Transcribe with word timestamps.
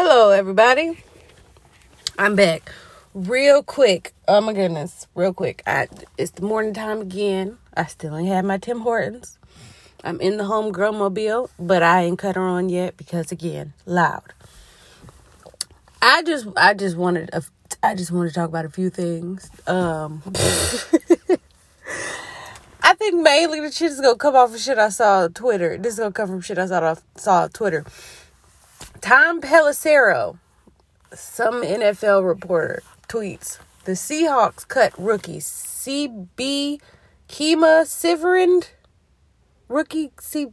Hello, 0.00 0.30
everybody. 0.30 0.96
I'm 2.16 2.36
back. 2.36 2.72
Real 3.14 3.64
quick. 3.64 4.12
Oh 4.28 4.40
my 4.40 4.52
goodness. 4.52 5.08
Real 5.16 5.34
quick. 5.34 5.60
I 5.66 5.88
it's 6.16 6.30
the 6.30 6.42
morning 6.42 6.72
time 6.72 7.00
again. 7.00 7.58
I 7.76 7.86
still 7.86 8.16
ain't 8.16 8.28
had 8.28 8.44
my 8.44 8.58
Tim 8.58 8.82
Hortons. 8.82 9.38
I'm 10.04 10.20
in 10.20 10.36
the 10.36 10.44
homegirl 10.44 10.96
mobile, 10.96 11.50
but 11.58 11.82
I 11.82 12.02
ain't 12.02 12.16
cut 12.16 12.36
her 12.36 12.42
on 12.42 12.68
yet 12.68 12.96
because 12.96 13.32
again, 13.32 13.72
loud. 13.86 14.34
I 16.00 16.22
just 16.22 16.46
I 16.56 16.74
just 16.74 16.96
wanted 16.96 17.30
a, 17.32 17.42
I 17.82 17.96
just 17.96 18.12
wanted 18.12 18.28
to 18.28 18.34
talk 18.36 18.50
about 18.50 18.66
a 18.66 18.70
few 18.70 18.90
things. 18.90 19.50
Um 19.66 20.22
I 22.84 22.94
think 22.94 23.20
mainly 23.20 23.58
the 23.58 23.72
shit 23.72 23.90
is 23.90 24.00
gonna 24.00 24.14
come 24.16 24.36
off 24.36 24.54
of 24.54 24.60
shit 24.60 24.78
I 24.78 24.90
saw 24.90 25.22
on 25.24 25.32
Twitter. 25.32 25.76
This 25.76 25.94
is 25.94 25.98
gonna 25.98 26.12
come 26.12 26.28
from 26.28 26.40
shit 26.40 26.56
I 26.56 26.66
saw 26.66 26.84
off 26.84 27.02
saw 27.16 27.42
on 27.42 27.50
Twitter. 27.50 27.84
Tom 29.00 29.40
Pelissero, 29.40 30.38
some 31.12 31.62
NFL 31.62 32.26
reporter, 32.26 32.82
tweets 33.08 33.58
the 33.84 33.92
Seahawks 33.92 34.68
cut 34.68 34.92
rookie 34.98 35.38
CB 35.38 36.80
Kemah 37.28 37.86
Siverand, 37.86 38.70
rookie 39.68 40.10
C 40.20 40.48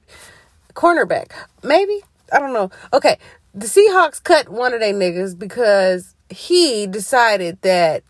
cornerback. 0.73 1.31
Maybe 1.63 2.01
I 2.31 2.39
don't 2.39 2.53
know. 2.53 2.69
Okay, 2.93 3.17
the 3.53 3.65
Seahawks 3.65 4.23
cut 4.23 4.47
one 4.49 4.73
of 4.73 4.79
their 4.79 4.93
niggas 4.93 5.37
because 5.37 6.15
he 6.29 6.87
decided 6.87 7.61
that 7.61 8.03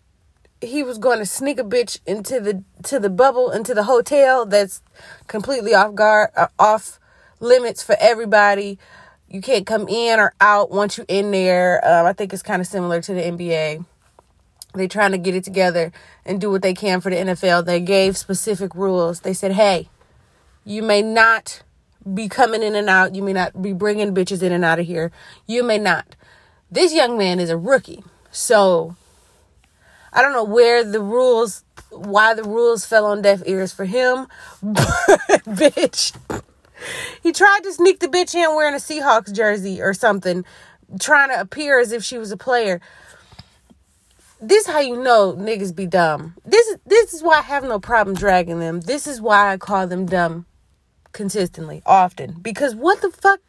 he 0.60 0.82
was 0.82 0.98
going 0.98 1.18
to 1.18 1.26
sneak 1.26 1.58
a 1.58 1.64
bitch 1.64 1.98
into 2.06 2.40
the 2.40 2.62
to 2.84 3.00
the 3.00 3.10
bubble 3.10 3.50
into 3.50 3.74
the 3.74 3.84
hotel 3.84 4.46
that's 4.46 4.82
completely 5.26 5.74
off 5.74 5.94
guard 5.94 6.30
uh, 6.36 6.46
off 6.58 7.00
limits 7.40 7.82
for 7.82 7.96
everybody 8.00 8.78
you 9.28 9.40
can't 9.40 9.66
come 9.66 9.88
in 9.88 10.20
or 10.20 10.32
out 10.40 10.70
once 10.70 10.96
you're 10.96 11.06
in 11.08 11.30
there. 11.30 11.84
Um, 11.86 12.06
I 12.06 12.12
think 12.12 12.32
it's 12.32 12.42
kind 12.42 12.60
of 12.60 12.66
similar 12.66 13.00
to 13.02 13.14
the 13.14 13.22
NBA. 13.22 13.84
They're 14.74 14.88
trying 14.88 15.12
to 15.12 15.18
get 15.18 15.34
it 15.34 15.44
together 15.44 15.92
and 16.24 16.40
do 16.40 16.50
what 16.50 16.62
they 16.62 16.74
can 16.74 17.00
for 17.00 17.10
the 17.10 17.16
NFL. 17.16 17.64
They 17.64 17.80
gave 17.80 18.16
specific 18.16 18.74
rules. 18.74 19.20
They 19.20 19.32
said, 19.32 19.52
hey, 19.52 19.88
you 20.64 20.82
may 20.82 21.02
not 21.02 21.62
be 22.14 22.28
coming 22.28 22.62
in 22.62 22.74
and 22.74 22.88
out. 22.88 23.14
You 23.14 23.22
may 23.22 23.32
not 23.32 23.60
be 23.60 23.72
bringing 23.72 24.14
bitches 24.14 24.42
in 24.42 24.52
and 24.52 24.64
out 24.64 24.78
of 24.78 24.86
here. 24.86 25.10
You 25.46 25.62
may 25.62 25.78
not. 25.78 26.14
This 26.70 26.92
young 26.92 27.16
man 27.16 27.40
is 27.40 27.50
a 27.50 27.56
rookie. 27.56 28.04
So 28.30 28.96
I 30.12 30.22
don't 30.22 30.32
know 30.32 30.44
where 30.44 30.84
the 30.84 31.00
rules, 31.00 31.64
why 31.90 32.34
the 32.34 32.44
rules 32.44 32.84
fell 32.84 33.06
on 33.06 33.22
deaf 33.22 33.42
ears 33.46 33.72
for 33.72 33.86
him. 33.86 34.28
But, 34.62 35.44
bitch 35.44 36.12
he 37.22 37.32
tried 37.32 37.60
to 37.64 37.72
sneak 37.72 38.00
the 38.00 38.08
bitch 38.08 38.34
in 38.34 38.54
wearing 38.54 38.74
a 38.74 38.78
Seahawks 38.78 39.32
jersey 39.32 39.80
or 39.80 39.94
something, 39.94 40.44
trying 41.00 41.30
to 41.30 41.40
appear 41.40 41.80
as 41.80 41.92
if 41.92 42.04
she 42.04 42.18
was 42.18 42.30
a 42.30 42.36
player. 42.36 42.80
This 44.40 44.66
how 44.66 44.80
you 44.80 45.02
know 45.02 45.32
niggas 45.32 45.74
be 45.74 45.86
dumb. 45.86 46.34
This 46.44 46.66
is 46.66 46.78
this 46.84 47.14
is 47.14 47.22
why 47.22 47.38
I 47.38 47.42
have 47.42 47.64
no 47.64 47.80
problem 47.80 48.14
dragging 48.14 48.60
them. 48.60 48.80
This 48.80 49.06
is 49.06 49.20
why 49.20 49.52
I 49.52 49.56
call 49.56 49.86
them 49.86 50.06
dumb 50.06 50.46
consistently, 51.12 51.82
often. 51.86 52.36
Because 52.42 52.74
what 52.74 53.00
the 53.00 53.10
fuck? 53.10 53.40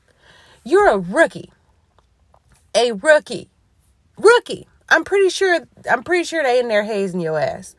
You're 0.64 0.88
a 0.88 0.98
rookie. 0.98 1.52
A 2.74 2.94
rookie. 2.94 3.50
Rookie. 4.18 4.68
I'm 4.90 5.04
pretty 5.04 5.30
sure 5.30 5.60
I'm 5.92 6.04
pretty 6.04 6.24
sure 6.24 6.42
they 6.42 6.60
in 6.60 6.70
there 6.70 6.84
hazing 6.84 7.20
your 7.20 7.38
ass. 7.38 7.76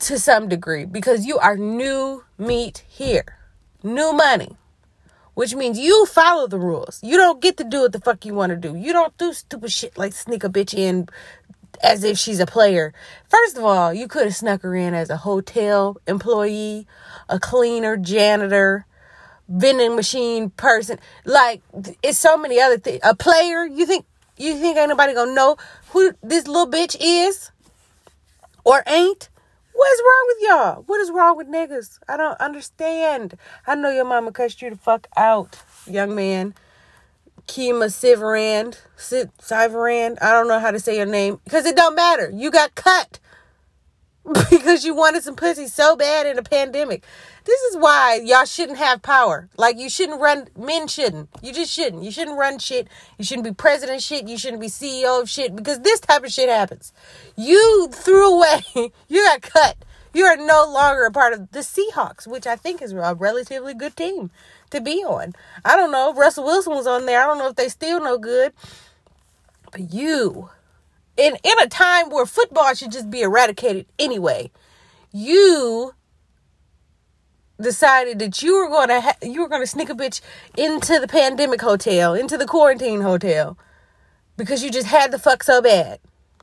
To 0.00 0.18
some 0.18 0.48
degree. 0.48 0.86
Because 0.86 1.26
you 1.26 1.38
are 1.38 1.56
new 1.56 2.24
meat 2.38 2.84
here 2.88 3.37
new 3.82 4.12
money, 4.12 4.56
which 5.34 5.54
means 5.54 5.78
you 5.78 6.06
follow 6.06 6.46
the 6.46 6.58
rules. 6.58 7.00
You 7.02 7.16
don't 7.16 7.40
get 7.40 7.56
to 7.58 7.64
do 7.64 7.82
what 7.82 7.92
the 7.92 8.00
fuck 8.00 8.24
you 8.24 8.34
want 8.34 8.50
to 8.50 8.56
do. 8.56 8.76
You 8.76 8.92
don't 8.92 9.16
do 9.18 9.32
stupid 9.32 9.72
shit 9.72 9.96
like 9.96 10.12
sneak 10.12 10.44
a 10.44 10.48
bitch 10.48 10.74
in 10.76 11.08
as 11.82 12.04
if 12.04 12.18
she's 12.18 12.40
a 12.40 12.46
player. 12.46 12.92
First 13.28 13.56
of 13.56 13.64
all, 13.64 13.92
you 13.92 14.08
could 14.08 14.24
have 14.24 14.36
snuck 14.36 14.62
her 14.62 14.74
in 14.74 14.94
as 14.94 15.10
a 15.10 15.16
hotel 15.16 15.96
employee, 16.06 16.86
a 17.28 17.38
cleaner, 17.38 17.96
janitor, 17.96 18.86
vending 19.48 19.96
machine 19.96 20.50
person. 20.50 20.98
Like 21.24 21.62
it's 22.02 22.18
so 22.18 22.36
many 22.36 22.60
other 22.60 22.78
things. 22.78 23.00
A 23.02 23.14
player, 23.14 23.64
you 23.64 23.86
think 23.86 24.06
you 24.36 24.54
think 24.54 24.76
ain't 24.76 24.88
nobody 24.88 25.14
gonna 25.14 25.34
know 25.34 25.56
who 25.90 26.12
this 26.22 26.46
little 26.46 26.70
bitch 26.70 26.96
is 27.00 27.50
or 28.64 28.82
ain't? 28.86 29.28
What 29.78 29.92
is 29.92 30.02
wrong 30.04 30.24
with 30.26 30.36
y'all? 30.40 30.82
What 30.88 31.00
is 31.00 31.10
wrong 31.12 31.36
with 31.36 31.46
niggas? 31.46 32.00
I 32.08 32.16
don't 32.16 32.40
understand. 32.40 33.38
I 33.64 33.76
know 33.76 33.90
your 33.90 34.04
mama 34.04 34.32
cussed 34.32 34.60
you 34.60 34.70
the 34.70 34.76
fuck 34.76 35.06
out, 35.16 35.56
young 35.86 36.16
man. 36.16 36.54
Kemah 37.46 37.92
Siverand, 37.92 38.80
Siverand. 38.96 40.18
I 40.20 40.32
don't 40.32 40.48
know 40.48 40.58
how 40.58 40.72
to 40.72 40.80
say 40.80 40.96
your 40.96 41.06
name 41.06 41.38
because 41.44 41.64
it 41.64 41.76
don't 41.76 41.94
matter. 41.94 42.28
You 42.34 42.50
got 42.50 42.74
cut 42.74 43.20
because 44.50 44.84
you 44.84 44.94
wanted 44.94 45.22
some 45.22 45.36
pussy 45.36 45.66
so 45.66 45.96
bad 45.96 46.26
in 46.26 46.38
a 46.38 46.42
pandemic. 46.42 47.04
This 47.44 47.60
is 47.62 47.76
why 47.78 48.20
y'all 48.22 48.44
shouldn't 48.44 48.78
have 48.78 49.00
power. 49.00 49.48
Like 49.56 49.78
you 49.78 49.88
shouldn't 49.88 50.20
run 50.20 50.48
men 50.56 50.86
shouldn't. 50.86 51.30
You 51.42 51.52
just 51.52 51.72
shouldn't. 51.72 52.02
You 52.02 52.10
shouldn't 52.10 52.38
run 52.38 52.58
shit. 52.58 52.88
You 53.16 53.24
shouldn't 53.24 53.44
be 53.44 53.54
president 53.54 54.02
shit. 54.02 54.28
You 54.28 54.36
shouldn't 54.36 54.60
be 54.60 54.68
CEO 54.68 55.22
of 55.22 55.30
shit 55.30 55.56
because 55.56 55.80
this 55.80 56.00
type 56.00 56.24
of 56.24 56.32
shit 56.32 56.50
happens. 56.50 56.92
You 57.36 57.88
threw 57.92 58.36
away. 58.36 58.62
You 59.08 59.24
got 59.24 59.40
cut. 59.42 59.76
You 60.12 60.24
are 60.24 60.36
no 60.36 60.70
longer 60.70 61.04
a 61.04 61.10
part 61.10 61.32
of 61.32 61.50
the 61.52 61.60
Seahawks, 61.60 62.26
which 62.26 62.46
I 62.46 62.56
think 62.56 62.82
is 62.82 62.92
a 62.92 63.14
relatively 63.14 63.74
good 63.74 63.96
team 63.96 64.30
to 64.70 64.80
be 64.80 65.04
on. 65.04 65.34
I 65.64 65.76
don't 65.76 65.92
know. 65.92 66.12
Russell 66.12 66.44
Wilson 66.44 66.74
was 66.74 66.86
on 66.86 67.06
there. 67.06 67.22
I 67.22 67.26
don't 67.26 67.38
know 67.38 67.48
if 67.48 67.56
they 67.56 67.68
still 67.68 68.00
no 68.02 68.18
good. 68.18 68.52
But 69.70 69.92
you 69.92 70.50
in 71.18 71.36
in 71.42 71.58
a 71.58 71.66
time 71.66 72.08
where 72.08 72.24
football 72.24 72.72
should 72.74 72.92
just 72.92 73.10
be 73.10 73.20
eradicated 73.20 73.86
anyway, 73.98 74.50
you 75.12 75.92
decided 77.60 78.20
that 78.20 78.40
you 78.40 78.56
were 78.56 78.68
going 78.68 78.88
to 78.88 79.00
ha- 79.00 79.16
you 79.20 79.42
were 79.42 79.48
going 79.48 79.62
to 79.62 79.66
sneak 79.66 79.90
a 79.90 79.94
bitch 79.94 80.20
into 80.56 80.98
the 80.98 81.08
pandemic 81.08 81.60
hotel, 81.60 82.14
into 82.14 82.38
the 82.38 82.46
quarantine 82.46 83.00
hotel 83.00 83.58
because 84.36 84.62
you 84.62 84.70
just 84.70 84.86
had 84.86 85.10
the 85.10 85.18
fuck 85.18 85.42
so 85.42 85.60
bad. 85.60 85.98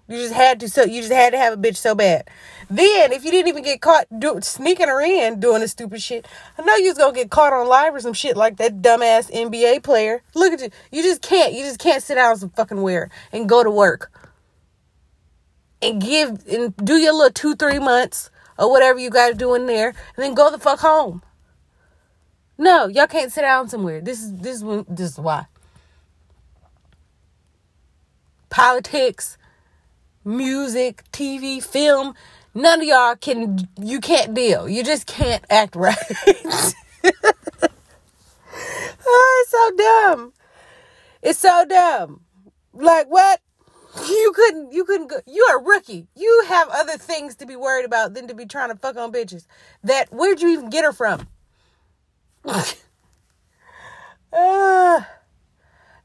You 0.08 0.18
just 0.18 0.34
had 0.34 0.60
to 0.60 0.70
so 0.70 0.84
you 0.84 1.02
just 1.02 1.14
had 1.14 1.32
to 1.32 1.38
have 1.40 1.54
a 1.54 1.58
bitch 1.58 1.78
so 1.78 1.96
bad. 1.96 2.30
Then 2.70 3.12
if 3.12 3.24
you 3.24 3.32
didn't 3.32 3.48
even 3.48 3.64
get 3.64 3.82
caught 3.82 4.06
do, 4.20 4.40
sneaking 4.42 4.88
her 4.88 5.02
in 5.02 5.40
doing 5.40 5.62
the 5.62 5.68
stupid 5.68 6.02
shit, 6.02 6.28
I 6.60 6.62
know 6.62 6.76
you 6.76 6.90
was 6.90 6.98
gonna 6.98 7.16
get 7.16 7.32
caught 7.32 7.54
on 7.54 7.68
live 7.68 7.96
or 7.96 8.02
some 8.02 8.14
shit 8.14 8.38
like 8.38 8.58
that 8.58 8.84
dumbass 8.84 9.32
NBA 9.32 9.82
player. 9.82 10.22
Look 10.36 10.54
at 10.54 10.62
you. 10.62 10.70
You 10.92 11.02
just 11.02 11.24
can't. 11.24 11.54
You 11.54 11.64
just 11.64 11.80
can't 11.80 12.04
sit 12.04 12.16
down 12.16 12.38
some 12.38 12.52
fucking 12.52 12.82
wear 12.82 13.10
and 13.32 13.50
go 13.50 13.64
to 13.64 13.72
work 13.72 14.12
and 15.86 16.02
give 16.02 16.46
and 16.48 16.76
do 16.78 16.96
your 16.96 17.14
little 17.14 17.32
two 17.32 17.56
three 17.56 17.80
months 17.80 18.30
or 18.58 18.72
whatever 18.72 19.00
you 19.00 19.10
guys 19.10 19.36
do 19.36 19.54
in 19.54 19.66
there, 19.66 19.90
and 19.90 19.96
then 20.18 20.34
go 20.34 20.50
the 20.50 20.58
fuck 20.60 20.80
home. 20.80 21.22
No, 22.58 22.88
y'all 22.88 23.08
can't 23.08 23.32
sit 23.32 23.42
down 23.42 23.68
somewhere. 23.70 24.02
This 24.02 24.22
is 24.22 24.34
this 24.38 24.62
is 24.62 24.86
this 24.88 25.12
is 25.12 25.20
why. 25.20 25.46
Politics, 28.50 29.38
music, 30.24 31.04
TV, 31.12 31.62
film, 31.62 32.16
none 32.54 32.80
of 32.80 32.88
y'all 32.88 33.16
can 33.16 33.68
you 33.80 34.00
can't 34.00 34.34
deal. 34.34 34.70
You 34.70 34.84
just 34.84 35.06
can't 35.06 35.44
act 35.50 35.76
right. 35.78 35.98
oh, 39.06 39.42
it's 39.42 39.52
so 39.52 39.72
dumb. 39.76 40.34
It's 41.22 41.40
so 41.40 41.66
dumb. 41.66 42.22
Like 42.74 43.08
what? 43.08 43.42
You 44.04 44.34
couldn't 44.36 44.74
you 44.74 44.84
couldn't 44.84 45.08
go 45.08 45.20
you're 45.26 45.60
a 45.60 45.64
rookie. 45.64 46.08
You 46.16 46.46
have 46.48 46.68
other 46.70 46.98
things 46.98 47.36
to 47.38 47.46
be 47.46 47.56
worried 47.56 47.86
about 47.86 48.14
than 48.14 48.28
to 48.28 48.34
be 48.34 48.46
trying 48.46 48.70
to 48.70 48.76
fuck 48.76 48.98
on 48.98 49.12
bitches. 49.12 49.46
That 49.84 50.12
where'd 50.12 50.42
you 50.42 50.50
even 50.50 50.70
get 50.70 50.84
her 50.84 50.92
from? 50.92 51.28
uh, 52.46 52.64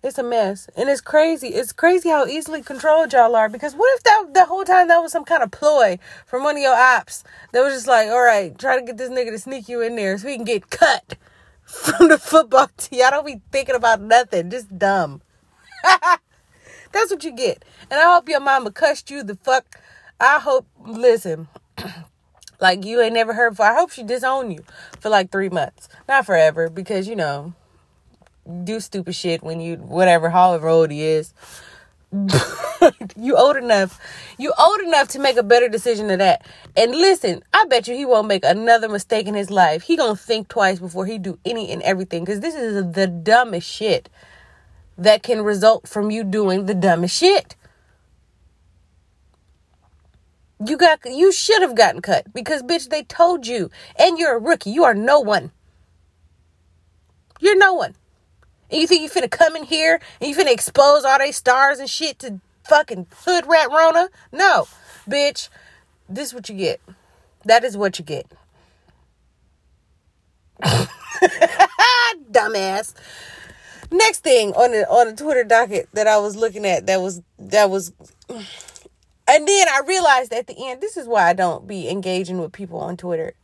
it's 0.03 0.19
a 0.19 0.23
mess. 0.23 0.69
And 0.77 0.89
it's 0.89 1.01
crazy. 1.01 1.48
It's 1.48 1.72
crazy 1.72 2.09
how 2.09 2.27
easily 2.27 2.63
controlled 2.63 3.13
y'all 3.13 3.34
are. 3.34 3.48
Because 3.48 3.75
what 3.75 3.97
if 3.97 4.03
that 4.04 4.34
the 4.34 4.45
whole 4.47 4.65
time 4.65 4.89
that 4.89 5.03
was 5.03 5.13
some 5.13 5.25
kind 5.25 5.43
of 5.43 5.51
ploy 5.51 5.98
from 6.27 6.45
one 6.45 6.57
of 6.57 6.63
your 6.63 6.77
ops 6.77 7.25
that 7.53 7.63
was 7.63 7.75
just 7.75 7.89
like, 7.89 8.09
all 8.09 8.22
right, 8.22 8.57
try 8.57 8.78
to 8.78 8.86
get 8.86 8.98
this 8.98 9.10
nigga 9.10 9.31
to 9.31 9.39
sneak 9.39 9.69
you 9.69 9.81
in 9.81 9.97
there 9.97 10.16
so 10.16 10.28
he 10.28 10.36
can 10.36 10.45
get 10.45 10.71
cut 10.71 11.16
from 11.65 12.09
the 12.09 12.19
football 12.19 12.71
team. 12.77 13.03
I 13.04 13.10
don't 13.10 13.27
be 13.27 13.41
thinking 13.51 13.75
about 13.75 14.01
nothing. 14.01 14.48
Just 14.51 14.78
dumb. 14.78 15.22
That's 16.92 17.10
what 17.10 17.25
you 17.25 17.33
get. 17.33 17.65
And 17.91 18.01
I 18.01 18.15
hope 18.15 18.28
your 18.28 18.41
mama 18.41 18.71
cussed 18.71 19.10
you 19.10 19.22
the 19.22 19.37
fuck. 19.37 19.81
I 20.21 20.39
hope, 20.39 20.66
listen, 20.84 21.48
like 22.60 22.84
you 22.84 23.01
ain't 23.01 23.15
never 23.15 23.33
heard 23.33 23.51
before. 23.51 23.66
I 23.66 23.75
hope 23.75 23.91
she 23.91 24.03
disowned 24.03 24.53
you 24.53 24.65
for 25.01 25.09
like 25.09 25.31
three 25.31 25.48
months. 25.48 25.89
Not 26.09 26.27
forever, 26.27 26.69
because, 26.69 27.09
you 27.09 27.16
know, 27.16 27.54
do 28.65 28.81
stupid 28.81 29.15
shit 29.15 29.42
when 29.42 29.60
you, 29.60 29.77
whatever, 29.77 30.31
however 30.31 30.69
old 30.69 30.91
he 30.91 31.03
is. 31.03 31.33
you 33.16 33.36
old 33.36 33.57
enough. 33.57 34.01
You 34.36 34.53
old 34.59 34.81
enough 34.81 35.09
to 35.09 35.21
make 35.21 35.36
a 35.36 35.45
better 35.45 35.69
decision 35.69 36.09
than 36.09 36.19
that. 36.19 36.45
And 36.77 36.93
listen, 36.93 37.43
I 37.54 37.66
bet 37.66 37.86
you 37.86 37.95
he 37.95 38.04
won't 38.04 38.27
make 38.27 38.45
another 38.45 38.89
mistake 38.89 39.27
in 39.28 39.34
his 39.34 39.51
life. 39.51 39.83
He 39.83 39.97
gonna 39.97 40.16
think 40.16 40.48
twice 40.48 40.81
before 40.81 41.07
he 41.07 41.19
do 41.19 41.39
any 41.45 41.71
and 41.71 41.83
everything. 41.83 42.27
Cause 42.27 42.41
this 42.41 42.57
is 42.57 42.93
the 42.93 43.07
dumbest 43.07 43.71
shit 43.71 44.09
that 45.00 45.22
can 45.22 45.42
result 45.42 45.88
from 45.88 46.10
you 46.10 46.22
doing 46.22 46.66
the 46.66 46.74
dumbest 46.74 47.16
shit. 47.16 47.56
You 50.64 50.76
got 50.76 51.00
you 51.06 51.32
should 51.32 51.62
have 51.62 51.74
gotten 51.74 52.02
cut 52.02 52.32
because 52.34 52.62
bitch 52.62 52.91
they 52.91 53.02
told 53.04 53.47
you 53.47 53.70
and 53.98 54.18
you're 54.18 54.36
a 54.36 54.38
rookie. 54.38 54.70
You 54.70 54.84
are 54.84 54.94
no 54.94 55.18
one. 55.18 55.52
You're 57.41 57.56
no 57.56 57.72
one. 57.72 57.94
And 58.70 58.82
you 58.82 58.86
think 58.86 59.02
you 59.02 59.08
finna 59.08 59.30
come 59.30 59.56
in 59.56 59.64
here 59.64 60.00
and 60.20 60.28
you 60.28 60.36
finna 60.36 60.52
expose 60.52 61.04
all 61.04 61.18
they 61.18 61.32
stars 61.32 61.78
and 61.78 61.88
shit 61.88 62.18
to 62.18 62.41
fucking 62.64 63.06
hood 63.24 63.47
rat 63.48 63.68
Rona? 63.70 64.10
No, 64.32 64.68
bitch. 65.08 65.48
This 66.10 66.28
is 66.28 66.34
what 66.34 66.50
you 66.50 66.56
get. 66.56 66.80
That 67.47 67.64
is 67.64 67.74
what 67.76 67.98
you 67.98 68.04
get. 68.04 68.26
Dumbass. 72.30 72.92
Next 73.91 74.21
thing 74.21 74.53
on 74.53 74.71
the 74.71 74.89
on 74.89 75.09
the 75.09 75.16
Twitter 75.16 75.45
docket 75.45 75.89
that 75.95 76.07
I 76.07 76.19
was 76.19 76.37
looking 76.37 76.65
at 76.65 76.87
that 76.87 77.01
was 77.01 77.22
that 77.39 77.71
was 77.71 77.92
and 79.31 79.47
then 79.47 79.69
I 79.69 79.83
realized 79.87 80.33
at 80.33 80.48
the 80.48 80.57
end, 80.59 80.81
this 80.81 80.97
is 80.97 81.07
why 81.07 81.28
I 81.28 81.34
don't 81.34 81.65
be 81.65 81.89
engaging 81.89 82.41
with 82.41 82.51
people 82.53 82.81
on 82.81 82.97
Twitter. 82.97 83.34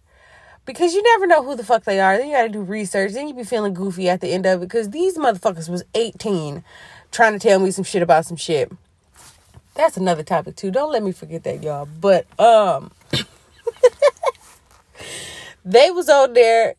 Because 0.64 0.94
you 0.94 1.02
never 1.02 1.28
know 1.28 1.44
who 1.44 1.54
the 1.54 1.62
fuck 1.62 1.84
they 1.84 2.00
are. 2.00 2.18
Then 2.18 2.26
you 2.26 2.34
gotta 2.34 2.48
do 2.48 2.60
research. 2.60 3.12
Then 3.12 3.28
you 3.28 3.34
be 3.34 3.44
feeling 3.44 3.72
goofy 3.72 4.08
at 4.08 4.20
the 4.20 4.32
end 4.32 4.46
of 4.46 4.60
it. 4.60 4.66
Because 4.66 4.90
these 4.90 5.16
motherfuckers 5.16 5.68
was 5.68 5.84
18 5.94 6.64
trying 7.12 7.32
to 7.34 7.38
tell 7.38 7.60
me 7.60 7.70
some 7.70 7.84
shit 7.84 8.02
about 8.02 8.26
some 8.26 8.36
shit. 8.36 8.72
That's 9.74 9.96
another 9.96 10.24
topic 10.24 10.56
too. 10.56 10.72
Don't 10.72 10.90
let 10.90 11.04
me 11.04 11.12
forget 11.12 11.44
that, 11.44 11.62
y'all. 11.62 11.86
But 12.00 12.26
um 12.40 12.90
they 15.64 15.92
was 15.92 16.08
on 16.08 16.32
there. 16.32 16.74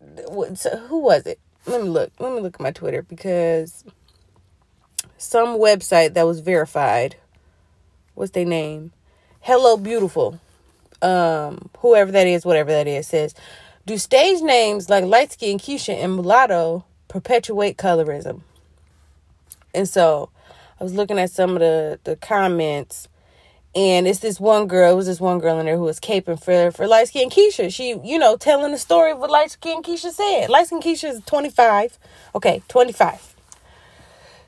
Who 0.89 0.99
was 0.99 1.25
it? 1.25 1.39
Let 1.67 1.83
me 1.83 1.89
look. 1.89 2.13
Let 2.19 2.33
me 2.33 2.39
look 2.41 2.55
at 2.55 2.61
my 2.61 2.71
Twitter 2.71 3.01
because 3.01 3.83
some 5.17 5.59
website 5.59 6.13
that 6.13 6.25
was 6.25 6.39
verified. 6.39 7.17
What's 8.15 8.31
their 8.31 8.45
name? 8.45 8.93
Hello 9.41 9.77
Beautiful. 9.77 10.39
Um, 11.01 11.69
whoever 11.79 12.11
that 12.11 12.25
is, 12.25 12.45
whatever 12.45 12.71
that 12.71 12.87
is, 12.87 13.07
says, 13.07 13.35
do 13.85 13.97
stage 13.97 14.41
names 14.41 14.89
like 14.89 15.03
light 15.03 15.33
skin 15.33 15.59
Keisha 15.59 15.93
and 15.95 16.15
mulatto 16.15 16.85
perpetuate 17.09 17.77
colorism? 17.77 18.41
And 19.75 19.89
so 19.89 20.29
I 20.79 20.83
was 20.83 20.93
looking 20.93 21.19
at 21.19 21.31
some 21.31 21.51
of 21.51 21.59
the, 21.59 21.99
the 22.05 22.15
comments 22.15 23.09
and 23.77 24.07
it's 24.07 24.19
this 24.19 24.39
one 24.39 24.67
girl, 24.67 24.91
it 24.91 24.95
was 24.95 25.05
this 25.05 25.21
one 25.21 25.37
girl 25.37 25.59
in 25.59 25.67
there 25.67 25.77
who 25.77 25.83
was 25.83 25.99
caping 25.99 26.43
for, 26.43 26.71
for 26.71 26.87
light 26.87 27.09
skin 27.09 27.29
Keisha. 27.29 27.71
She, 27.71 27.95
you 28.03 28.17
know, 28.17 28.35
telling 28.35 28.71
the 28.71 28.79
story 28.79 29.11
of 29.11 29.19
what 29.19 29.29
light 29.29 29.51
skin 29.51 29.83
Keisha 29.83 30.11
said. 30.11 30.49
Light 30.49 30.65
skin 30.65 30.81
Keisha 30.81 31.11
is 31.11 31.21
25. 31.27 31.99
Okay, 32.33 32.63
25. 32.69 33.35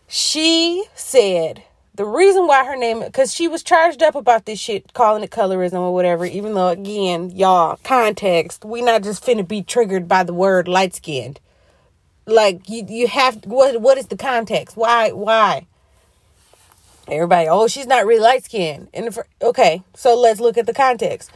She 0.08 0.84
said 0.96 1.62
the 1.94 2.06
reason 2.06 2.48
why 2.48 2.66
her 2.66 2.76
name, 2.76 3.02
because 3.02 3.32
she 3.32 3.48
was 3.48 3.62
charged 3.62 4.02
up 4.02 4.16
about 4.16 4.48
this 4.48 4.58
shit, 4.60 4.94
calling 4.94 5.24
it 5.24 5.30
colorism 5.30 5.82
or 5.82 5.94
whatever, 5.94 6.26
even 6.26 6.56
though, 6.56 6.70
again, 6.70 7.30
y'all, 7.30 7.80
context, 7.84 8.66
we 8.66 8.82
not 8.82 9.04
just 9.04 9.24
finna 9.24 9.48
be 9.48 9.62
triggered 9.62 10.08
by 10.08 10.24
the 10.24 10.34
word 10.34 10.68
light 10.68 10.96
skinned. 10.96 11.40
Like, 12.26 12.68
you, 12.68 12.84
you 12.90 13.08
have, 13.08 13.46
what, 13.46 13.80
what 13.80 14.00
is 14.00 14.08
the 14.08 14.18
context? 14.18 14.76
Why, 14.76 15.12
why? 15.12 15.68
Everybody, 17.12 17.48
oh, 17.50 17.68
she's 17.68 17.88
not 17.88 18.06
really 18.06 18.22
light 18.22 18.46
skinned. 18.46 18.90
And 18.94 19.18
okay, 19.42 19.84
so 19.96 20.20
let's 20.20 20.40
look 20.40 20.58
at 20.58 20.66
the 20.66 20.74
context. 20.74 21.32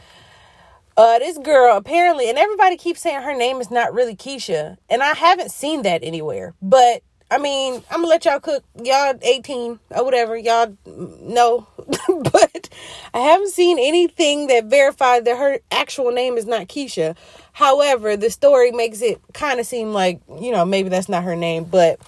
Uh, 0.96 1.18
this 1.18 1.38
girl 1.38 1.76
apparently, 1.76 2.28
and 2.28 2.38
everybody 2.38 2.76
keeps 2.76 3.00
saying 3.00 3.22
her 3.22 3.36
name 3.36 3.60
is 3.60 3.70
not 3.70 3.92
really 3.92 4.14
Keisha, 4.14 4.76
and 4.88 5.02
I 5.02 5.14
haven't 5.14 5.50
seen 5.50 5.82
that 5.82 6.04
anywhere. 6.04 6.54
But 6.62 7.02
I 7.30 7.38
mean, 7.38 7.82
I'm 7.90 7.98
gonna 7.98 8.06
let 8.06 8.24
y'all 8.24 8.38
cook. 8.38 8.62
Y'all 8.80 9.18
18 9.20 9.80
or 9.90 10.04
whatever. 10.04 10.36
Y'all 10.36 10.76
know, 10.86 11.66
but 11.78 12.68
I 13.12 13.18
haven't 13.18 13.50
seen 13.50 13.78
anything 13.80 14.46
that 14.48 14.66
verified 14.66 15.24
that 15.24 15.36
her 15.36 15.58
actual 15.72 16.12
name 16.12 16.36
is 16.36 16.46
not 16.46 16.68
Keisha. 16.68 17.16
However, 17.52 18.16
the 18.16 18.30
story 18.30 18.70
makes 18.70 19.02
it 19.02 19.20
kind 19.32 19.58
of 19.58 19.66
seem 19.66 19.92
like 19.92 20.20
you 20.40 20.52
know 20.52 20.64
maybe 20.64 20.90
that's 20.90 21.08
not 21.08 21.24
her 21.24 21.34
name, 21.34 21.64
but 21.64 21.98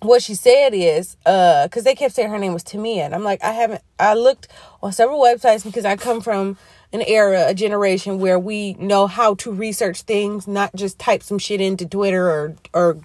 what 0.00 0.22
she 0.22 0.34
said 0.34 0.72
is 0.74 1.16
uh 1.26 1.66
because 1.66 1.84
they 1.84 1.94
kept 1.94 2.14
saying 2.14 2.30
her 2.30 2.38
name 2.38 2.52
was 2.52 2.62
tamia 2.62 3.04
and 3.04 3.14
i'm 3.14 3.24
like 3.24 3.42
i 3.42 3.52
haven't 3.52 3.82
i 3.98 4.14
looked 4.14 4.48
on 4.82 4.92
several 4.92 5.20
websites 5.20 5.64
because 5.64 5.84
i 5.84 5.96
come 5.96 6.20
from 6.20 6.56
an 6.92 7.02
era 7.02 7.46
a 7.48 7.54
generation 7.54 8.18
where 8.18 8.38
we 8.38 8.74
know 8.74 9.06
how 9.06 9.34
to 9.34 9.50
research 9.50 10.02
things 10.02 10.46
not 10.46 10.74
just 10.74 10.98
type 10.98 11.22
some 11.22 11.38
shit 11.38 11.60
into 11.60 11.84
twitter 11.86 12.28
or 12.30 12.54
or 12.72 12.98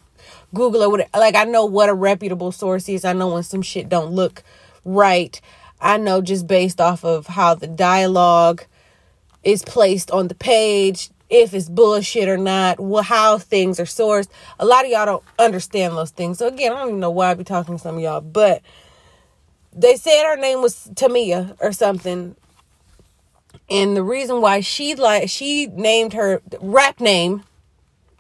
google 0.54 0.84
or 0.84 0.90
whatever 0.90 1.10
like 1.16 1.36
i 1.36 1.44
know 1.44 1.66
what 1.66 1.90
a 1.90 1.94
reputable 1.94 2.52
source 2.52 2.88
is. 2.88 3.06
I 3.06 3.14
know 3.14 3.34
when 3.34 3.44
some 3.44 3.62
shit 3.62 3.90
don't 3.90 4.12
look 4.12 4.44
right. 4.86 5.40
I 5.82 5.98
know 5.98 6.22
just 6.22 6.48
based 6.48 6.80
off 6.80 7.04
of 7.04 7.28
how 7.28 7.56
the 7.56 7.68
dialogue 7.68 8.64
is 9.44 9.64
placed 9.64 10.12
on 10.12 10.28
the 10.30 10.36
page 10.36 11.10
if 11.34 11.54
it's 11.56 11.68
bullshit 11.68 12.30
or 12.30 12.38
not, 12.38 12.78
how 13.06 13.40
things 13.40 13.80
are 13.80 13.86
sourced. 13.86 14.28
A 14.60 14.66
lot 14.66 14.86
of 14.86 14.92
y'all 14.92 15.06
don't 15.06 15.24
understand 15.40 15.98
those 15.98 16.12
things. 16.12 16.38
So 16.38 16.48
again, 16.48 16.72
I 16.72 16.76
don't 16.76 16.90
even 16.90 17.00
know 17.00 17.10
why 17.10 17.32
I 17.32 17.34
be 17.34 17.44
talking 17.44 17.76
to 17.76 17.82
some 17.82 17.96
of 17.96 18.02
y'all, 18.02 18.22
but 18.22 18.62
they 19.76 19.96
said 19.96 20.26
her 20.26 20.38
name 20.38 20.62
was 20.62 20.90
Tamia 20.94 21.58
or 21.60 21.72
something. 21.72 22.36
And 23.68 23.98
the 23.98 24.04
reason 24.04 24.42
why 24.42 24.60
she 24.60 24.94
like 24.94 25.28
she 25.28 25.66
named 25.66 26.14
her 26.14 26.42
rap 26.62 27.00
name 27.00 27.44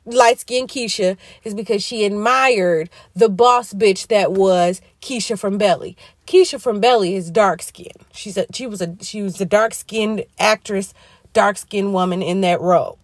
light 0.06 0.40
skin 0.40 0.66
Keisha 0.66 1.16
is 1.44 1.54
because 1.54 1.84
she 1.84 2.06
admired 2.06 2.90
the 3.16 3.30
boss 3.30 3.74
bitch 3.74 4.08
that 4.08 4.32
was 4.32 4.82
Keisha 5.02 5.38
from 5.38 5.60
Belly. 5.60 5.96
Keisha 6.26 6.60
from 6.60 6.80
Belly 6.80 7.16
is 7.16 7.30
dark 7.30 7.62
skinned. 7.62 8.06
She's 8.12 8.38
a 8.38 8.48
she 8.52 8.66
was 8.66 8.82
a 8.82 8.96
she 9.02 9.22
was 9.22 9.40
a 9.40 9.46
dark 9.46 9.76
skinned 9.76 10.26
actress, 10.40 10.96
dark 11.34 11.58
skinned 11.58 11.94
woman 11.94 12.24
in 12.24 12.42
that 12.42 12.60
role. 12.60 12.98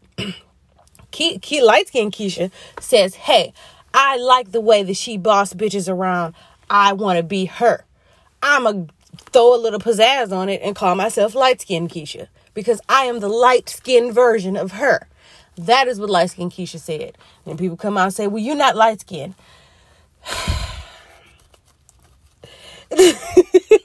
Key, 1.11 1.39
Key 1.39 1.61
light 1.61 1.87
skinned 1.87 2.13
Keisha 2.13 2.51
says, 2.79 3.15
Hey, 3.15 3.53
I 3.93 4.17
like 4.17 4.51
the 4.51 4.61
way 4.61 4.83
that 4.83 4.97
she 4.97 5.17
boss 5.17 5.53
bitches 5.53 5.91
around. 5.91 6.35
I 6.69 6.93
want 6.93 7.17
to 7.17 7.23
be 7.23 7.45
her. 7.45 7.85
I'm 8.41 8.67
a 8.67 8.85
throw 9.31 9.55
a 9.55 9.57
little 9.57 9.79
pizzazz 9.79 10.31
on 10.31 10.49
it 10.49 10.61
and 10.63 10.75
call 10.75 10.95
myself 10.95 11.35
light 11.35 11.61
skinned 11.61 11.89
Keisha 11.89 12.27
because 12.53 12.79
I 12.87 13.05
am 13.05 13.19
the 13.19 13.27
light 13.27 13.69
skinned 13.69 14.13
version 14.13 14.55
of 14.55 14.73
her. 14.73 15.07
That 15.57 15.87
is 15.87 15.99
what 15.99 16.09
light 16.09 16.29
skinned 16.29 16.51
Keisha 16.51 16.79
said. 16.79 17.17
And 17.45 17.59
people 17.59 17.75
come 17.75 17.97
out 17.97 18.05
and 18.05 18.13
say, 18.13 18.27
Well, 18.27 18.43
you're 18.43 18.55
not 18.55 18.75
light 18.75 19.01
skinned. 19.01 19.35
it, 22.91 23.83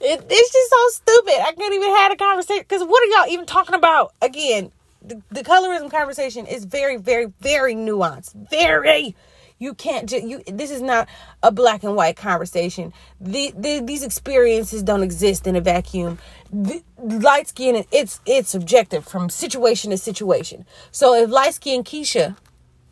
it's 0.00 0.52
just 0.52 0.70
so 0.70 0.88
stupid. 0.88 1.40
I 1.42 1.52
can't 1.52 1.74
even 1.74 1.94
have 1.96 2.12
a 2.12 2.16
conversation 2.16 2.64
because 2.68 2.82
what 2.82 3.02
are 3.02 3.06
y'all 3.06 3.32
even 3.32 3.46
talking 3.46 3.74
about? 3.74 4.12
Again, 4.22 4.70
the, 5.04 5.22
the 5.30 5.42
colorism 5.42 5.90
conversation 5.90 6.46
is 6.46 6.64
very, 6.64 6.96
very, 6.96 7.32
very 7.40 7.74
nuanced. 7.74 8.34
Very. 8.50 9.16
You 9.58 9.74
can't 9.74 10.08
just 10.08 10.24
you. 10.24 10.42
This 10.46 10.72
is 10.72 10.82
not 10.82 11.08
a 11.40 11.52
black 11.52 11.84
and 11.84 11.94
white 11.94 12.16
conversation. 12.16 12.92
The, 13.20 13.52
the 13.56 13.80
these 13.80 14.02
experiences 14.02 14.82
don't 14.82 15.04
exist 15.04 15.46
in 15.46 15.54
a 15.54 15.60
vacuum. 15.60 16.18
The, 16.52 16.82
light 16.98 17.48
skin, 17.48 17.84
it's 17.92 18.20
it's 18.26 18.48
subjective 18.48 19.06
from 19.06 19.30
situation 19.30 19.92
to 19.92 19.98
situation. 19.98 20.66
So 20.90 21.14
if 21.14 21.30
light 21.30 21.54
skin 21.54 21.84
Keisha, 21.84 22.36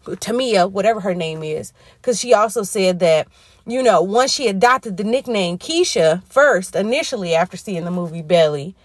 Tamia, 0.04 0.70
whatever 0.70 1.00
her 1.00 1.14
name 1.14 1.42
is, 1.42 1.72
because 1.96 2.20
she 2.20 2.32
also 2.32 2.62
said 2.62 3.00
that 3.00 3.26
you 3.66 3.82
know 3.82 4.00
once 4.00 4.32
she 4.32 4.46
adopted 4.46 4.96
the 4.96 5.04
nickname 5.04 5.58
Keisha 5.58 6.22
first 6.22 6.76
initially 6.76 7.34
after 7.34 7.56
seeing 7.56 7.84
the 7.84 7.90
movie 7.90 8.22
Belly, 8.22 8.76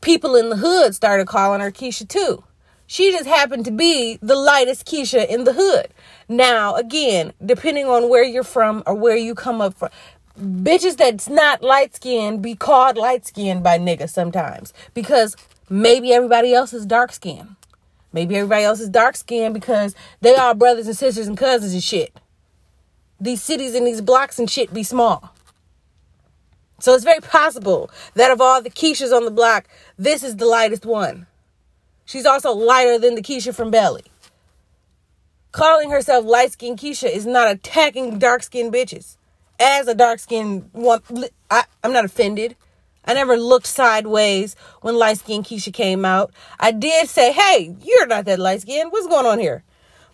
people 0.00 0.34
in 0.36 0.50
the 0.50 0.56
hood 0.56 0.94
started 0.94 1.26
calling 1.26 1.60
her 1.60 1.70
Keisha 1.70 2.08
too. 2.08 2.44
She 2.86 3.10
just 3.10 3.26
happened 3.26 3.64
to 3.64 3.72
be 3.72 4.18
the 4.22 4.36
lightest 4.36 4.86
Keisha 4.86 5.26
in 5.26 5.44
the 5.44 5.52
hood. 5.52 5.88
Now, 6.28 6.74
again, 6.76 7.32
depending 7.44 7.86
on 7.86 8.08
where 8.08 8.24
you're 8.24 8.44
from 8.44 8.82
or 8.86 8.94
where 8.94 9.16
you 9.16 9.34
come 9.34 9.60
up 9.60 9.74
from, 9.74 9.90
bitches 10.38 10.96
that's 10.96 11.28
not 11.28 11.62
light 11.62 11.96
skinned 11.96 12.42
be 12.42 12.54
called 12.54 12.96
light 12.96 13.26
skinned 13.26 13.62
by 13.62 13.78
niggas 13.78 14.10
sometimes 14.10 14.72
because 14.92 15.34
maybe 15.70 16.12
everybody 16.12 16.52
else 16.54 16.72
is 16.72 16.86
dark 16.86 17.12
skinned. 17.12 17.56
Maybe 18.12 18.36
everybody 18.36 18.64
else 18.64 18.80
is 18.80 18.88
dark 18.88 19.16
skinned 19.16 19.54
because 19.54 19.94
they 20.20 20.34
are 20.36 20.54
brothers 20.54 20.86
and 20.86 20.96
sisters 20.96 21.26
and 21.26 21.36
cousins 21.36 21.72
and 21.72 21.82
shit. 21.82 22.14
These 23.20 23.42
cities 23.42 23.74
and 23.74 23.86
these 23.86 24.00
blocks 24.00 24.38
and 24.38 24.48
shit 24.50 24.72
be 24.72 24.82
small. 24.82 25.34
So 26.78 26.94
it's 26.94 27.04
very 27.04 27.20
possible 27.20 27.90
that 28.14 28.30
of 28.30 28.40
all 28.40 28.60
the 28.60 28.70
Keishas 28.70 29.16
on 29.16 29.24
the 29.24 29.30
block, 29.30 29.66
this 29.96 30.22
is 30.22 30.36
the 30.36 30.44
lightest 30.44 30.84
one. 30.84 31.26
She's 32.04 32.26
also 32.26 32.52
lighter 32.52 32.98
than 32.98 33.14
the 33.14 33.22
Keisha 33.22 33.54
from 33.54 33.70
Belly. 33.70 34.04
Calling 35.52 35.90
herself 35.90 36.24
light 36.26 36.52
skinned 36.52 36.78
Keisha 36.78 37.10
is 37.10 37.24
not 37.24 37.50
attacking 37.50 38.18
dark 38.18 38.42
skinned 38.42 38.72
bitches. 38.72 39.16
As 39.58 39.88
a 39.88 39.94
dark 39.94 40.18
skinned 40.18 40.68
one, 40.72 41.00
I, 41.50 41.64
I'm 41.82 41.94
not 41.94 42.04
offended. 42.04 42.56
I 43.06 43.14
never 43.14 43.36
looked 43.36 43.66
sideways 43.66 44.54
when 44.82 44.98
light 44.98 45.18
skinned 45.18 45.46
Keisha 45.46 45.72
came 45.72 46.04
out. 46.04 46.32
I 46.60 46.72
did 46.72 47.08
say, 47.08 47.32
hey, 47.32 47.74
you're 47.82 48.06
not 48.06 48.26
that 48.26 48.38
light 48.38 48.60
skinned. 48.60 48.92
What's 48.92 49.06
going 49.06 49.24
on 49.24 49.38
here? 49.38 49.64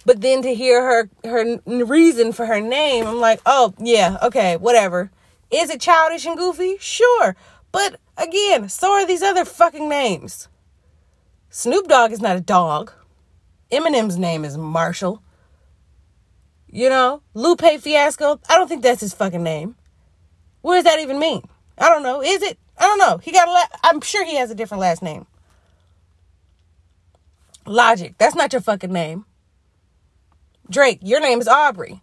But 0.05 0.21
then 0.21 0.43
to 0.43 0.55
hear 0.55 0.83
her 0.85 1.11
her 1.25 1.59
reason 1.67 2.33
for 2.33 2.47
her 2.47 2.61
name, 2.61 3.07
I'm 3.07 3.21
like, 3.21 3.41
oh 3.45 3.75
yeah, 3.79 4.19
okay, 4.23 4.57
whatever. 4.57 5.11
Is 5.53 5.71
it 5.71 5.81
childish 5.81 6.25
and 6.25 6.37
goofy? 6.37 6.77
Sure. 6.81 7.37
But 7.71 8.01
again, 8.17 8.69
so 8.69 8.91
are 8.93 9.07
these 9.07 9.23
other 9.23 9.45
fucking 9.45 9.89
names. 9.89 10.49
Snoop 11.51 11.87
Dogg 11.89 12.11
is 12.13 12.21
not 12.23 12.37
a 12.37 12.41
dog. 12.41 12.93
Eminem's 13.71 14.19
name 14.19 14.45
is 14.45 14.57
Marshall. 14.57 15.23
You 16.69 16.89
know, 16.89 17.23
Lupe 17.35 17.81
Fiasco, 17.81 18.41
I 18.49 18.57
don't 18.57 18.67
think 18.69 18.83
that's 18.83 19.03
his 19.03 19.13
fucking 19.13 19.43
name. 19.43 19.77
What 20.63 20.77
does 20.77 20.85
that 20.85 21.01
even 21.01 21.19
mean? 21.19 21.43
I 21.77 21.91
don't 21.91 22.03
know. 22.03 22.23
Is 22.23 22.43
it? 22.43 22.59
I 22.79 22.85
don't 22.85 22.99
know. 22.99 23.19
He 23.19 23.31
got 23.31 23.49
a 23.49 23.51
la- 23.51 23.79
I'm 23.85 24.01
sure 24.01 24.25
he 24.25 24.37
has 24.37 24.51
a 24.51 24.55
different 24.55 24.81
last 24.81 25.03
name. 25.03 25.27
Logic, 27.67 28.15
that's 28.17 28.35
not 28.35 28.53
your 28.53 28.63
fucking 28.63 28.93
name. 28.93 29.27
Drake, 30.71 31.01
your 31.03 31.21
name 31.21 31.41
is 31.41 31.49
Aubrey. 31.49 32.01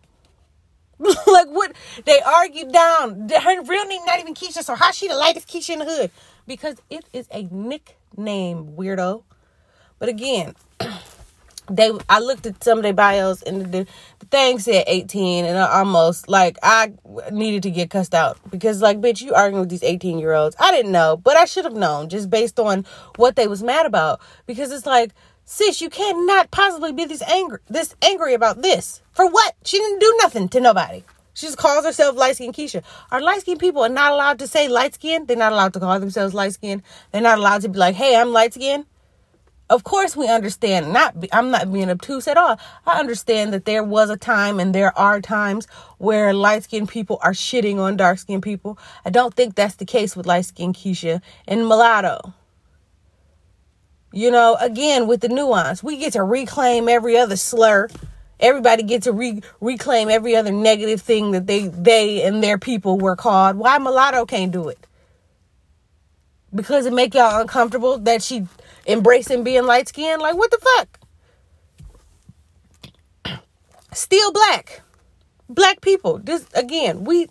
like 1.27 1.47
what? 1.47 1.73
They 2.05 2.19
argued 2.21 2.71
down. 2.73 3.29
Her 3.29 3.61
real 3.63 3.85
name 3.85 4.01
not 4.05 4.19
even 4.19 4.33
Keisha, 4.33 4.63
so 4.63 4.75
how 4.75 4.91
she 4.91 5.07
the 5.07 5.15
lightest 5.15 5.47
Keisha 5.47 5.71
in 5.71 5.79
the 5.79 5.85
hood? 5.85 6.11
Because 6.45 6.75
it 6.89 7.05
is 7.13 7.27
a 7.31 7.43
nickname, 7.43 8.73
weirdo. 8.75 9.23
But 9.97 10.09
again, 10.09 10.55
they 11.69 11.91
I 12.09 12.19
looked 12.19 12.45
at 12.45 12.63
some 12.63 12.79
of 12.79 12.83
their 12.83 12.93
bios 12.93 13.41
and 13.43 13.71
the, 13.71 13.87
the 14.19 14.25
thing 14.25 14.59
said 14.59 14.83
18 14.87 15.45
and 15.45 15.57
I 15.57 15.79
almost 15.79 16.27
like 16.27 16.57
I 16.63 16.93
needed 17.31 17.63
to 17.63 17.71
get 17.71 17.89
cussed 17.89 18.15
out 18.15 18.37
because 18.49 18.81
like 18.81 18.99
bitch 18.99 19.21
you 19.21 19.33
arguing 19.33 19.61
with 19.61 19.69
these 19.69 19.83
18 19.83 20.19
year 20.19 20.33
olds. 20.33 20.55
I 20.59 20.71
didn't 20.71 20.91
know, 20.91 21.17
but 21.17 21.37
I 21.37 21.45
should 21.45 21.65
have 21.65 21.75
known 21.75 22.09
just 22.09 22.29
based 22.29 22.59
on 22.59 22.85
what 23.15 23.35
they 23.35 23.47
was 23.47 23.63
mad 23.63 23.85
about 23.85 24.19
because 24.47 24.71
it's 24.71 24.85
like 24.85 25.11
sis 25.49 25.81
you 25.81 25.89
cannot 25.89 26.51
possibly 26.51 26.93
be 26.93 27.05
this 27.05 27.23
angry 27.23 27.57
this 27.67 27.95
angry 28.03 28.35
about 28.35 28.61
this. 28.61 29.01
For 29.11 29.27
what? 29.27 29.55
She 29.65 29.79
didn't 29.79 29.99
do 29.99 30.19
nothing 30.21 30.47
to 30.49 30.59
nobody. 30.59 31.03
She 31.33 31.47
just 31.47 31.57
calls 31.57 31.85
herself 31.85 32.15
light 32.15 32.35
skin 32.35 32.53
Keisha. 32.53 32.83
Are 33.11 33.19
light 33.19 33.41
skin 33.41 33.57
people 33.57 33.81
are 33.81 33.89
not 33.89 34.11
allowed 34.11 34.37
to 34.39 34.47
say 34.47 34.67
light 34.67 34.93
skin? 34.93 35.25
They're 35.25 35.35
not 35.35 35.51
allowed 35.51 35.73
to 35.73 35.79
call 35.79 35.99
themselves 35.99 36.35
light 36.35 36.53
skin. 36.53 36.83
They're 37.11 37.21
not 37.21 37.39
allowed 37.39 37.61
to 37.63 37.69
be 37.69 37.79
like, 37.79 37.95
hey, 37.95 38.15
I'm 38.15 38.31
light 38.31 38.53
skin 38.53 38.85
of 39.69 39.83
course 39.83 40.15
we 40.15 40.27
understand 40.27 40.91
not 40.91 41.15
i'm 41.31 41.51
not 41.51 41.71
being 41.71 41.91
obtuse 41.91 42.27
at 42.27 42.37
all 42.37 42.59
i 42.87 42.99
understand 42.99 43.53
that 43.53 43.65
there 43.65 43.83
was 43.83 44.09
a 44.09 44.17
time 44.17 44.59
and 44.59 44.73
there 44.73 44.97
are 44.97 45.21
times 45.21 45.67
where 45.99 46.33
light-skinned 46.33 46.89
people 46.89 47.19
are 47.21 47.33
shitting 47.33 47.77
on 47.77 47.95
dark-skinned 47.95 48.41
people 48.41 48.79
i 49.05 49.11
don't 49.11 49.35
think 49.35 49.53
that's 49.53 49.75
the 49.75 49.85
case 49.85 50.15
with 50.15 50.25
light-skinned 50.25 50.75
keisha 50.75 51.21
and 51.47 51.67
mulatto 51.67 52.33
you 54.11 54.31
know 54.31 54.57
again 54.59 55.07
with 55.07 55.21
the 55.21 55.29
nuance 55.29 55.83
we 55.83 55.97
get 55.97 56.13
to 56.13 56.23
reclaim 56.23 56.89
every 56.89 57.17
other 57.17 57.35
slur 57.35 57.87
everybody 58.39 58.83
gets 58.83 59.05
to 59.05 59.13
re- 59.13 59.41
reclaim 59.61 60.09
every 60.09 60.35
other 60.35 60.51
negative 60.51 61.01
thing 61.01 61.31
that 61.31 61.47
they 61.47 61.67
they 61.67 62.23
and 62.23 62.43
their 62.43 62.57
people 62.57 62.97
were 62.97 63.15
called 63.15 63.55
why 63.55 63.77
mulatto 63.77 64.25
can't 64.25 64.51
do 64.51 64.69
it 64.69 64.87
because 66.53 66.85
it 66.85 66.93
make 66.93 67.13
y'all 67.13 67.41
uncomfortable 67.41 67.97
that 67.99 68.23
she 68.23 68.47
embracing 68.87 69.43
being 69.43 69.65
light 69.65 69.87
skinned. 69.87 70.21
Like, 70.21 70.35
what 70.35 70.51
the 70.51 70.57
fuck? 73.25 73.39
Still 73.93 74.31
black. 74.31 74.81
Black 75.47 75.81
people. 75.81 76.19
This 76.19 76.45
again, 76.53 77.03
we 77.03 77.27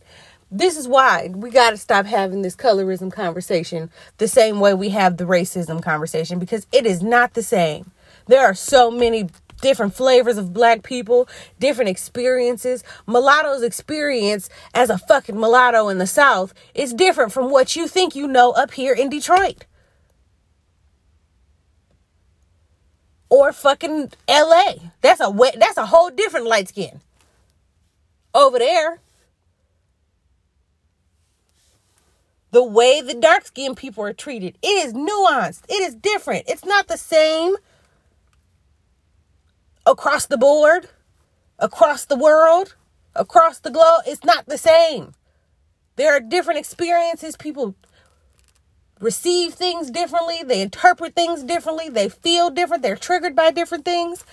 this 0.50 0.76
is 0.76 0.88
why 0.88 1.30
we 1.34 1.50
got 1.50 1.70
to 1.70 1.76
stop 1.76 2.06
having 2.06 2.42
this 2.42 2.56
colorism 2.56 3.12
conversation 3.12 3.90
the 4.18 4.28
same 4.28 4.60
way 4.60 4.74
we 4.74 4.90
have 4.90 5.16
the 5.16 5.24
racism 5.24 5.82
conversation 5.82 6.38
because 6.38 6.66
it 6.72 6.86
is 6.86 7.02
not 7.02 7.34
the 7.34 7.42
same. 7.42 7.90
There 8.26 8.44
are 8.44 8.54
so 8.54 8.90
many 8.90 9.28
different 9.60 9.94
flavors 9.94 10.38
of 10.38 10.52
black 10.52 10.82
people, 10.82 11.28
different 11.58 11.90
experiences. 11.90 12.84
Mulatto's 13.06 13.62
experience 13.62 14.48
as 14.74 14.88
a 14.90 14.98
fucking 14.98 15.38
mulatto 15.38 15.88
in 15.88 15.98
the 15.98 16.06
South 16.06 16.54
is 16.74 16.94
different 16.94 17.32
from 17.32 17.50
what 17.50 17.76
you 17.76 17.88
think 17.88 18.14
you 18.14 18.28
know 18.28 18.52
up 18.52 18.72
here 18.72 18.94
in 18.94 19.08
Detroit. 19.08 19.66
or 23.30 23.52
fucking 23.52 24.10
LA. 24.28 24.74
That's 25.00 25.20
a 25.20 25.30
wet 25.30 25.56
that's 25.58 25.76
a 25.76 25.86
whole 25.86 26.10
different 26.10 26.46
light 26.46 26.68
skin. 26.68 27.00
Over 28.34 28.58
there. 28.58 29.00
The 32.50 32.64
way 32.64 33.00
the 33.02 33.14
dark 33.14 33.46
skinned 33.46 33.76
people 33.76 34.04
are 34.04 34.12
treated, 34.12 34.56
it 34.62 34.86
is 34.86 34.94
nuanced. 34.94 35.64
It 35.68 35.82
is 35.82 35.94
different. 35.94 36.44
It's 36.48 36.64
not 36.64 36.88
the 36.88 36.96
same 36.96 37.56
across 39.84 40.26
the 40.26 40.38
board, 40.38 40.88
across 41.58 42.04
the 42.04 42.16
world, 42.16 42.74
across 43.14 43.58
the 43.58 43.70
globe. 43.70 44.02
It's 44.06 44.24
not 44.24 44.46
the 44.46 44.58
same. 44.58 45.14
There 45.96 46.14
are 46.14 46.20
different 46.20 46.60
experiences 46.60 47.36
people 47.36 47.74
receive 49.00 49.54
things 49.54 49.90
differently, 49.90 50.42
they 50.44 50.60
interpret 50.60 51.14
things 51.14 51.42
differently, 51.42 51.88
they 51.88 52.08
feel 52.08 52.50
different, 52.50 52.82
they're 52.82 52.96
triggered 52.96 53.36
by 53.36 53.50
different 53.50 53.84
things. 53.84 54.24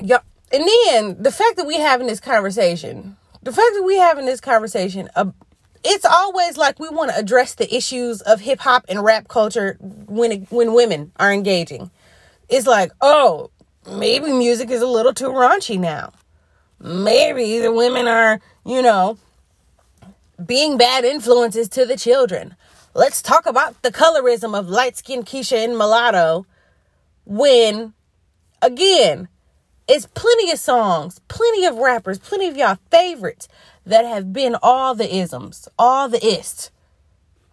Yeah. 0.00 0.20
And 0.50 0.68
then 0.86 1.22
the 1.22 1.32
fact 1.32 1.56
that 1.56 1.66
we 1.66 1.78
having 1.78 2.06
this 2.06 2.20
conversation, 2.20 3.16
the 3.42 3.52
fact 3.52 3.70
that 3.74 3.82
we 3.82 3.96
having 3.96 4.26
this 4.26 4.40
conversation, 4.40 5.08
uh, 5.16 5.30
it's 5.84 6.04
always 6.04 6.56
like 6.56 6.78
we 6.78 6.88
want 6.88 7.10
to 7.10 7.18
address 7.18 7.54
the 7.54 7.74
issues 7.74 8.20
of 8.22 8.40
hip 8.40 8.60
hop 8.60 8.84
and 8.88 9.02
rap 9.04 9.28
culture 9.28 9.76
when 9.80 10.42
when 10.50 10.74
women 10.74 11.12
are 11.16 11.32
engaging. 11.32 11.90
It's 12.48 12.66
like, 12.66 12.92
oh, 13.00 13.50
maybe 13.90 14.32
music 14.32 14.70
is 14.70 14.82
a 14.82 14.86
little 14.86 15.14
too 15.14 15.28
raunchy 15.28 15.78
now. 15.78 16.12
Maybe 16.80 17.58
the 17.60 17.72
women 17.72 18.08
are, 18.08 18.40
you 18.66 18.82
know, 18.82 19.18
being 20.44 20.76
bad 20.76 21.04
influences 21.04 21.68
to 21.70 21.86
the 21.86 21.96
children. 21.96 22.56
Let's 22.94 23.22
talk 23.22 23.46
about 23.46 23.80
the 23.82 23.92
colorism 23.92 24.58
of 24.58 24.68
light 24.68 24.96
skinned 24.96 25.26
Keisha 25.26 25.64
and 25.64 25.78
mulatto 25.78 26.46
when, 27.24 27.94
again, 28.60 29.28
it's 29.88 30.06
plenty 30.06 30.50
of 30.50 30.58
songs, 30.58 31.20
plenty 31.28 31.64
of 31.64 31.76
rappers, 31.76 32.18
plenty 32.18 32.48
of 32.48 32.56
y'all 32.56 32.78
favorites 32.90 33.48
that 33.86 34.04
have 34.04 34.32
been 34.32 34.56
all 34.62 34.94
the 34.94 35.14
isms, 35.14 35.68
all 35.78 36.08
the 36.08 36.24
ist. 36.24 36.70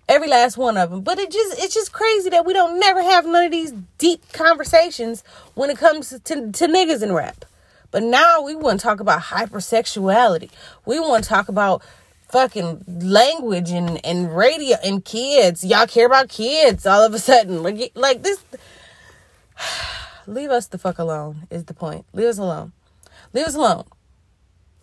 Every 0.08 0.28
last 0.28 0.58
one 0.58 0.78
of 0.78 0.90
them. 0.90 1.02
But 1.02 1.20
it 1.20 1.32
just 1.32 1.62
it's 1.62 1.74
just 1.74 1.92
crazy 1.92 2.30
that 2.32 2.46
we 2.46 2.54
don't 2.54 2.80
never 2.80 3.02
have 3.02 3.26
none 3.26 3.46
of 3.46 3.52
these 3.52 3.74
deep 3.98 4.32
conversations 4.34 5.24
when 5.54 5.70
it 5.70 5.78
comes 5.78 6.10
to, 6.10 6.20
to, 6.20 6.52
to 6.52 6.68
niggas 6.68 7.04
in 7.04 7.14
rap. 7.14 7.46
But 7.92 8.04
now 8.04 8.42
we 8.42 8.56
want 8.56 8.80
to 8.80 8.84
talk 8.84 9.00
about 9.00 9.22
hypersexuality. 9.22 10.50
We 10.86 11.00
want 11.00 11.24
to 11.24 11.30
talk 11.30 11.50
about 11.50 11.84
fucking 12.30 12.84
language 12.88 13.72
and, 13.72 14.04
and 14.06 14.36
radio 14.36 14.78
and 14.84 15.04
kids. 15.04 15.64
Y'all 15.64 15.88
care 15.88 16.06
about 16.06 16.30
kids 16.30 16.86
all 16.86 17.04
of 17.04 17.14
a 17.14 17.20
sudden. 17.20 17.64
Like, 17.64 17.92
like 17.96 18.24
this. 18.24 18.44
Leave 20.28 20.52
us 20.52 20.68
the 20.68 20.78
fuck 20.78 21.00
alone, 21.00 21.48
is 21.50 21.66
the 21.66 21.74
point. 21.74 22.06
Leave 22.14 22.28
us 22.28 22.38
alone. 22.38 22.72
Leave 23.34 23.48
us 23.48 23.56
alone. 23.56 23.86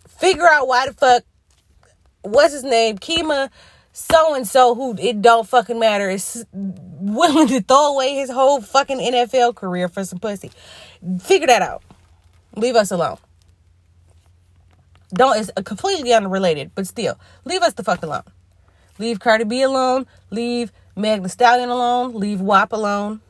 Figure 0.07 0.47
out 0.47 0.67
why 0.67 0.87
the 0.87 0.93
fuck. 0.93 1.23
What's 2.27 2.53
his 2.53 2.63
name? 2.63 2.97
Kemah 2.97 3.49
so 3.99 4.35
and 4.35 4.47
so, 4.47 4.75
who 4.75 4.95
it 4.99 5.23
don't 5.23 5.47
fucking 5.47 5.79
matter, 5.79 6.07
is 6.07 6.45
willing 6.53 7.47
to 7.47 7.61
throw 7.61 7.93
away 7.93 8.13
his 8.13 8.29
whole 8.29 8.61
fucking 8.61 8.99
NFL 8.99 9.55
career 9.55 9.89
for 9.89 10.05
some 10.05 10.19
pussy. 10.19 10.51
Figure 11.19 11.47
that 11.47 11.63
out. 11.63 11.81
Leave 12.55 12.75
us 12.75 12.91
alone. 12.91 13.17
Don't 15.09 15.35
it's 15.39 15.49
completely 15.65 16.13
unrelated, 16.13 16.73
but 16.75 16.85
still, 16.85 17.17
leave 17.43 17.63
us 17.63 17.73
the 17.73 17.83
fuck 17.83 18.03
alone. 18.03 18.21
Leave 18.99 19.19
Cardi 19.19 19.45
B 19.45 19.63
alone. 19.63 20.05
Leave 20.29 20.71
Meg 20.95 21.23
Thee 21.23 21.29
Stallion 21.29 21.69
alone. 21.69 22.13
Leave 22.13 22.39
WAP 22.39 22.73
alone. 22.73 23.21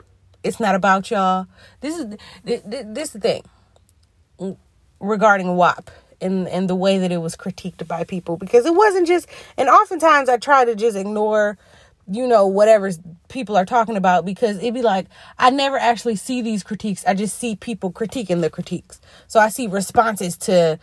It's 0.44 0.60
not 0.60 0.76
about 0.76 1.10
y'all. 1.10 1.48
This 1.80 1.98
is 1.98 2.18
this 2.44 3.06
is 3.06 3.12
the 3.14 3.20
thing 3.22 4.58
regarding 5.00 5.56
WAP 5.56 5.90
and 6.22 6.48
and 6.48 6.70
the 6.70 6.76
way 6.76 6.98
that 6.98 7.12
it 7.12 7.18
was 7.18 7.36
critiqued 7.36 7.88
by 7.88 8.04
people 8.04 8.38
because 8.38 8.66
it 8.66 8.76
wasn't 8.76 9.08
just. 9.08 9.28
And 9.58 9.70
oftentimes 9.70 10.30
I 10.30 10.38
try 10.38 10.66
to 10.66 10.76
just 10.76 10.98
ignore 10.98 11.58
you 12.10 12.26
know 12.26 12.48
whatever 12.48 12.90
people 13.28 13.58
are 13.58 13.66
talking 13.66 13.98
about 13.98 14.24
because 14.24 14.58
it'd 14.60 14.74
be 14.74 14.82
like 14.82 15.08
i 15.38 15.50
never 15.50 15.78
actually 15.78 16.16
see 16.16 16.42
these 16.42 16.64
critiques 16.64 17.04
i 17.06 17.14
just 17.14 17.38
see 17.38 17.54
people 17.54 17.92
critiquing 17.92 18.40
the 18.40 18.50
critiques 18.50 19.02
so 19.28 19.42
i 19.42 19.50
see 19.50 19.68
responses 19.68 20.38
to 20.38 20.80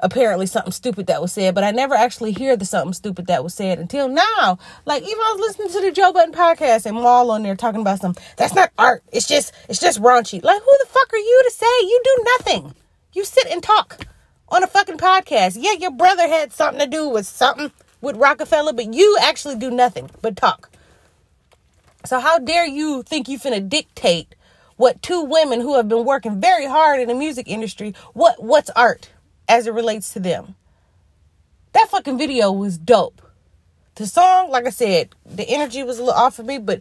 apparently 0.00 0.46
something 0.46 0.72
stupid 0.72 1.06
that 1.06 1.22
was 1.22 1.32
said, 1.32 1.54
but 1.54 1.64
I 1.64 1.70
never 1.70 1.94
actually 1.94 2.32
hear 2.32 2.56
the 2.56 2.64
something 2.64 2.92
stupid 2.92 3.26
that 3.26 3.42
was 3.42 3.54
said 3.54 3.78
until 3.78 4.08
now. 4.08 4.58
Like 4.84 5.02
even 5.02 5.18
I 5.18 5.34
was 5.36 5.40
listening 5.40 5.68
to 5.68 5.80
the 5.80 5.92
Joe 5.92 6.12
Budden 6.12 6.34
podcast 6.34 6.86
and 6.86 6.96
Mal 6.96 7.30
on 7.30 7.42
there 7.42 7.56
talking 7.56 7.80
about 7.80 8.00
some 8.00 8.14
that's 8.36 8.54
not 8.54 8.70
art. 8.78 9.02
It's 9.12 9.26
just 9.26 9.52
it's 9.68 9.80
just 9.80 10.00
raunchy. 10.00 10.42
Like 10.42 10.60
who 10.62 10.76
the 10.82 10.88
fuck 10.88 11.12
are 11.12 11.18
you 11.18 11.42
to 11.44 11.50
say? 11.50 11.66
You 11.82 12.00
do 12.04 12.24
nothing. 12.24 12.74
You 13.12 13.24
sit 13.24 13.46
and 13.46 13.62
talk 13.62 14.06
on 14.48 14.62
a 14.62 14.66
fucking 14.66 14.98
podcast. 14.98 15.56
Yeah, 15.60 15.72
your 15.72 15.90
brother 15.90 16.28
had 16.28 16.52
something 16.52 16.80
to 16.80 16.86
do 16.86 17.08
with 17.08 17.26
something 17.26 17.72
with 18.00 18.16
Rockefeller, 18.16 18.72
but 18.72 18.92
you 18.94 19.18
actually 19.20 19.56
do 19.56 19.70
nothing 19.70 20.10
but 20.22 20.36
talk. 20.36 20.70
So 22.04 22.20
how 22.20 22.38
dare 22.38 22.66
you 22.66 23.02
think 23.02 23.28
you 23.28 23.38
finna 23.38 23.68
dictate 23.68 24.34
what 24.76 25.02
two 25.02 25.22
women 25.22 25.60
who 25.60 25.76
have 25.76 25.88
been 25.88 26.04
working 26.04 26.40
very 26.40 26.66
hard 26.66 27.00
in 27.00 27.08
the 27.08 27.14
music 27.14 27.48
industry, 27.48 27.94
what 28.12 28.42
what's 28.42 28.70
art 28.70 29.10
as 29.48 29.66
it 29.66 29.72
relates 29.72 30.12
to 30.12 30.20
them. 30.20 30.54
That 31.72 31.88
fucking 31.90 32.18
video 32.18 32.52
was 32.52 32.78
dope. 32.78 33.22
The 33.96 34.06
song, 34.06 34.50
like 34.50 34.66
I 34.66 34.70
said, 34.70 35.14
the 35.24 35.48
energy 35.48 35.82
was 35.82 35.98
a 35.98 36.04
little 36.04 36.18
off 36.18 36.36
for 36.36 36.42
me, 36.42 36.58
but 36.58 36.80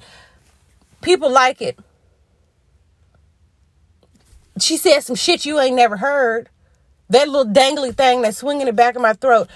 people 1.01 1.31
like 1.31 1.61
it. 1.61 1.79
She 4.59 4.77
said 4.77 5.01
some 5.01 5.15
shit 5.15 5.45
you 5.45 5.59
ain't 5.59 5.75
never 5.75 5.97
heard. 5.97 6.49
That 7.09 7.27
little 7.29 7.51
dangly 7.51 7.95
thing 7.95 8.21
that's 8.21 8.37
swinging 8.37 8.65
the 8.65 8.73
back 8.73 8.95
of 8.95 9.01
my 9.01 9.13
throat. 9.13 9.49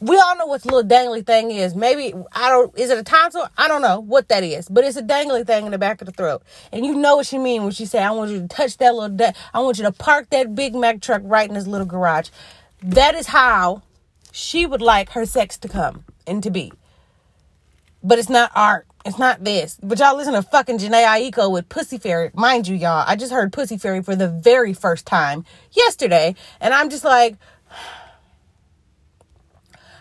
We 0.00 0.18
all 0.18 0.36
know 0.36 0.46
what 0.46 0.62
the 0.62 0.68
little 0.72 0.88
dangly 0.88 1.24
thing 1.24 1.50
is. 1.50 1.74
Maybe 1.74 2.12
I 2.32 2.50
don't. 2.50 2.78
Is 2.78 2.90
it 2.90 2.98
a 2.98 3.02
tonsil? 3.02 3.48
I 3.56 3.66
don't 3.66 3.80
know 3.80 4.00
what 4.00 4.28
that 4.28 4.44
is, 4.44 4.68
but 4.68 4.84
it's 4.84 4.96
a 4.96 5.02
dangly 5.02 5.46
thing 5.46 5.64
in 5.64 5.72
the 5.72 5.78
back 5.78 6.02
of 6.02 6.06
the 6.06 6.12
throat, 6.12 6.42
and 6.70 6.84
you 6.84 6.94
know 6.94 7.16
what 7.16 7.26
she 7.26 7.38
mean 7.38 7.62
when 7.62 7.72
she 7.72 7.86
say, 7.86 8.02
"I 8.02 8.10
want 8.10 8.30
you 8.30 8.40
to 8.40 8.48
touch 8.48 8.76
that 8.76 8.94
little. 8.94 9.16
Da- 9.16 9.32
I 9.54 9.60
want 9.60 9.78
you 9.78 9.84
to 9.84 9.92
park 9.92 10.28
that 10.30 10.54
Big 10.54 10.74
Mac 10.74 11.00
truck 11.00 11.22
right 11.24 11.48
in 11.48 11.54
this 11.54 11.66
little 11.66 11.86
garage." 11.86 12.28
That 12.82 13.14
is 13.14 13.28
how 13.28 13.82
she 14.32 14.66
would 14.66 14.82
like 14.82 15.10
her 15.10 15.24
sex 15.24 15.56
to 15.58 15.68
come 15.68 16.04
and 16.26 16.42
to 16.42 16.50
be. 16.50 16.72
But 18.02 18.18
it's 18.18 18.28
not 18.28 18.52
art. 18.54 18.86
It's 19.06 19.18
not 19.20 19.44
this. 19.44 19.78
But 19.80 20.00
y'all 20.00 20.16
listen 20.16 20.34
to 20.34 20.42
fucking 20.42 20.78
Jhené 20.78 21.06
Aiko 21.06 21.48
with 21.50 21.68
Pussy 21.68 21.96
Fairy. 21.96 22.30
Mind 22.34 22.66
you, 22.66 22.74
y'all, 22.74 23.04
I 23.06 23.14
just 23.14 23.32
heard 23.32 23.52
Pussy 23.52 23.78
Fairy 23.78 24.02
for 24.02 24.16
the 24.16 24.26
very 24.28 24.74
first 24.74 25.06
time 25.06 25.44
yesterday. 25.70 26.34
And 26.60 26.74
I'm 26.74 26.90
just 26.90 27.04
like, 27.04 27.36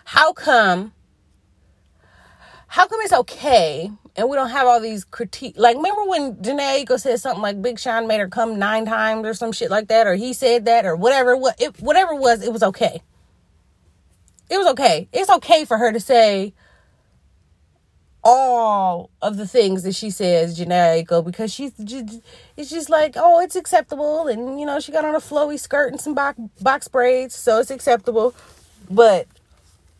how 0.05 0.33
come? 0.33 0.91
How 2.65 2.87
come 2.87 2.99
it's 3.01 3.13
okay 3.13 3.91
and 4.15 4.27
we 4.27 4.35
don't 4.35 4.49
have 4.49 4.65
all 4.65 4.81
these 4.81 5.05
critique? 5.05 5.53
Like, 5.55 5.77
remember 5.77 6.05
when 6.05 6.37
Jhené 6.37 6.83
Aiko 6.83 6.99
said 6.99 7.19
something 7.19 7.43
like 7.43 7.61
Big 7.61 7.77
Sean 7.77 8.07
made 8.07 8.19
her 8.19 8.27
come 8.27 8.57
nine 8.57 8.87
times 8.87 9.23
or 9.27 9.35
some 9.35 9.51
shit 9.51 9.69
like 9.69 9.87
that, 9.89 10.07
or 10.07 10.15
he 10.15 10.33
said 10.33 10.65
that, 10.65 10.83
or 10.83 10.95
whatever. 10.95 11.37
What 11.37 11.61
it, 11.61 11.79
whatever 11.79 12.13
it 12.13 12.19
was, 12.19 12.41
it 12.43 12.51
was 12.51 12.63
okay. 12.63 13.03
It 14.49 14.57
was 14.57 14.65
okay. 14.69 15.09
It's 15.13 15.29
okay 15.29 15.63
for 15.63 15.77
her 15.77 15.91
to 15.91 15.99
say, 15.99 16.55
all 18.27 19.11
of 19.21 19.37
the 19.37 19.47
things 19.47 19.83
that 19.83 19.93
she 19.93 20.09
says 20.09 20.59
Aiko 20.59 21.23
because 21.23 21.53
she's 21.53 21.71
just, 21.83 22.21
it's 22.57 22.71
just 22.71 22.89
like 22.89 23.13
oh 23.15 23.39
it's 23.39 23.55
acceptable. 23.55 24.27
And 24.27 24.59
you 24.59 24.65
know 24.65 24.79
she 24.79 24.91
got 24.91 25.05
on 25.05 25.15
a 25.15 25.19
flowy 25.19 25.59
skirt 25.59 25.91
and 25.91 26.01
some 26.01 26.15
box 26.15 26.39
box 26.59 26.87
braids 26.87 27.35
so 27.35 27.59
it's 27.59 27.71
acceptable. 27.71 28.33
But 28.89 29.27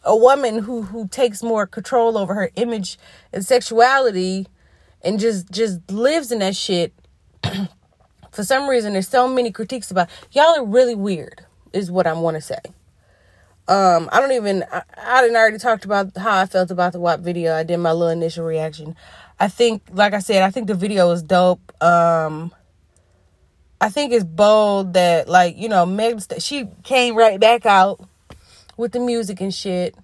a 0.04 0.16
woman 0.16 0.60
who 0.60 0.84
who 0.84 1.08
takes 1.08 1.44
more 1.44 1.68
control 1.68 2.18
over 2.18 2.34
her 2.34 2.50
image 2.56 2.98
and 3.32 3.46
sexuality 3.46 4.48
and 5.04 5.20
just 5.20 5.52
just 5.52 5.92
lives 5.92 6.32
in 6.32 6.40
that 6.40 6.56
shit 6.56 6.94
for 8.32 8.44
some 8.44 8.68
reason 8.68 8.94
there's 8.94 9.08
so 9.08 9.28
many 9.28 9.52
critiques 9.52 9.92
about 9.92 10.10
y'all 10.32 10.56
are 10.58 10.66
really 10.66 10.96
weird 10.96 11.46
is 11.74 11.92
what 11.92 12.08
I 12.08 12.14
want 12.14 12.36
to 12.36 12.42
say 12.42 12.60
um, 13.68 14.10
I 14.12 14.20
don't 14.20 14.32
even. 14.32 14.64
I, 14.72 14.84
I 14.98 15.22
didn't 15.22 15.38
already 15.38 15.58
talked 15.58 15.86
about 15.86 16.16
how 16.16 16.38
I 16.38 16.46
felt 16.46 16.70
about 16.70 16.94
the 16.94 17.00
WAP 17.00 17.22
video. 17.22 17.56
I 17.56 17.64
did 17.64 17.78
my 17.78 17.92
little 17.92 18.10
initial 18.10 18.46
reaction. 18.46 18.96
I 19.40 19.48
think, 19.48 19.82
like 19.92 20.14
I 20.14 20.20
said, 20.20 20.44
I 20.44 20.52
think 20.52 20.68
the 20.68 20.76
video 20.76 21.08
was 21.08 21.24
dope. 21.24 21.74
Um, 21.84 22.54
I 23.82 23.90
think 23.90 24.14
it's 24.14 24.24
bold 24.24 24.94
that, 24.94 25.28
like, 25.28 25.58
you 25.58 25.68
know, 25.68 25.86
Meg, 25.86 26.22
she 26.40 26.70
came 26.84 27.16
right 27.16 27.40
back 27.40 27.66
out 27.66 28.00
with 28.78 28.92
the 28.92 29.00
music 29.00 29.42
and 29.42 29.54
shit, 29.54 29.96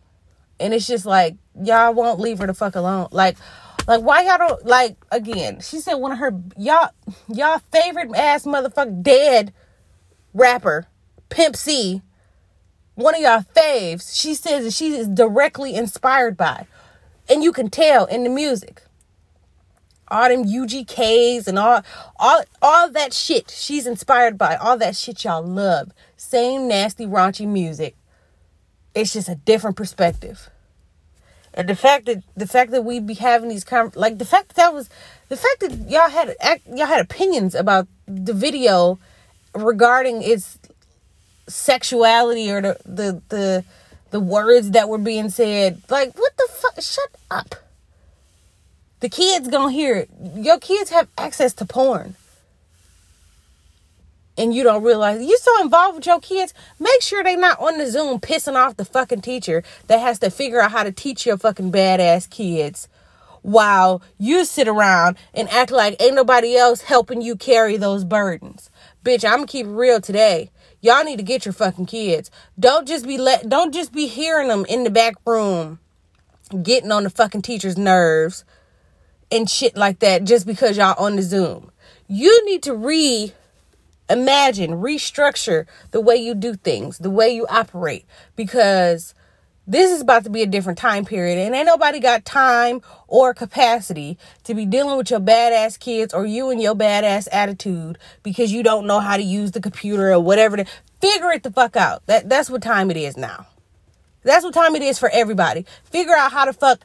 and 0.60 0.74
it's 0.74 0.88
just 0.88 1.06
like 1.06 1.36
y'all 1.62 1.94
won't 1.94 2.20
leave 2.20 2.39
her 2.39 2.48
the 2.48 2.56
fuck 2.56 2.75
alone. 2.75 3.10
Like, 3.12 3.38
like 3.88 4.01
why 4.01 4.24
y'all 4.24 4.39
don't 4.39 4.65
like? 4.65 4.98
Again, 5.12 5.60
she 5.60 5.80
said 5.80 5.96
one 5.96 6.12
of 6.12 6.18
her 6.18 6.34
y'all 6.58 6.89
y'all 7.27 7.62
favorite 7.72 8.15
ass 8.15 8.46
motherfucker 8.46 9.03
dead 9.03 9.53
rapper, 10.34 10.88
Pimp 11.30 11.56
C 11.56 12.01
one 13.03 13.15
of 13.15 13.22
y'all 13.22 13.46
faves, 13.55 14.20
she 14.20 14.34
says 14.34 14.65
that 14.65 14.74
she 14.74 14.96
is 14.96 15.08
directly 15.08 15.75
inspired 15.75 16.38
by. 16.38 16.67
And 17.29 17.43
you 17.43 17.51
can 17.51 17.70
tell 17.70 18.05
in 18.05 18.24
the 18.24 18.29
music. 18.29 18.81
All 20.07 20.27
them 20.27 20.44
UGKs 20.44 21.48
and 21.48 21.57
all 21.57 21.83
all 22.18 22.44
all 22.61 22.92
that 22.92 23.14
shit 23.14 23.50
she's 23.50 23.87
inspired 23.87 24.37
by. 24.37 24.55
All 24.57 24.77
that 24.77 24.98
shit 24.98 25.24
y'all 25.24 25.42
love. 25.42 25.94
Same 26.18 26.68
nasty 26.68 27.05
raunchy 27.05 27.48
music. 27.48 27.96
It's 28.94 29.14
just 29.14 29.29
a 29.29 29.35
different 29.35 29.77
perspective. 29.77 30.50
And 31.53 31.68
the 31.68 31.75
fact 31.75 32.05
that 32.05 32.24
the 32.35 32.48
fact 32.48 32.72
that 32.72 32.83
we 32.83 33.00
be 33.00 33.14
having 33.14 33.50
these 33.50 33.64
com- 33.64 33.92
like 33.96 34.18
the 34.18 34.25
fact 34.25 34.50
that, 34.50 34.55
that 34.57 34.74
was 34.74 34.90
the 35.29 35.37
fact 35.37 35.61
that 35.61 35.90
y'all 35.90 36.09
had 36.09 36.35
y'all 36.68 36.87
had 36.87 37.01
opinions 37.01 37.55
about 37.55 37.87
the 38.05 38.33
video 38.33 39.00
regarding 39.53 40.22
its 40.22 40.59
sexuality 41.51 42.51
or 42.51 42.61
the 42.61 42.77
the 42.85 43.22
the, 43.29 43.66
the 44.11 44.20
words 44.20 44.72
that 44.72 44.90
were 44.90 44.98
being 44.98 45.29
said. 45.29 45.81
Like, 45.90 46.18
what 46.18 46.35
the 46.37 46.48
fuck? 46.50 46.81
Shut 46.81 47.09
up. 47.29 47.55
The 49.01 49.09
kids 49.09 49.48
gonna 49.48 49.72
hear 49.72 49.96
it. 49.96 50.09
Your 50.35 50.59
kids 50.59 50.90
have 50.92 51.07
access 51.18 51.53
to 51.55 51.66
porn. 51.66 52.16
And 54.37 54.53
you 54.53 54.64
don't 54.64 54.83
realize 54.83 55.22
you're 55.22 55.37
so 55.37 55.61
involved 55.61 55.98
with 55.98 56.05
your 56.05 56.20
kids. 56.20 56.53
Make 56.79 57.01
sure 57.01 57.24
they're 57.24 57.37
not 57.37 57.59
on 57.59 57.77
the 57.77 57.92
Zoom 57.92 58.20
pissing 58.20 58.55
off 58.55 58.77
the 58.77 58.85
fucking 58.85 59.22
teacher 59.22 59.64
that 59.87 60.00
has 60.00 60.20
to 60.20 60.29
figure 60.29 60.61
out 60.61 60.72
how 60.72 60.83
to 60.83 60.92
teach 60.92 61.25
your 61.25 61.37
fucking 61.37 61.72
badass 61.72 62.29
kids 62.29 62.87
while 63.42 64.01
you 64.18 64.46
sit 64.46 64.68
around 64.68 65.18
and 65.33 65.50
act 65.50 65.72
like 65.72 66.01
ain't 66.01 66.16
nobody 66.16 66.55
else 66.55 66.81
helping 66.81 67.22
you 67.22 67.35
carry 67.35 67.77
those 67.77 68.03
burdens. 68.03 68.70
Bitch, 69.03 69.25
I'm 69.25 69.37
gonna 69.37 69.48
keep 69.48 69.66
real 69.68 70.00
today. 70.00 70.51
Y'all 70.81 71.03
need 71.03 71.17
to 71.17 71.24
get 71.24 71.46
your 71.46 71.53
fucking 71.53 71.85
kids. 71.85 72.31
Don't 72.59 72.87
just 72.87 73.05
be 73.05 73.17
let 73.17 73.48
don't 73.48 73.74
just 73.74 73.94
be 73.94 74.07
hearing 74.07 74.48
them 74.48 74.65
in 74.67 74.83
the 74.83 74.89
back 74.89 75.15
room 75.25 75.79
getting 76.63 76.91
on 76.91 77.03
the 77.03 77.09
fucking 77.09 77.41
teacher's 77.41 77.77
nerves 77.77 78.44
and 79.31 79.50
shit 79.50 79.77
like 79.77 80.00
that 80.00 80.24
just 80.24 80.46
because 80.46 80.77
y'all 80.77 81.01
on 81.03 81.15
the 81.15 81.22
Zoom. 81.22 81.72
You 82.07 82.46
need 82.46 82.63
to 82.63 82.75
re 82.75 83.33
imagine, 84.09 84.72
restructure 84.72 85.65
the 85.91 86.01
way 86.01 86.15
you 86.17 86.35
do 86.35 86.55
things, 86.55 86.98
the 86.98 87.09
way 87.09 87.29
you 87.29 87.48
operate 87.48 88.05
because 88.35 89.13
this 89.72 89.90
is 89.90 90.01
about 90.01 90.25
to 90.25 90.29
be 90.29 90.42
a 90.42 90.46
different 90.46 90.77
time 90.77 91.05
period, 91.05 91.38
and 91.38 91.55
ain't 91.55 91.66
nobody 91.66 92.01
got 92.01 92.25
time 92.25 92.81
or 93.07 93.34
capacity 93.34 94.18
to 94.44 94.53
be 94.53 94.66
dealing 94.66 94.98
with 94.98 95.10
your 95.10 95.22
badass 95.22 95.79
kids 95.79 96.14
or 96.14 96.25
you 96.25 96.50
and 96.50 96.62
your 96.62 96.75
badass 96.75 97.29
attitude 97.31 97.98
because 98.22 98.51
you 98.51 98.64
don't 98.64 98.86
know 98.86 99.00
how 99.00 99.16
to 99.16 99.24
use 99.24 99.51
the 99.51 99.62
computer 99.62 100.12
or 100.12 100.20
whatever. 100.20 100.57
To, 100.57 100.66
figure 101.00 101.31
it 101.31 101.44
the 101.44 101.51
fuck 101.51 101.77
out. 101.77 102.05
That 102.07 102.27
that's 102.27 102.50
what 102.50 102.62
time 102.62 102.92
it 102.92 102.98
is 102.98 103.16
now. 103.16 103.48
That's 104.24 104.44
what 104.44 104.53
time 104.53 104.75
it 104.75 104.81
is 104.81 105.00
for 105.00 105.10
everybody. 105.10 105.66
Figure 105.86 106.16
out 106.16 106.34
how 106.34 106.44
to 106.44 106.53
fuck 106.53 106.81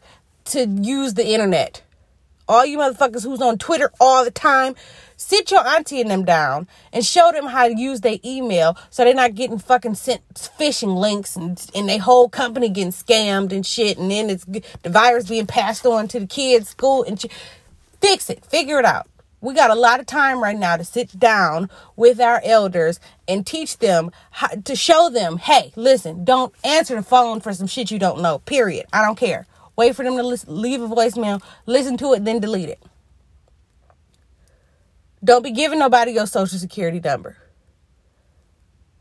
to 0.47 0.65
use 0.67 1.15
the 1.15 1.27
internet. 1.27 1.83
All 2.49 2.65
you 2.65 2.79
motherfuckers 2.79 3.25
who's 3.25 3.43
on 3.43 3.59
Twitter 3.59 3.91
all 3.99 4.25
the 4.25 4.31
time, 4.31 4.77
sit 5.17 5.51
your 5.51 5.67
auntie 5.67 6.01
and 6.01 6.11
them 6.11 6.25
down 6.25 6.69
and 6.93 7.05
show 7.05 7.33
them 7.33 7.47
how 7.47 7.69
to 7.69 7.79
use 7.79 8.01
their 8.01 8.19
email 8.25 8.77
so 8.91 9.05
they're 9.05 9.15
not 9.15 9.35
getting 9.35 9.59
fucking 9.59 9.95
sent 9.95 10.23
phishing 10.35 10.97
links 10.97 11.37
and, 11.37 11.65
and 11.75 11.89
their 11.89 11.99
whole 11.99 12.29
company 12.29 12.69
getting 12.69 12.93
scammed 12.93 13.53
and 13.53 13.67
shit. 13.67 13.99
And 13.99 14.11
then 14.11 14.31
it's 14.31 14.45
the 14.45 14.91
virus 14.91 15.29
being 15.29 15.47
passed 15.47 15.87
on 15.87 16.09
to 16.09 16.21
the 16.21 16.27
kids' 16.27 16.69
school 16.69 17.03
and. 17.03 17.25
Fix 18.01 18.31
it. 18.31 18.45
Figure 18.45 18.79
it 18.79 18.85
out. 18.85 19.09
We 19.41 19.55
got 19.55 19.71
a 19.71 19.75
lot 19.75 20.01
of 20.01 20.07
time 20.07 20.43
right 20.43 20.57
now 20.57 20.77
to 20.77 20.85
sit 20.85 21.19
down 21.19 21.71
with 21.95 22.21
our 22.21 22.41
elders 22.45 22.99
and 23.29 23.47
teach 23.47 23.79
them 23.79 24.11
how 24.31 24.49
to 24.49 24.75
show 24.77 25.11
them, 25.11 25.39
hey, 25.39 25.73
listen, 25.77 26.25
don't 26.25 26.55
answer 26.65 26.97
the 26.97 27.03
phone 27.03 27.41
for 27.41 27.53
some 27.53 27.67
shit 27.67 27.91
you 27.91 27.99
don't 27.99 28.23
know. 28.23 28.39
Period. 28.41 28.87
I 28.93 29.03
don't 29.05 29.19
care. 29.19 29.47
Wait 29.77 29.95
for 29.95 30.05
them 30.05 30.17
to 30.17 30.23
listen, 30.23 30.61
leave 30.63 30.81
a 30.81 30.89
voicemail, 30.89 31.43
listen 31.67 31.97
to 31.99 32.15
it, 32.15 32.25
then 32.25 32.41
delete 32.41 32.71
it. 32.71 32.83
Don't 35.25 35.43
be 35.43 35.51
giving 35.51 35.79
nobody 35.79 36.13
your 36.13 36.27
social 36.27 36.59
security 36.59 37.01
number. 37.01 37.37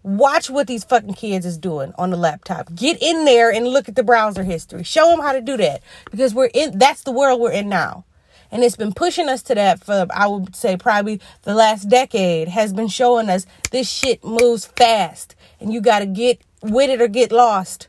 Watch 0.03 0.49
what 0.49 0.67
these 0.67 0.83
fucking 0.83 1.15
kids 1.15 1.45
is 1.45 1.57
doing 1.57 1.91
on 1.97 2.11
the 2.11 2.17
laptop. 2.17 2.73
Get 2.75 3.01
in 3.01 3.25
there 3.25 3.51
and 3.51 3.67
look 3.67 3.89
at 3.89 3.95
the 3.95 4.03
browser 4.03 4.43
history. 4.43 4.83
Show 4.83 5.09
them 5.09 5.19
how 5.19 5.33
to 5.33 5.41
do 5.41 5.57
that 5.57 5.81
because 6.11 6.33
we're 6.33 6.51
in 6.53 6.77
that's 6.77 7.03
the 7.03 7.11
world 7.11 7.41
we're 7.41 7.51
in 7.51 7.69
now. 7.69 8.05
And 8.51 8.63
it's 8.63 8.75
been 8.75 8.93
pushing 8.93 9.27
us 9.27 9.41
to 9.43 9.55
that 9.55 9.83
for 9.83 10.05
I 10.11 10.27
would 10.27 10.55
say 10.55 10.77
probably 10.77 11.19
the 11.41 11.55
last 11.55 11.89
decade 11.89 12.47
has 12.49 12.71
been 12.71 12.87
showing 12.87 13.29
us 13.29 13.47
this 13.71 13.89
shit 13.89 14.23
moves 14.23 14.65
fast 14.65 15.35
and 15.59 15.73
you 15.73 15.81
got 15.81 15.99
to 15.99 16.05
get 16.05 16.39
with 16.61 16.89
it 16.91 17.01
or 17.01 17.07
get 17.07 17.31
lost. 17.31 17.87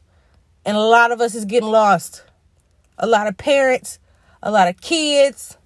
And 0.65 0.77
a 0.77 0.81
lot 0.81 1.13
of 1.13 1.21
us 1.21 1.35
is 1.35 1.45
getting 1.45 1.69
lost. 1.69 2.25
A 2.99 3.07
lot 3.07 3.27
of 3.27 3.37
parents, 3.37 3.99
a 4.43 4.51
lot 4.51 4.69
of 4.69 4.81
kids, 4.81 5.59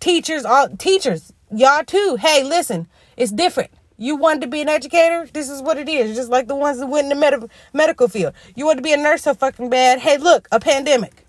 teachers, 0.00 0.46
all 0.46 0.68
teachers 0.76 1.34
y'all 1.54 1.84
too. 1.84 2.16
Hey, 2.20 2.42
listen, 2.44 2.86
it's 3.16 3.32
different. 3.32 3.70
You 3.96 4.16
wanted 4.16 4.40
to 4.42 4.46
be 4.46 4.62
an 4.62 4.68
educator? 4.68 5.28
This 5.30 5.50
is 5.50 5.60
what 5.60 5.76
it 5.76 5.88
is. 5.88 6.16
Just 6.16 6.30
like 6.30 6.46
the 6.48 6.56
ones 6.56 6.78
that 6.78 6.86
went 6.86 7.04
in 7.04 7.08
the 7.10 7.14
med- 7.16 7.50
medical 7.74 8.08
field. 8.08 8.32
You 8.56 8.64
want 8.64 8.78
to 8.78 8.82
be 8.82 8.94
a 8.94 8.96
nurse 8.96 9.22
so 9.22 9.34
fucking 9.34 9.68
bad? 9.68 9.98
Hey, 9.98 10.16
look, 10.16 10.48
a 10.50 10.58
pandemic. 10.58 11.26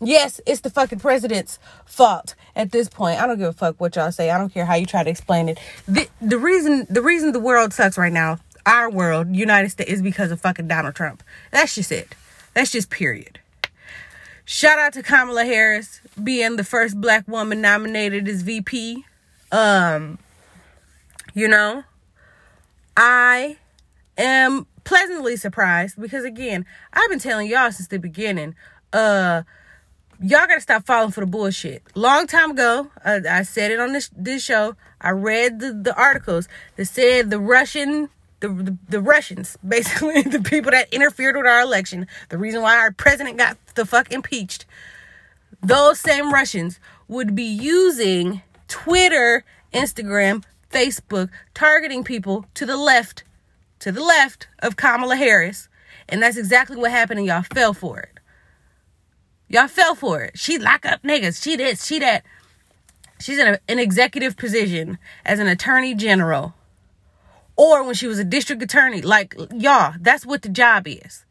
Yes, 0.00 0.40
it's 0.46 0.60
the 0.62 0.70
fucking 0.70 0.98
president's 0.98 1.60
fault 1.86 2.34
at 2.56 2.72
this 2.72 2.88
point. 2.88 3.22
I 3.22 3.26
don't 3.28 3.38
give 3.38 3.48
a 3.48 3.52
fuck 3.52 3.80
what 3.80 3.94
y'all 3.94 4.10
say. 4.10 4.30
I 4.30 4.38
don't 4.38 4.52
care 4.52 4.64
how 4.64 4.74
you 4.74 4.86
try 4.86 5.04
to 5.04 5.10
explain 5.10 5.48
it. 5.48 5.60
The, 5.86 6.08
the 6.20 6.38
reason 6.38 6.86
the 6.90 7.02
reason 7.02 7.30
the 7.30 7.38
world 7.38 7.72
sucks 7.72 7.96
right 7.96 8.12
now, 8.12 8.38
our 8.66 8.90
world, 8.90 9.36
United 9.36 9.68
States, 9.68 9.88
is 9.88 10.02
because 10.02 10.32
of 10.32 10.40
fucking 10.40 10.66
Donald 10.66 10.96
Trump. 10.96 11.22
That's 11.52 11.76
just 11.76 11.92
it. 11.92 12.16
That's 12.54 12.72
just 12.72 12.90
period. 12.90 13.38
Shout 14.44 14.78
out 14.78 14.92
to 14.94 15.02
Kamala 15.02 15.44
Harris 15.44 16.00
being 16.22 16.56
the 16.56 16.64
first 16.64 17.00
black 17.00 17.26
woman 17.28 17.60
nominated 17.60 18.28
as 18.28 18.42
VP. 18.42 19.04
Um, 19.52 20.18
you 21.34 21.46
know, 21.46 21.84
I 22.96 23.56
am 24.18 24.66
pleasantly 24.84 25.36
surprised 25.36 26.00
because 26.00 26.24
again, 26.24 26.66
I've 26.92 27.08
been 27.08 27.18
telling 27.20 27.48
y'all 27.48 27.70
since 27.70 27.88
the 27.88 27.98
beginning, 27.98 28.54
uh 28.92 29.42
y'all 30.20 30.46
gotta 30.46 30.60
stop 30.60 30.86
falling 30.86 31.12
for 31.12 31.20
the 31.20 31.26
bullshit. 31.26 31.82
Long 31.94 32.26
time 32.26 32.52
ago, 32.52 32.90
uh, 33.04 33.20
I 33.28 33.42
said 33.42 33.70
it 33.70 33.80
on 33.80 33.92
this 33.92 34.10
this 34.16 34.44
show. 34.44 34.76
I 35.00 35.10
read 35.10 35.60
the, 35.60 35.72
the 35.72 35.94
articles 35.96 36.48
that 36.76 36.86
said 36.86 37.30
the 37.30 37.38
Russian 37.38 38.08
the, 38.42 38.48
the, 38.48 38.76
the 38.88 39.00
Russians, 39.00 39.56
basically 39.66 40.20
the 40.22 40.40
people 40.40 40.72
that 40.72 40.92
interfered 40.92 41.36
with 41.36 41.46
our 41.46 41.62
election, 41.62 42.06
the 42.28 42.36
reason 42.36 42.60
why 42.60 42.76
our 42.76 42.92
president 42.92 43.38
got 43.38 43.56
the 43.74 43.86
fuck 43.86 44.12
impeached. 44.12 44.66
Those 45.62 46.00
same 46.00 46.32
Russians 46.32 46.80
would 47.08 47.34
be 47.34 47.44
using 47.44 48.42
Twitter, 48.68 49.44
Instagram, 49.72 50.44
Facebook, 50.70 51.30
targeting 51.54 52.02
people 52.02 52.46
to 52.54 52.66
the 52.66 52.76
left, 52.76 53.22
to 53.78 53.92
the 53.92 54.02
left 54.02 54.48
of 54.58 54.76
Kamala 54.76 55.16
Harris. 55.16 55.68
And 56.08 56.22
that's 56.22 56.36
exactly 56.36 56.76
what 56.76 56.90
happened, 56.90 57.20
and 57.20 57.28
y'all 57.28 57.42
fell 57.42 57.72
for 57.72 58.00
it. 58.00 58.18
Y'all 59.48 59.68
fell 59.68 59.94
for 59.94 60.22
it. 60.22 60.38
She 60.38 60.58
lock 60.58 60.84
up 60.84 61.02
niggas. 61.02 61.42
She 61.42 61.56
this, 61.56 61.84
she 61.84 61.98
that. 62.00 62.24
She's 63.20 63.38
in 63.38 63.46
a, 63.46 63.60
an 63.68 63.78
executive 63.78 64.36
position 64.36 64.98
as 65.24 65.38
an 65.38 65.46
attorney 65.46 65.94
general. 65.94 66.54
Or 67.56 67.84
when 67.84 67.94
she 67.94 68.06
was 68.06 68.18
a 68.18 68.24
district 68.24 68.62
attorney. 68.62 69.02
Like, 69.02 69.34
y'all, 69.54 69.94
that's 70.00 70.24
what 70.24 70.42
the 70.42 70.48
job 70.48 70.86
is. 70.86 71.24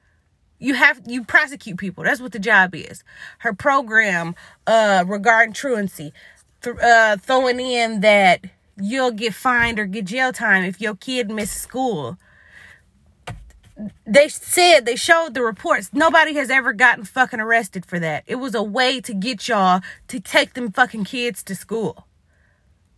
You 0.60 0.76
have 0.76 1.02
you 1.08 1.24
prosecute 1.24 1.78
people. 1.78 2.04
That's 2.04 2.22
what 2.22 2.34
the 2.34 2.40
job 2.40 2.76
is. 2.76 3.04
Her 3.40 3.54
program 3.54 4.36
uh 4.68 5.04
regarding 5.08 5.54
truancy, 5.54 6.14
th- 6.62 6.78
uh 6.78 7.18
throwing 7.18 7.60
in 7.60 8.02
that 8.02 8.46
you'll 8.78 9.12
get 9.12 9.34
fined 9.34 9.80
or 9.80 9.86
get 9.86 10.06
jail 10.06 10.32
time 10.32 10.64
if 10.64 10.82
your 10.82 10.96
kid 10.96 11.30
misses 11.30 11.62
school 11.62 12.18
they 14.06 14.28
said 14.28 14.86
they 14.86 14.96
showed 14.96 15.34
the 15.34 15.42
reports 15.42 15.90
nobody 15.94 16.34
has 16.34 16.50
ever 16.50 16.74
gotten 16.74 17.04
fucking 17.04 17.40
arrested 17.40 17.86
for 17.86 18.00
that 18.00 18.24
it 18.28 18.36
was 18.36 18.54
a 18.56 18.64
way 18.64 19.02
to 19.02 19.14
get 19.14 19.48
y'all 19.48 19.82
to 20.08 20.20
take 20.20 20.54
them 20.54 20.72
fucking 20.72 21.04
kids 21.04 21.44
to 21.44 21.56
school 21.56 22.08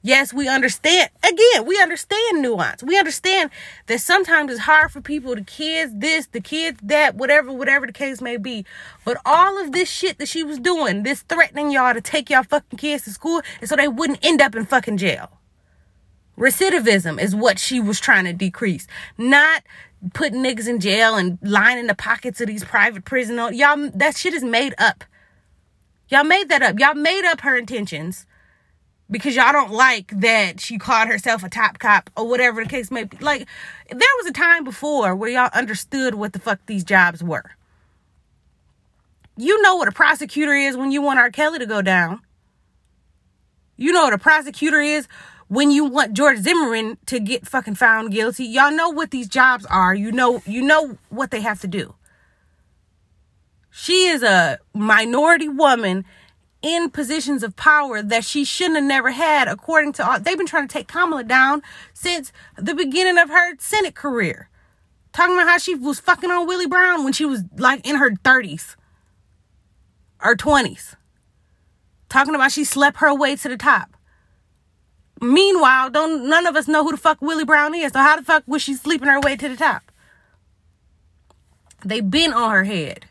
yes 0.04 0.32
we 0.34 0.48
understand 0.48 1.10
again 1.24 1.66
we 1.66 1.80
understand 1.82 2.42
nuance 2.42 2.84
we 2.84 3.00
understand 3.00 3.50
that 3.88 4.00
sometimes 4.00 4.52
it's 4.52 4.62
hard 4.62 4.92
for 4.92 5.02
people 5.02 5.34
the 5.34 5.44
kids 5.44 5.92
this 5.96 6.28
the 6.28 6.42
kids 6.42 6.80
that 6.84 7.16
whatever 7.16 7.52
whatever 7.52 7.88
the 7.88 7.94
case 7.94 8.22
may 8.22 8.38
be 8.38 8.64
but 9.06 9.18
all 9.26 9.60
of 9.60 9.72
this 9.72 9.90
shit 9.90 10.20
that 10.20 10.28
she 10.28 10.44
was 10.44 10.60
doing 10.60 11.04
this 11.04 11.22
threatening 11.24 11.72
y'all 11.72 11.94
to 11.94 12.02
take 12.02 12.30
y'all 12.30 12.44
fucking 12.44 12.78
kids 12.78 13.06
to 13.06 13.10
school 13.10 13.42
and 13.60 13.70
so 13.70 13.76
they 13.76 13.88
wouldn't 13.88 14.20
end 14.24 14.42
up 14.42 14.56
in 14.56 14.66
fucking 14.66 14.98
jail 14.98 15.32
Recidivism 16.38 17.22
is 17.22 17.36
what 17.36 17.60
she 17.60 17.80
was 17.80 18.00
trying 18.00 18.26
to 18.26 18.34
decrease, 18.34 18.88
not 19.18 19.64
putting 20.14 20.44
niggas 20.44 20.68
in 20.68 20.80
jail 20.80 21.16
and 21.16 21.38
lining 21.42 21.88
the 21.88 21.96
pockets 21.96 22.42
of 22.42 22.48
these 22.48 22.64
private 22.64 23.06
prison. 23.06 23.38
Y'all, 23.56 23.90
that 23.94 24.18
shit 24.18 24.34
is 24.34 24.44
made 24.44 24.74
up. 24.78 25.04
Y'all 26.10 26.24
made 26.24 26.50
that 26.50 26.62
up. 26.62 26.80
Y'all 26.80 26.96
made 26.96 27.24
up 27.26 27.42
her 27.42 27.56
intentions 27.56 28.26
because 29.10 29.36
y'all 29.36 29.52
don't 29.52 29.72
like 29.72 30.12
that 30.22 30.60
she 30.60 30.78
called 30.78 31.08
herself 31.08 31.44
a 31.44 31.50
top 31.50 31.80
cop 31.80 32.10
or 32.16 32.28
whatever 32.28 32.64
the 32.64 32.70
case 32.70 32.90
may 32.90 33.04
be. 33.04 33.18
Like, 33.18 33.48
there 33.90 34.00
was 34.18 34.28
a 34.28 34.34
time 34.34 34.64
before 34.64 35.16
where 35.16 35.30
y'all 35.30 35.50
understood 35.54 36.16
what 36.16 36.34
the 36.34 36.40
fuck 36.40 36.66
these 36.66 36.84
jobs 36.84 37.24
were. 37.24 37.52
You 39.38 39.62
know 39.62 39.76
what 39.76 39.88
a 39.88 39.92
prosecutor 39.92 40.54
is 40.54 40.78
when 40.78 40.92
you 40.92 41.02
want 41.02 41.20
R. 41.20 41.32
Kelly 41.32 41.60
to 41.60 41.66
go 41.66 41.82
down. 41.82 42.22
You 43.78 43.92
know 43.92 44.04
what 44.04 44.14
a 44.14 44.20
prosecutor 44.20 44.80
is 44.80 45.08
when 45.48 45.72
you 45.72 45.86
want 45.86 46.14
George 46.14 46.40
Zimmerman 46.40 46.98
to 47.08 47.20
get 47.20 47.48
fucking 47.48 47.76
found 47.76 48.12
guilty, 48.12 48.46
y'all 48.46 48.72
know 48.72 48.90
what 48.90 49.12
these 49.12 49.28
jobs 49.28 49.66
are. 49.66 49.94
You 49.94 50.12
know, 50.12 50.42
you 50.46 50.62
know 50.62 50.98
what 51.10 51.32
they 51.32 51.42
have 51.42 51.62
to 51.62 51.68
do. 51.68 51.94
She 53.70 54.08
is 54.08 54.24
a 54.24 54.60
minority 54.74 55.50
woman 55.50 56.06
in 56.64 56.90
positions 56.90 57.44
of 57.44 57.56
power 57.56 58.02
that 58.02 58.24
she 58.24 58.46
shouldn't 58.46 58.78
have 58.78 58.86
never 58.86 59.12
had, 59.12 59.48
according 59.48 59.92
to 59.94 60.10
all. 60.10 60.20
They've 60.20 60.38
been 60.38 60.48
trying 60.48 60.68
to 60.68 60.74
take 60.74 60.88
Kamala 60.88 61.26
down 61.26 61.62
since 61.94 62.32
the 62.58 62.74
beginning 62.74 63.18
of 63.18 63.30
her 63.30 63.56
Senate 63.60 63.94
career. 63.94 64.50
Talking 65.12 65.36
about 65.36 65.48
how 65.48 65.58
she 65.60 65.76
was 65.76 66.00
fucking 66.00 66.32
on 66.32 66.48
Willie 66.48 66.66
Brown 66.66 67.04
when 67.04 67.14
she 67.14 67.26
was 67.26 67.44
like 67.58 67.88
in 67.88 67.98
her 67.98 68.12
30s 68.12 68.76
or 70.24 70.36
20s. 70.36 70.96
Talking 72.10 72.34
about 72.34 72.52
she 72.52 72.64
slept 72.64 72.98
her 72.98 73.14
way 73.14 73.36
to 73.36 73.50
the 73.50 73.58
top. 73.58 73.96
Meanwhile, 75.22 75.90
don't 75.92 76.28
none 76.28 76.48
of 76.48 76.56
us 76.56 76.68
know 76.68 76.84
who 76.84 76.92
the 76.92 76.98
fuck 76.98 77.22
Willie 77.22 77.46
Brown 77.46 77.76
is. 77.76 77.92
So 77.92 78.00
how 78.00 78.16
the 78.16 78.24
fuck 78.24 78.44
was 78.48 78.62
she 78.62 78.74
sleeping 78.74 79.08
her 79.08 79.20
way 79.20 79.36
to 79.36 79.50
the 79.50 79.58
top? 79.58 79.92
They 81.86 82.00
been 82.02 82.34
on 82.34 82.52
her 82.52 82.64
head. 82.64 83.06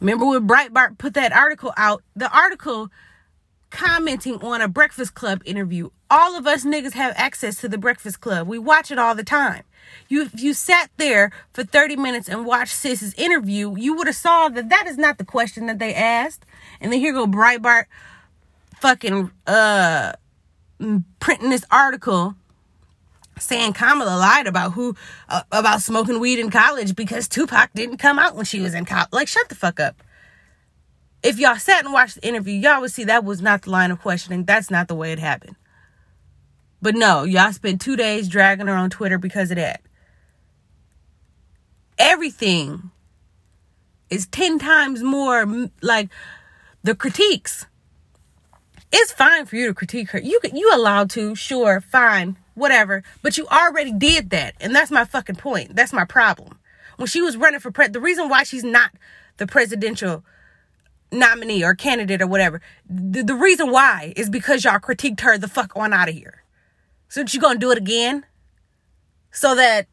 Remember 0.00 0.26
when 0.26 0.46
Breitbart 0.46 0.98
put 0.98 1.14
that 1.14 1.32
article 1.32 1.72
out? 1.76 2.02
The 2.14 2.30
article 2.36 2.90
commenting 3.70 4.36
on 4.42 4.60
a 4.60 4.68
Breakfast 4.68 5.14
Club 5.14 5.42
interview. 5.44 5.90
All 6.10 6.36
of 6.36 6.46
us 6.46 6.64
niggas 6.64 6.92
have 6.92 7.14
access 7.16 7.60
to 7.60 7.68
the 7.68 7.78
Breakfast 7.78 8.20
Club. 8.20 8.46
We 8.46 8.58
watch 8.58 8.90
it 8.90 8.98
all 8.98 9.14
the 9.14 9.24
time. 9.24 9.64
You 10.08 10.22
if 10.22 10.40
you 10.40 10.54
sat 10.54 10.90
there 10.96 11.30
for 11.52 11.64
30 11.64 11.96
minutes 11.96 12.28
and 12.28 12.44
watched 12.44 12.74
Sis's 12.74 13.14
interview, 13.14 13.76
you 13.76 13.94
would 13.96 14.06
have 14.06 14.16
saw 14.16 14.48
that 14.48 14.68
that 14.68 14.86
is 14.86 14.98
not 14.98 15.18
the 15.18 15.24
question 15.24 15.66
that 15.66 15.78
they 15.78 15.94
asked. 15.94 16.44
And 16.80 16.92
then 16.92 17.00
here 17.00 17.12
go 17.12 17.26
Breitbart 17.26 17.84
fucking 18.80 19.30
uh 19.46 20.12
printing 21.20 21.50
this 21.50 21.64
article 21.70 22.34
saying 23.38 23.74
Kamala 23.74 24.16
lied 24.16 24.46
about 24.46 24.72
who 24.72 24.96
uh, 25.28 25.42
about 25.52 25.82
smoking 25.82 26.20
weed 26.20 26.38
in 26.38 26.50
college 26.50 26.94
because 26.94 27.28
Tupac 27.28 27.70
didn't 27.74 27.98
come 27.98 28.18
out 28.18 28.34
when 28.34 28.44
she 28.44 28.60
was 28.60 28.74
in 28.74 28.84
college. 28.84 29.08
Like, 29.12 29.28
shut 29.28 29.48
the 29.48 29.54
fuck 29.54 29.78
up. 29.80 30.02
If 31.22 31.38
y'all 31.38 31.56
sat 31.56 31.84
and 31.84 31.92
watched 31.92 32.16
the 32.16 32.26
interview, 32.26 32.54
y'all 32.54 32.80
would 32.80 32.92
see 32.92 33.04
that 33.04 33.24
was 33.24 33.42
not 33.42 33.62
the 33.62 33.70
line 33.70 33.90
of 33.90 34.00
questioning. 34.00 34.44
That's 34.44 34.70
not 34.70 34.88
the 34.88 34.94
way 34.94 35.12
it 35.12 35.18
happened. 35.18 35.56
But 36.80 36.94
no, 36.94 37.24
y'all 37.24 37.52
spent 37.52 37.80
two 37.80 37.96
days 37.96 38.28
dragging 38.28 38.66
her 38.66 38.74
on 38.74 38.90
Twitter 38.90 39.18
because 39.18 39.50
of 39.50 39.56
that. 39.56 39.80
Everything 41.98 42.90
is 44.10 44.26
10 44.26 44.58
times 44.58 45.02
more 45.02 45.70
like 45.80 46.10
the 46.84 46.94
critiques 46.94 47.66
it's 48.92 49.12
fine 49.12 49.46
for 49.46 49.56
you 49.56 49.66
to 49.68 49.74
critique 49.74 50.10
her. 50.10 50.18
You 50.18 50.40
you 50.52 50.70
allowed 50.74 51.10
to, 51.10 51.34
sure, 51.34 51.80
fine, 51.80 52.36
whatever. 52.56 53.04
But 53.22 53.38
you 53.38 53.46
already 53.46 53.92
did 53.92 54.30
that, 54.30 54.56
and 54.60 54.74
that's 54.74 54.90
my 54.90 55.04
fucking 55.04 55.36
point. 55.36 55.76
That's 55.76 55.92
my 55.92 56.04
problem. 56.04 56.58
When 56.96 57.06
she 57.06 57.22
was 57.22 57.36
running 57.36 57.60
for 57.60 57.70
pres, 57.70 57.90
the 57.90 58.00
reason 58.00 58.28
why 58.28 58.42
she's 58.42 58.64
not 58.64 58.90
the 59.36 59.46
presidential 59.46 60.24
nominee 61.12 61.62
or 61.62 61.74
candidate 61.74 62.20
or 62.20 62.26
whatever, 62.26 62.60
the, 62.88 63.22
the 63.22 63.34
reason 63.34 63.70
why 63.70 64.12
is 64.16 64.28
because 64.28 64.64
y'all 64.64 64.78
critiqued 64.78 65.20
her 65.20 65.38
the 65.38 65.46
fuck 65.46 65.76
on 65.76 65.92
out 65.92 66.08
of 66.08 66.14
here. 66.14 66.42
So 67.08 67.20
you 67.20 67.38
gonna 67.38 67.58
do 67.58 67.70
it 67.70 67.78
again? 67.78 68.24
So 69.30 69.54
that 69.54 69.86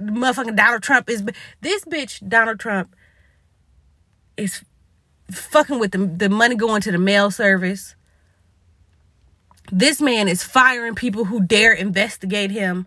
motherfucking 0.00 0.56
Donald 0.56 0.82
Trump 0.82 1.10
is 1.10 1.24
this 1.60 1.84
bitch 1.84 2.26
Donald 2.28 2.60
Trump 2.60 2.94
is 4.36 4.62
fucking 5.30 5.78
with 5.78 5.92
the, 5.92 5.98
the 5.98 6.28
money 6.28 6.54
going 6.54 6.82
to 6.82 6.92
the 6.92 6.98
mail 6.98 7.30
service 7.30 7.94
this 9.72 10.00
man 10.00 10.28
is 10.28 10.42
firing 10.42 10.94
people 10.94 11.26
who 11.26 11.42
dare 11.42 11.72
investigate 11.72 12.50
him 12.50 12.86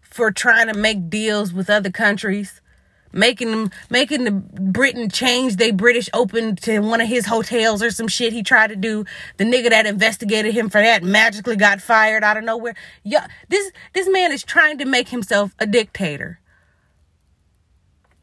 for 0.00 0.30
trying 0.30 0.66
to 0.68 0.74
make 0.74 1.10
deals 1.10 1.52
with 1.52 1.68
other 1.68 1.90
countries, 1.90 2.60
making 3.12 3.50
them 3.50 3.70
making 3.90 4.24
the 4.24 4.30
Britain 4.30 5.10
change 5.10 5.56
they 5.56 5.70
British 5.70 6.08
open 6.14 6.56
to 6.56 6.80
one 6.80 7.00
of 7.00 7.08
his 7.08 7.26
hotels 7.26 7.82
or 7.82 7.90
some 7.90 8.08
shit 8.08 8.32
he 8.32 8.42
tried 8.42 8.68
to 8.68 8.76
do. 8.76 9.04
The 9.36 9.44
nigga 9.44 9.70
that 9.70 9.86
investigated 9.86 10.54
him 10.54 10.70
for 10.70 10.80
that 10.80 11.02
magically 11.02 11.56
got 11.56 11.80
fired 11.80 12.24
out 12.24 12.36
of 12.36 12.44
nowhere. 12.44 12.74
Yeah, 13.02 13.26
this 13.48 13.70
this 13.92 14.08
man 14.08 14.32
is 14.32 14.42
trying 14.42 14.78
to 14.78 14.86
make 14.86 15.10
himself 15.10 15.54
a 15.58 15.66
dictator. 15.66 16.40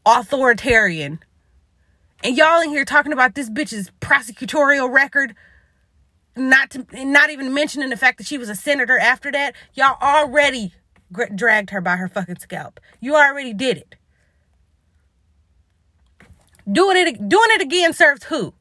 Authoritarian. 0.04 1.20
And 2.22 2.36
y'all 2.36 2.60
in 2.60 2.70
here 2.70 2.84
talking 2.84 3.12
about 3.12 3.34
this 3.34 3.50
bitch's 3.50 3.90
prosecutorial 4.00 4.90
record 4.92 5.34
not 6.36 6.70
to 6.70 6.86
not 7.04 7.30
even 7.30 7.54
mentioning 7.54 7.90
the 7.90 7.96
fact 7.96 8.18
that 8.18 8.26
she 8.26 8.38
was 8.38 8.48
a 8.48 8.54
senator 8.54 8.98
after 8.98 9.30
that 9.32 9.54
y'all 9.74 9.96
already 10.02 10.72
dragged 11.34 11.70
her 11.70 11.80
by 11.80 11.96
her 11.96 12.08
fucking 12.08 12.38
scalp. 12.38 12.80
You 13.00 13.14
already 13.14 13.52
did 13.52 13.78
it. 13.78 13.94
Doing 16.70 16.96
it 16.96 17.28
doing 17.28 17.48
it 17.50 17.60
again 17.60 17.92
serves 17.92 18.24
who 18.24 18.54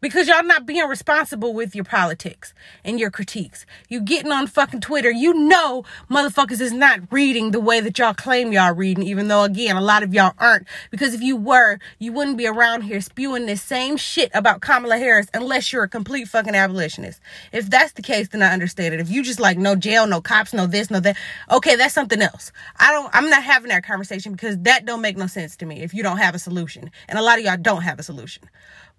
because 0.00 0.28
y'all 0.28 0.42
not 0.42 0.66
being 0.66 0.86
responsible 0.88 1.52
with 1.52 1.74
your 1.74 1.84
politics 1.84 2.54
and 2.84 2.98
your 2.98 3.10
critiques. 3.10 3.66
You 3.88 4.00
getting 4.00 4.32
on 4.32 4.46
fucking 4.46 4.80
Twitter, 4.80 5.10
you 5.10 5.34
know 5.34 5.84
motherfuckers 6.10 6.60
is 6.60 6.72
not 6.72 7.00
reading 7.10 7.50
the 7.50 7.60
way 7.60 7.80
that 7.80 7.98
y'all 7.98 8.14
claim 8.14 8.52
y'all 8.52 8.74
reading, 8.74 9.04
even 9.04 9.28
though 9.28 9.42
again 9.44 9.76
a 9.76 9.80
lot 9.80 10.02
of 10.02 10.14
y'all 10.14 10.34
aren't. 10.38 10.66
Because 10.90 11.14
if 11.14 11.20
you 11.20 11.36
were, 11.36 11.78
you 11.98 12.12
wouldn't 12.12 12.38
be 12.38 12.46
around 12.46 12.82
here 12.82 13.00
spewing 13.00 13.46
this 13.46 13.62
same 13.62 13.96
shit 13.96 14.30
about 14.34 14.60
Kamala 14.60 14.98
Harris 14.98 15.28
unless 15.34 15.72
you're 15.72 15.84
a 15.84 15.88
complete 15.88 16.28
fucking 16.28 16.54
abolitionist. 16.54 17.20
If 17.52 17.70
that's 17.70 17.92
the 17.92 18.02
case, 18.02 18.28
then 18.28 18.42
I 18.42 18.52
understand 18.52 18.94
it. 18.94 19.00
If 19.00 19.10
you 19.10 19.22
just 19.22 19.40
like 19.40 19.58
no 19.58 19.76
jail, 19.76 20.06
no 20.06 20.20
cops, 20.20 20.52
no 20.52 20.66
this, 20.66 20.90
no 20.90 21.00
that, 21.00 21.16
okay, 21.50 21.76
that's 21.76 21.94
something 21.94 22.22
else. 22.22 22.52
I 22.78 22.90
don't 22.92 23.10
I'm 23.14 23.28
not 23.30 23.42
having 23.42 23.68
that 23.68 23.84
conversation 23.84 24.32
because 24.32 24.58
that 24.60 24.84
don't 24.84 25.00
make 25.00 25.16
no 25.16 25.26
sense 25.26 25.56
to 25.58 25.66
me 25.66 25.82
if 25.82 25.94
you 25.94 26.02
don't 26.02 26.18
have 26.18 26.34
a 26.34 26.38
solution. 26.38 26.90
And 27.08 27.18
a 27.18 27.22
lot 27.22 27.38
of 27.38 27.44
y'all 27.44 27.56
don't 27.60 27.82
have 27.82 27.98
a 27.98 28.02
solution. 28.02 28.48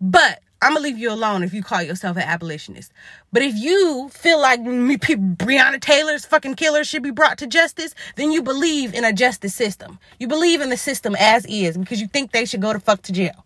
But 0.02 0.42
I'm 0.64 0.74
gonna 0.74 0.84
leave 0.84 0.98
you 0.98 1.12
alone 1.12 1.44
if 1.44 1.54
you 1.54 1.64
call 1.64 1.82
yourself 1.84 2.18
an 2.18 2.24
abolitionist. 2.24 2.92
But 3.32 3.44
if 3.44 3.56
you 3.56 4.10
feel 4.10 4.42
like 4.42 4.62
me, 4.62 4.98
Breonna 4.98 5.80
Taylor's 5.80 6.26
fucking 6.26 6.56
killer 6.56 6.84
should 6.84 7.04
be 7.04 7.12
brought 7.12 7.38
to 7.40 7.48
justice, 7.48 7.96
then 8.16 8.32
you 8.32 8.42
believe 8.42 8.94
in 8.94 9.06
a 9.06 9.14
justice 9.14 9.56
system. 9.56 10.00
You 10.20 10.28
believe 10.28 10.62
in 10.62 10.70
the 10.70 10.78
system 10.78 11.16
as 11.20 11.46
is 11.46 11.78
because 11.78 12.02
you 12.02 12.08
think 12.08 12.32
they 12.32 12.46
should 12.46 12.62
go 12.62 12.74
to 12.74 12.80
fuck 12.80 13.04
to 13.04 13.12
jail 13.12 13.46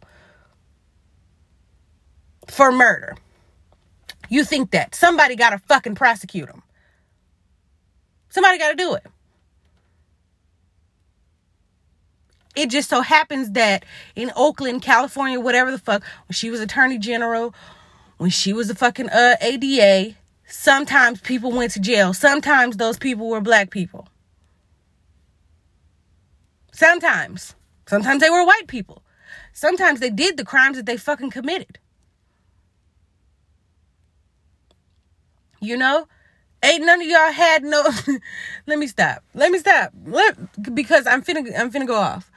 for 2.47 2.71
murder. 2.71 3.15
You 4.29 4.43
think 4.43 4.71
that 4.71 4.95
somebody 4.95 5.35
gotta 5.35 5.59
fucking 5.59 5.95
prosecute 5.95 6.47
them. 6.47 6.63
Somebody 8.29 8.57
gotta 8.57 8.75
do 8.75 8.95
it. 8.95 9.05
It 12.55 12.69
just 12.69 12.89
so 12.89 13.01
happens 13.01 13.51
that 13.51 13.85
in 14.15 14.31
Oakland, 14.35 14.81
California, 14.81 15.39
whatever 15.39 15.71
the 15.71 15.77
fuck, 15.77 16.03
when 16.27 16.33
she 16.33 16.49
was 16.49 16.61
attorney 16.61 16.97
general, 16.97 17.53
when 18.17 18.29
she 18.29 18.53
was 18.53 18.69
a 18.69 18.75
fucking 18.75 19.09
uh, 19.09 19.35
ADA, 19.41 20.15
sometimes 20.47 21.19
people 21.21 21.51
went 21.51 21.71
to 21.73 21.79
jail. 21.79 22.13
Sometimes 22.13 22.77
those 22.77 22.97
people 22.97 23.29
were 23.29 23.41
black 23.41 23.69
people. 23.69 24.07
Sometimes. 26.71 27.55
Sometimes 27.87 28.21
they 28.21 28.29
were 28.29 28.45
white 28.45 28.67
people. 28.67 29.03
Sometimes 29.53 29.99
they 29.99 30.09
did 30.09 30.37
the 30.37 30.45
crimes 30.45 30.77
that 30.77 30.85
they 30.85 30.97
fucking 30.97 31.31
committed. 31.31 31.79
You 35.61 35.77
know? 35.77 36.07
Ain't 36.63 36.85
none 36.85 37.01
of 37.01 37.07
y'all 37.07 37.31
had 37.31 37.63
no 37.63 37.83
let 38.65 38.79
me 38.79 38.87
stop. 38.87 39.23
Let 39.33 39.51
me 39.51 39.59
stop. 39.59 39.91
Let 40.05 40.73
because 40.73 41.05
I'm 41.05 41.21
finna 41.21 41.47
I'm 41.57 41.71
finna 41.71 41.85
go 41.85 41.95
off 41.95 42.31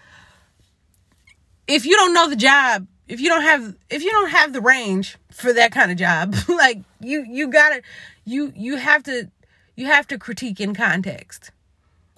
if 1.69 1.85
you 1.85 1.95
don't 1.95 2.15
know 2.15 2.29
the 2.29 2.37
job, 2.37 2.87
if 3.07 3.21
you 3.21 3.29
don't 3.29 3.43
have 3.43 3.77
if 3.91 4.03
you 4.03 4.11
don't 4.11 4.31
have 4.31 4.53
the 4.53 4.61
range 4.61 5.17
for 5.31 5.53
that 5.53 5.71
kind 5.71 5.93
of 5.93 5.99
job, 5.99 6.35
like 6.49 6.81
you 7.01 7.25
you 7.29 7.49
got 7.49 7.71
to 7.71 7.83
you 8.25 8.53
you 8.57 8.77
have 8.77 9.03
to 9.05 9.31
you 9.77 9.87
have 9.87 10.09
to 10.09 10.19
critique 10.19 10.61
in 10.61 10.75
context. 10.75 11.53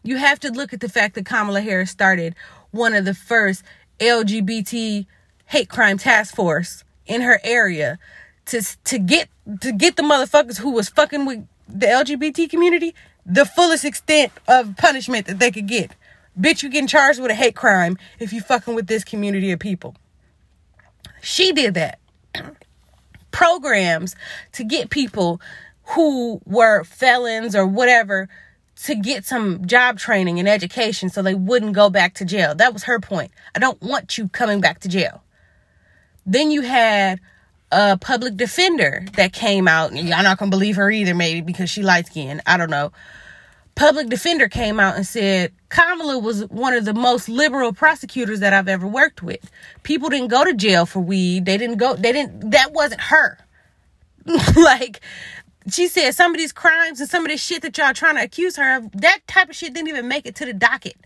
You 0.03 0.17
have 0.17 0.41
to 0.41 0.51
look 0.51 0.73
at 0.73 0.81
the 0.81 0.89
fact 0.89 1.15
that 1.17 1.27
Kamala 1.27 1.61
Harris 1.61 1.91
started 1.91 2.35
one 2.71 2.95
of 2.95 3.05
the 3.05 3.13
first 3.13 3.63
LGBT 3.99 5.05
hate 5.47 5.69
crime 5.69 5.99
task 5.99 6.35
force 6.35 6.85
in 7.05 7.21
her 7.21 7.41
area 7.45 7.99
to 8.47 8.63
to 8.85 8.99
get 8.99 9.29
to 9.61 9.73
get 9.73 9.97
the 9.97 10.03
motherfuckers 10.03 10.59
who 10.59 10.71
was 10.71 10.89
fucking 10.89 11.27
with 11.27 11.47
the 11.69 11.87
LGBT 11.87 12.49
community 12.49 12.95
the 13.27 13.45
fullest 13.45 13.85
extent 13.85 14.33
of 14.49 14.77
punishment 14.77 15.27
that 15.27 15.39
they 15.39 15.51
could 15.51 15.69
get. 15.69 15.93
Bitch, 16.39 16.63
you 16.63 16.69
getting 16.69 16.87
charged 16.87 17.21
with 17.21 17.31
a 17.31 17.35
hate 17.35 17.57
crime 17.57 17.99
if 18.19 18.33
you 18.33 18.41
fucking 18.41 18.75
with 18.75 18.87
this 18.87 19.05
community 19.05 19.51
of 19.51 19.59
people. 19.59 19.97
She 21.23 21.53
did 21.53 21.75
that. 21.75 21.99
Programs 23.31 24.17
to 24.53 24.65
get 24.65 24.91
people 24.91 25.41
who 25.85 26.41
were 26.45 26.85
felons 26.85 27.55
or 27.55 27.67
whatever 27.67 28.29
to 28.85 28.95
get 28.95 29.25
some 29.25 29.67
job 29.67 29.99
training 29.99 30.39
and 30.39 30.49
education 30.49 31.11
so 31.11 31.23
they 31.23 31.35
wouldn't 31.35 31.75
go 31.75 31.91
back 31.91 32.15
to 32.15 32.25
jail. 32.25 32.55
That 32.55 32.73
was 32.73 32.85
her 32.85 32.99
point. 32.99 33.31
I 33.55 33.59
don't 33.59 33.81
want 33.83 34.17
you 34.17 34.29
coming 34.29 34.61
back 34.61 34.81
to 34.81 34.89
jail. 34.89 35.23
Then 36.25 36.51
you 36.51 36.63
had 36.63 37.21
a 37.71 37.99
public 37.99 38.37
defender 38.37 39.05
that 39.15 39.33
came 39.33 39.69
out. 39.69 39.91
And 39.91 40.09
y'all 40.09 40.23
not 40.23 40.39
gonna 40.39 40.51
believe 40.51 40.77
her 40.77 40.91
either, 40.91 41.15
maybe 41.15 41.41
because 41.41 41.71
she 41.71 41.83
light 41.83 42.07
skinned. 42.07 42.41
I 42.47 42.57
don't 42.57 42.71
know 42.71 42.93
public 43.75 44.09
defender 44.09 44.49
came 44.49 44.79
out 44.79 44.97
and 44.97 45.07
said 45.07 45.53
Kamala 45.69 46.19
was 46.19 46.47
one 46.49 46.75
of 46.75 46.85
the 46.85 46.95
most 46.95 47.29
liberal 47.29 47.73
prosecutors 47.73 48.41
that 48.41 48.53
I've 48.53 48.69
ever 48.69 48.87
worked 48.87 49.23
with. 49.23 49.51
People 49.83 50.09
didn't 50.09 50.29
go 50.29 50.45
to 50.45 50.55
jail 50.55 50.87
for 50.87 51.01
weed. 51.01 51.45
They 51.45 51.57
didn't 51.57 51.77
go, 51.77 51.95
they 51.95 52.13
didn't, 52.13 52.51
that 52.51 52.73
wasn't 52.73 53.01
her. 53.03 53.39
like, 54.57 55.01
she 55.71 55.89
said 55.89 56.13
some 56.13 56.33
of 56.33 56.39
these 56.39 56.53
crimes 56.53 57.01
and 57.01 57.09
some 57.09 57.25
of 57.25 57.31
this 57.31 57.43
shit 57.43 57.63
that 57.63 57.77
y'all 57.79 57.93
trying 57.93 58.17
to 58.17 58.23
accuse 58.23 58.57
her 58.57 58.77
of, 58.77 58.93
that 58.93 59.21
type 59.27 59.49
of 59.49 59.57
shit 59.57 59.75
didn't 59.75 59.89
even 59.89 60.09
make 60.09 60.27
it 60.27 60.35
to 60.37 60.45
the 60.45 60.53
docket. 60.53 60.97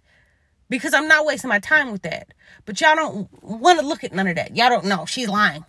Because 0.69 0.95
I'm 0.95 1.07
not 1.07 1.27
wasting 1.27 1.51
my 1.51 1.59
time 1.59 1.93
with 1.93 2.03
that. 2.03 2.29
But 2.65 2.81
y'all 2.81 2.97
don't 2.97 3.43
want 3.43 3.79
to 3.79 3.87
look 3.87 4.03
at 4.03 4.13
none 4.13 4.27
of 4.27 4.37
that. 4.37 4.57
Y'all 4.57 4.71
don't 4.71 4.87
know. 4.87 5.05
She's 5.05 5.29
lying. 5.29 5.65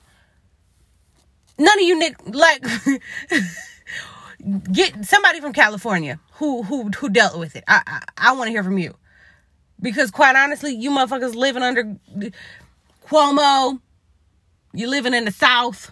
None 1.58 1.80
of 1.80 1.86
you 1.86 2.00
nick 2.00 2.16
like 2.28 2.66
get 4.72 5.06
somebody 5.06 5.42
from 5.42 5.54
California 5.54 6.20
who 6.34 6.64
who 6.64 6.90
who 6.90 7.10
dealt 7.10 7.38
with 7.38 7.56
it. 7.56 7.64
I 7.68 7.82
I, 7.86 8.30
I 8.30 8.34
want 8.34 8.48
to 8.48 8.52
hear 8.52 8.64
from 8.64 8.78
you 8.78 8.96
because 9.82 10.12
quite 10.12 10.36
honestly, 10.36 10.74
you 10.74 10.92
motherfuckers 10.92 11.36
living 11.36 11.64
under 11.64 11.96
Cuomo, 13.08 13.80
you 14.74 14.90
living 14.90 15.14
in 15.14 15.26
the 15.26 15.32
South, 15.32 15.92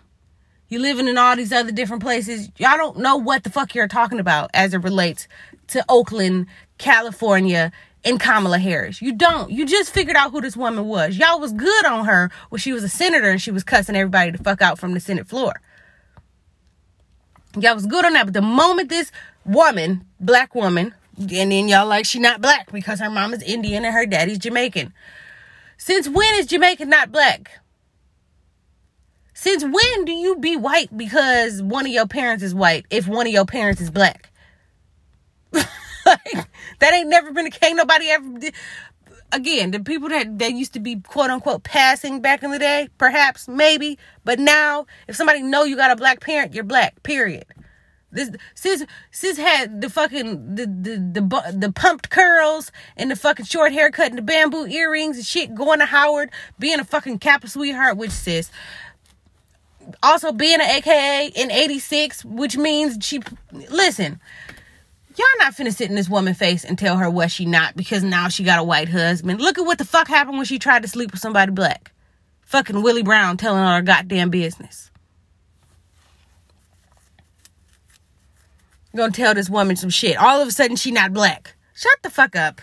you 0.70 0.80
living 0.80 1.08
in 1.08 1.18
all 1.18 1.36
these 1.36 1.52
other 1.52 1.72
different 1.72 2.04
places. 2.04 2.50
Y'all 2.58 2.78
don't 2.78 2.98
know 2.98 3.18
what 3.18 3.44
the 3.44 3.50
fuck 3.50 3.76
you're 3.76 3.88
talking 3.88 4.20
about 4.20 4.50
as 4.54 4.74
it 4.74 4.84
relates 4.84 5.28
to 5.68 5.84
Oakland, 5.90 6.48
California, 6.78 7.72
and 8.06 8.20
Kamala 8.20 8.60
Harris. 8.60 9.02
You 9.02 9.14
don't. 9.14 9.50
You 9.52 9.66
just 9.66 9.94
figured 9.94 10.18
out 10.18 10.32
who 10.32 10.42
this 10.42 10.58
woman 10.58 10.86
was. 10.86 11.18
Y'all 11.18 11.40
was 11.40 11.54
good 11.54 11.86
on 11.86 12.06
her 12.06 12.30
when 12.50 12.60
she 12.60 12.74
was 12.74 12.84
a 12.84 12.90
senator 12.90 13.30
and 13.30 13.42
she 13.42 13.52
was 13.52 13.64
cussing 13.64 13.96
everybody 13.96 14.32
to 14.32 14.38
fuck 14.38 14.62
out 14.62 14.80
from 14.80 14.94
the 14.94 15.00
Senate 15.00 15.28
floor. 15.28 15.62
Y'all 17.60 17.76
was 17.76 17.86
good 17.86 18.06
on 18.06 18.14
that. 18.14 18.26
But 18.26 18.34
the 18.34 18.42
moment 18.42 18.90
this 18.90 19.12
woman, 19.46 20.06
black 20.20 20.56
woman, 20.56 20.94
and 21.18 21.30
then 21.30 21.68
y'all 21.68 21.88
like 21.88 22.06
she 22.06 22.20
not 22.20 22.42
black 22.42 22.72
because 22.72 23.00
her 23.00 23.10
mom 23.10 23.34
is 23.34 23.44
Indian 23.44 23.86
and 23.86 23.94
her 23.94 24.06
daddy's 24.06 24.40
Jamaican. 24.40 24.94
Since 25.78 26.08
when 26.08 26.34
is 26.36 26.48
Jamaican 26.48 26.90
not 26.90 27.12
black? 27.12 27.60
Since 29.34 29.64
when 29.64 30.06
do 30.06 30.12
you 30.12 30.38
be 30.38 30.56
white 30.56 30.96
because 30.96 31.62
one 31.62 31.86
of 31.86 31.92
your 31.92 32.08
parents 32.08 32.44
is 32.44 32.56
white 32.56 32.86
if 32.90 33.08
one 33.08 33.28
of 33.28 33.34
your 33.34 33.46
parents 33.46 33.82
is 33.82 33.92
black? 33.92 34.30
like, 36.06 36.48
that 36.80 36.94
ain't 36.94 37.10
never 37.10 37.32
been 37.32 37.48
a 37.48 37.52
case. 37.52 37.74
Nobody 37.74 38.10
ever 38.10 38.40
did. 38.40 38.54
Again, 39.34 39.72
the 39.72 39.80
people 39.80 40.10
that, 40.10 40.38
that 40.40 40.54
used 40.54 40.74
to 40.74 40.80
be 40.80 40.98
quote 40.98 41.32
unquote 41.32 41.64
passing 41.64 42.22
back 42.22 42.44
in 42.44 42.52
the 42.52 42.60
day, 42.60 42.88
perhaps, 42.98 43.48
maybe. 43.48 43.98
But 44.24 44.40
now, 44.40 44.86
if 45.08 45.16
somebody 45.16 45.42
know 45.42 45.64
you 45.64 45.76
got 45.76 45.92
a 45.92 45.96
black 45.96 46.22
parent, 46.22 46.54
you're 46.54 46.64
black, 46.64 47.02
period. 47.02 47.46
This 48.14 48.30
sis 48.54 48.86
sis 49.10 49.38
had 49.38 49.82
the 49.82 49.90
fucking 49.90 50.56
the 50.56 50.68
the 50.68 51.22
the, 51.22 51.52
the 51.58 51.72
pumped 51.72 52.12
curls 52.12 52.72
and 52.96 53.10
the 53.10 53.16
fucking 53.16 53.46
short 53.46 53.74
haircut 53.74 54.10
and 54.10 54.18
the 54.20 54.22
bamboo 54.22 54.68
earrings 54.68 55.18
and 55.18 55.26
shit. 55.26 55.56
Going 55.56 55.80
to 55.80 55.86
Howard, 55.86 56.30
being 56.60 56.80
a 56.80 56.84
fucking 56.86 57.18
Kappa 57.20 57.48
sweetheart, 57.48 57.98
which 57.98 58.12
sis. 58.12 58.52
Also 60.04 60.32
being 60.32 60.62
an 60.62 60.70
AKA 60.70 61.32
in 61.36 61.52
'86, 61.52 62.24
which 62.24 62.56
means 62.56 63.04
she 63.04 63.20
listen. 63.52 64.22
Y'all 65.16 65.28
not 65.40 65.54
finna 65.54 65.74
sit 65.74 65.90
in 65.90 65.96
this 65.96 66.10
woman's 66.10 66.38
face 66.38 66.66
and 66.66 66.78
tell 66.78 66.98
her 66.98 67.10
what 67.10 67.30
she 67.30 67.46
not 67.46 67.76
because 67.76 68.04
now 68.04 68.28
she 68.28 68.44
got 68.44 68.60
a 68.60 68.64
white 68.64 68.90
husband. 68.90 69.42
Look 69.42 69.58
at 69.58 69.66
what 69.66 69.78
the 69.78 69.86
fuck 69.86 70.08
happened 70.08 70.38
when 70.38 70.46
she 70.46 70.58
tried 70.58 70.82
to 70.82 70.88
sleep 70.88 71.12
with 71.12 71.22
somebody 71.22 71.52
black. 71.52 71.92
Fucking 72.42 72.82
Willie 72.82 73.04
Brown 73.04 73.38
telling 73.38 73.64
her 73.64 73.82
goddamn 73.82 74.30
business. 74.30 74.92
gonna 78.96 79.12
tell 79.12 79.34
this 79.34 79.50
woman 79.50 79.76
some 79.76 79.90
shit. 79.90 80.18
All 80.18 80.42
of 80.42 80.48
a 80.48 80.52
sudden, 80.52 80.76
she 80.76 80.92
not 80.92 81.14
black. 81.14 81.56
Shut 81.74 81.98
the 82.04 82.10
fuck 82.10 82.36
up. 82.36 82.62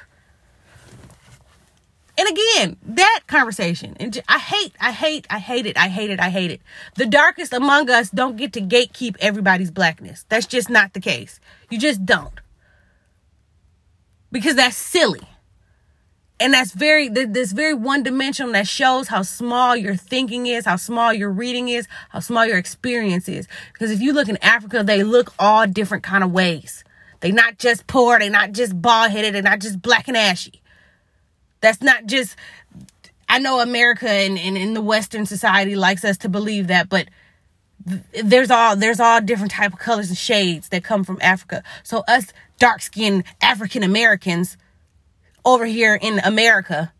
And 2.20 2.28
again, 2.28 2.76
that 2.82 3.20
conversation, 3.28 3.96
and 3.98 4.20
I 4.28 4.38
hate, 4.38 4.74
I 4.78 4.92
hate, 4.92 5.26
I 5.30 5.38
hate 5.38 5.64
it, 5.64 5.78
I 5.78 5.88
hate 5.88 6.10
it, 6.10 6.20
I 6.20 6.28
hate 6.28 6.50
it. 6.50 6.60
The 6.96 7.06
darkest 7.06 7.54
among 7.54 7.88
us 7.88 8.10
don't 8.10 8.36
get 8.36 8.52
to 8.52 8.60
gatekeep 8.60 9.16
everybody's 9.20 9.70
blackness. 9.70 10.26
That's 10.28 10.44
just 10.44 10.68
not 10.68 10.92
the 10.92 11.00
case. 11.00 11.40
You 11.70 11.78
just 11.78 12.04
don't. 12.04 12.38
Because 14.30 14.56
that's 14.56 14.76
silly 14.76 15.26
and 16.38 16.52
that's 16.52 16.72
very 16.72 17.08
this 17.08 17.52
very 17.52 17.72
one 17.72 18.02
dimensional 18.02 18.52
that 18.52 18.68
shows 18.68 19.08
how 19.08 19.22
small 19.22 19.74
your 19.74 19.96
thinking 19.96 20.46
is 20.46 20.66
how 20.66 20.76
small 20.76 21.14
your 21.14 21.30
reading 21.30 21.68
is 21.68 21.88
how 22.10 22.20
small 22.20 22.46
your 22.46 22.58
experience 22.58 23.28
is 23.28 23.46
because 23.72 23.90
if 23.90 24.00
you 24.00 24.12
look 24.12 24.28
in 24.28 24.38
africa 24.38 24.82
they 24.82 25.02
look 25.02 25.34
all 25.38 25.66
different 25.66 26.02
kind 26.02 26.24
of 26.24 26.32
ways 26.32 26.82
They're 27.20 27.32
not 27.32 27.58
just 27.58 27.86
poor 27.86 28.18
They're 28.18 28.30
not 28.30 28.52
just 28.52 28.80
bald 28.80 29.10
headed 29.10 29.34
they're 29.34 29.42
not 29.42 29.60
just 29.60 29.82
black 29.82 30.08
and 30.08 30.16
ashy 30.16 30.59
that's 31.60 31.82
not 31.82 32.06
just 32.06 32.36
i 33.28 33.38
know 33.38 33.60
america 33.60 34.08
and, 34.08 34.38
and 34.38 34.56
in 34.56 34.74
the 34.74 34.80
western 34.82 35.26
society 35.26 35.76
likes 35.76 36.04
us 36.04 36.16
to 36.18 36.28
believe 36.28 36.66
that 36.66 36.88
but 36.88 37.08
there's 38.22 38.50
all 38.50 38.76
there's 38.76 39.00
all 39.00 39.20
different 39.20 39.52
type 39.52 39.72
of 39.72 39.78
colors 39.78 40.08
and 40.08 40.18
shades 40.18 40.68
that 40.68 40.84
come 40.84 41.04
from 41.04 41.18
Africa. 41.20 41.62
So 41.82 42.04
us 42.06 42.32
dark 42.58 42.82
skinned 42.82 43.24
African 43.40 43.82
Americans 43.82 44.56
over 45.44 45.64
here 45.64 45.94
in 45.94 46.18
America, 46.20 46.92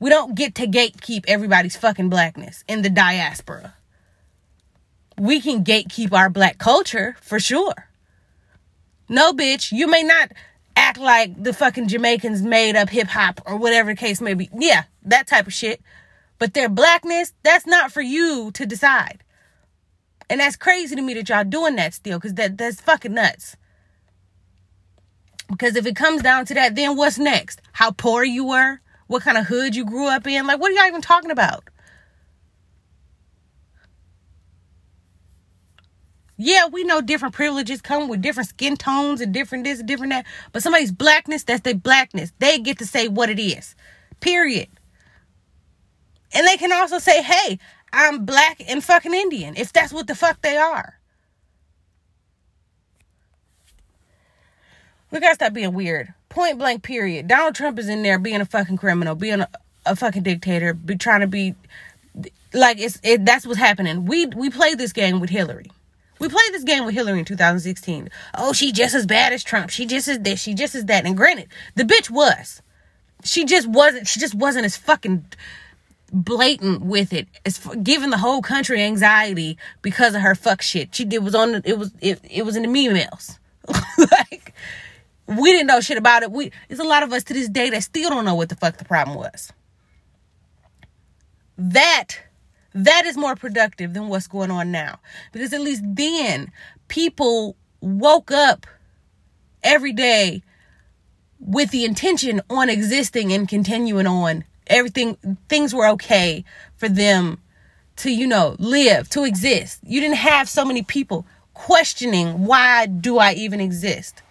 we 0.00 0.10
don't 0.10 0.34
get 0.34 0.54
to 0.56 0.66
gatekeep 0.66 1.24
everybody's 1.28 1.76
fucking 1.76 2.08
blackness 2.08 2.64
in 2.66 2.82
the 2.82 2.90
diaspora. 2.90 3.74
We 5.16 5.40
can 5.40 5.64
gatekeep 5.64 6.12
our 6.12 6.28
black 6.28 6.58
culture 6.58 7.14
for 7.20 7.38
sure. 7.38 7.88
No, 9.08 9.32
bitch, 9.32 9.70
you 9.70 9.86
may 9.86 10.02
not 10.02 10.32
act 10.76 10.98
like 10.98 11.42
the 11.42 11.52
fucking 11.52 11.88
Jamaicans 11.88 12.42
made 12.42 12.76
up 12.76 12.88
hip 12.88 13.08
hop 13.08 13.40
or 13.46 13.56
whatever 13.56 13.92
the 13.92 13.96
case 13.96 14.20
may 14.20 14.34
be. 14.34 14.50
Yeah, 14.56 14.84
that 15.02 15.26
type 15.26 15.46
of 15.46 15.52
shit. 15.52 15.80
But 16.38 16.54
their 16.54 16.68
blackness, 16.68 17.32
that's 17.42 17.66
not 17.66 17.92
for 17.92 18.02
you 18.02 18.50
to 18.52 18.66
decide. 18.66 19.22
And 20.28 20.40
that's 20.40 20.56
crazy 20.56 20.96
to 20.96 21.02
me 21.02 21.14
that 21.14 21.28
y'all 21.28 21.44
doing 21.44 21.76
that 21.76 21.94
still, 21.94 22.18
because 22.18 22.34
that, 22.34 22.58
that's 22.58 22.80
fucking 22.80 23.14
nuts. 23.14 23.56
Because 25.48 25.76
if 25.76 25.86
it 25.86 25.96
comes 25.96 26.22
down 26.22 26.46
to 26.46 26.54
that, 26.54 26.74
then 26.74 26.96
what's 26.96 27.18
next? 27.18 27.60
How 27.72 27.90
poor 27.90 28.24
you 28.24 28.46
were? 28.46 28.80
What 29.06 29.22
kind 29.22 29.36
of 29.36 29.46
hood 29.46 29.76
you 29.76 29.84
grew 29.84 30.08
up 30.08 30.26
in? 30.26 30.46
Like, 30.46 30.60
what 30.60 30.70
are 30.70 30.74
y'all 30.74 30.86
even 30.86 31.02
talking 31.02 31.30
about? 31.30 31.64
Yeah, 36.36 36.66
we 36.66 36.82
know 36.84 37.00
different 37.00 37.34
privileges 37.34 37.80
come 37.80 38.08
with 38.08 38.20
different 38.20 38.48
skin 38.48 38.76
tones 38.76 39.20
and 39.20 39.32
different 39.32 39.64
this 39.64 39.78
and 39.78 39.88
different 39.88 40.12
that. 40.12 40.26
But 40.52 40.62
somebody's 40.62 40.90
blackness, 40.90 41.44
that's 41.44 41.60
their 41.60 41.74
blackness. 41.74 42.32
They 42.40 42.58
get 42.58 42.78
to 42.78 42.86
say 42.86 43.08
what 43.08 43.30
it 43.30 43.38
is. 43.38 43.76
Period. 44.20 44.68
And 46.34 46.46
they 46.46 46.56
can 46.56 46.72
also 46.72 46.98
say, 46.98 47.22
hey, 47.22 47.58
I'm 47.92 48.24
black 48.24 48.60
and 48.68 48.82
fucking 48.82 49.14
Indian, 49.14 49.54
if 49.56 49.72
that's 49.72 49.92
what 49.92 50.08
the 50.08 50.16
fuck 50.16 50.42
they 50.42 50.56
are. 50.56 50.98
We 55.12 55.20
gotta 55.20 55.36
stop 55.36 55.52
being 55.52 55.74
weird. 55.74 56.12
Point 56.28 56.58
blank, 56.58 56.82
period. 56.82 57.28
Donald 57.28 57.54
Trump 57.54 57.78
is 57.78 57.88
in 57.88 58.02
there 58.02 58.18
being 58.18 58.40
a 58.40 58.44
fucking 58.44 58.78
criminal, 58.78 59.14
being 59.14 59.40
a, 59.40 59.48
a 59.86 59.94
fucking 59.94 60.24
dictator, 60.24 60.74
be 60.74 60.96
trying 60.96 61.20
to 61.20 61.28
be 61.28 61.54
like 62.52 62.80
it's 62.80 62.98
it, 63.04 63.24
that's 63.24 63.46
what's 63.46 63.60
happening. 63.60 64.06
We 64.06 64.26
we 64.26 64.50
played 64.50 64.78
this 64.78 64.92
game 64.92 65.20
with 65.20 65.30
Hillary. 65.30 65.70
We 66.18 66.28
played 66.28 66.52
this 66.52 66.64
game 66.64 66.84
with 66.84 66.94
Hillary 66.94 67.18
in 67.18 67.24
2016. 67.24 68.08
Oh, 68.34 68.52
she 68.52 68.72
just 68.72 68.94
as 68.94 69.06
bad 69.06 69.32
as 69.32 69.42
Trump. 69.42 69.70
She 69.70 69.84
just 69.86 70.08
as 70.08 70.20
this. 70.20 70.40
She 70.40 70.54
just 70.54 70.74
as 70.74 70.84
that. 70.86 71.04
And 71.04 71.16
granted, 71.16 71.48
the 71.74 71.82
bitch 71.82 72.10
was. 72.10 72.62
She 73.24 73.44
just 73.44 73.66
wasn't. 73.66 74.06
She 74.06 74.20
just 74.20 74.34
wasn't 74.34 74.64
as 74.64 74.76
fucking 74.76 75.26
blatant 76.12 76.82
with 76.82 77.12
it. 77.12 77.26
It's 77.44 77.58
giving 77.82 78.10
the 78.10 78.18
whole 78.18 78.42
country 78.42 78.82
anxiety 78.82 79.58
because 79.82 80.14
of 80.14 80.22
her 80.22 80.34
fuck 80.34 80.62
shit. 80.62 80.94
She 80.94 81.04
did 81.04 81.18
was 81.18 81.34
on. 81.34 81.62
It 81.64 81.78
was 81.78 81.92
it. 82.00 82.20
It 82.30 82.44
was 82.44 82.56
in 82.56 82.62
the 82.62 82.68
emails. 82.68 83.38
like 83.98 84.54
we 85.26 85.52
didn't 85.52 85.66
know 85.66 85.80
shit 85.80 85.98
about 85.98 86.22
it. 86.22 86.30
We 86.30 86.52
there's 86.68 86.80
a 86.80 86.84
lot 86.84 87.02
of 87.02 87.12
us 87.12 87.24
to 87.24 87.34
this 87.34 87.48
day 87.48 87.70
that 87.70 87.82
still 87.82 88.10
don't 88.10 88.24
know 88.24 88.34
what 88.34 88.48
the 88.48 88.56
fuck 88.56 88.76
the 88.76 88.84
problem 88.84 89.16
was. 89.16 89.52
That 91.56 92.16
that 92.74 93.04
is 93.06 93.16
more 93.16 93.36
productive 93.36 93.94
than 93.94 94.08
what's 94.08 94.26
going 94.26 94.50
on 94.50 94.70
now. 94.70 94.98
Because 95.32 95.52
at 95.52 95.60
least 95.60 95.82
then 95.84 96.50
people 96.88 97.56
woke 97.80 98.30
up 98.30 98.66
every 99.62 99.92
day 99.92 100.42
with 101.38 101.70
the 101.70 101.84
intention 101.84 102.40
on 102.50 102.68
existing 102.68 103.32
and 103.32 103.48
continuing 103.48 104.06
on. 104.06 104.44
Everything 104.66 105.16
things 105.48 105.74
were 105.74 105.86
okay 105.88 106.44
for 106.76 106.88
them 106.88 107.38
to, 107.96 108.10
you 108.10 108.26
know, 108.26 108.56
live, 108.58 109.08
to 109.10 109.24
exist. 109.24 109.80
You 109.84 110.00
didn't 110.00 110.16
have 110.16 110.48
so 110.48 110.64
many 110.64 110.82
people 110.82 111.26
questioning 111.52 112.44
why 112.46 112.86
do 112.86 113.18
I 113.18 113.34
even 113.34 113.60
exist? 113.60 114.22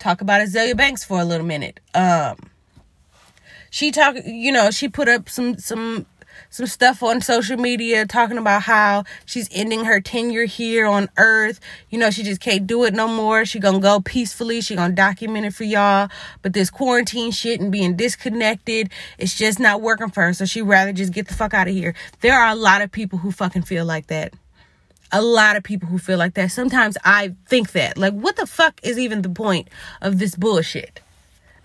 talk 0.00 0.20
about 0.20 0.40
Azealia 0.40 0.76
Banks 0.76 1.04
for 1.04 1.20
a 1.20 1.24
little 1.24 1.46
minute. 1.46 1.78
Um, 1.94 2.36
she 3.70 3.92
talk, 3.92 4.16
you 4.24 4.50
know, 4.50 4.72
she 4.72 4.88
put 4.88 5.08
up 5.08 5.28
some 5.28 5.58
some 5.58 6.06
some 6.50 6.66
stuff 6.66 7.02
on 7.02 7.20
social 7.20 7.56
media 7.56 8.04
talking 8.06 8.36
about 8.36 8.62
how 8.62 9.04
she's 9.24 9.48
ending 9.52 9.84
her 9.84 10.00
tenure 10.00 10.44
here 10.44 10.86
on 10.86 11.08
earth. 11.16 11.60
You 11.88 11.98
know, 11.98 12.10
she 12.10 12.22
just 12.22 12.40
can't 12.40 12.66
do 12.66 12.84
it 12.84 12.92
no 12.92 13.08
more. 13.08 13.44
She 13.44 13.58
gonna 13.58 13.80
go 13.80 14.00
peacefully. 14.00 14.60
She 14.60 14.76
gonna 14.76 14.94
document 14.94 15.46
it 15.46 15.54
for 15.54 15.64
y'all. 15.64 16.10
But 16.42 16.52
this 16.52 16.68
quarantine 16.68 17.30
shit 17.30 17.60
and 17.60 17.70
being 17.72 17.96
disconnected, 17.96 18.90
it's 19.18 19.36
just 19.36 19.58
not 19.60 19.80
working 19.80 20.10
for 20.10 20.24
her. 20.24 20.32
So 20.34 20.44
she 20.44 20.60
rather 20.60 20.92
just 20.92 21.12
get 21.12 21.28
the 21.28 21.34
fuck 21.34 21.54
out 21.54 21.68
of 21.68 21.74
here. 21.74 21.94
There 22.20 22.38
are 22.38 22.50
a 22.50 22.56
lot 22.56 22.82
of 22.82 22.90
people 22.92 23.20
who 23.20 23.32
fucking 23.32 23.62
feel 23.62 23.84
like 23.84 24.08
that 24.08 24.34
a 25.12 25.22
lot 25.22 25.56
of 25.56 25.64
people 25.64 25.88
who 25.88 25.98
feel 25.98 26.18
like 26.18 26.34
that. 26.34 26.52
Sometimes 26.52 26.96
I 27.04 27.34
think 27.48 27.72
that. 27.72 27.98
Like, 27.98 28.12
what 28.12 28.36
the 28.36 28.46
fuck 28.46 28.78
is 28.84 28.96
even 28.96 29.22
the 29.22 29.28
point 29.28 29.66
of 30.00 30.20
this 30.20 30.36
bullshit? 30.36 31.00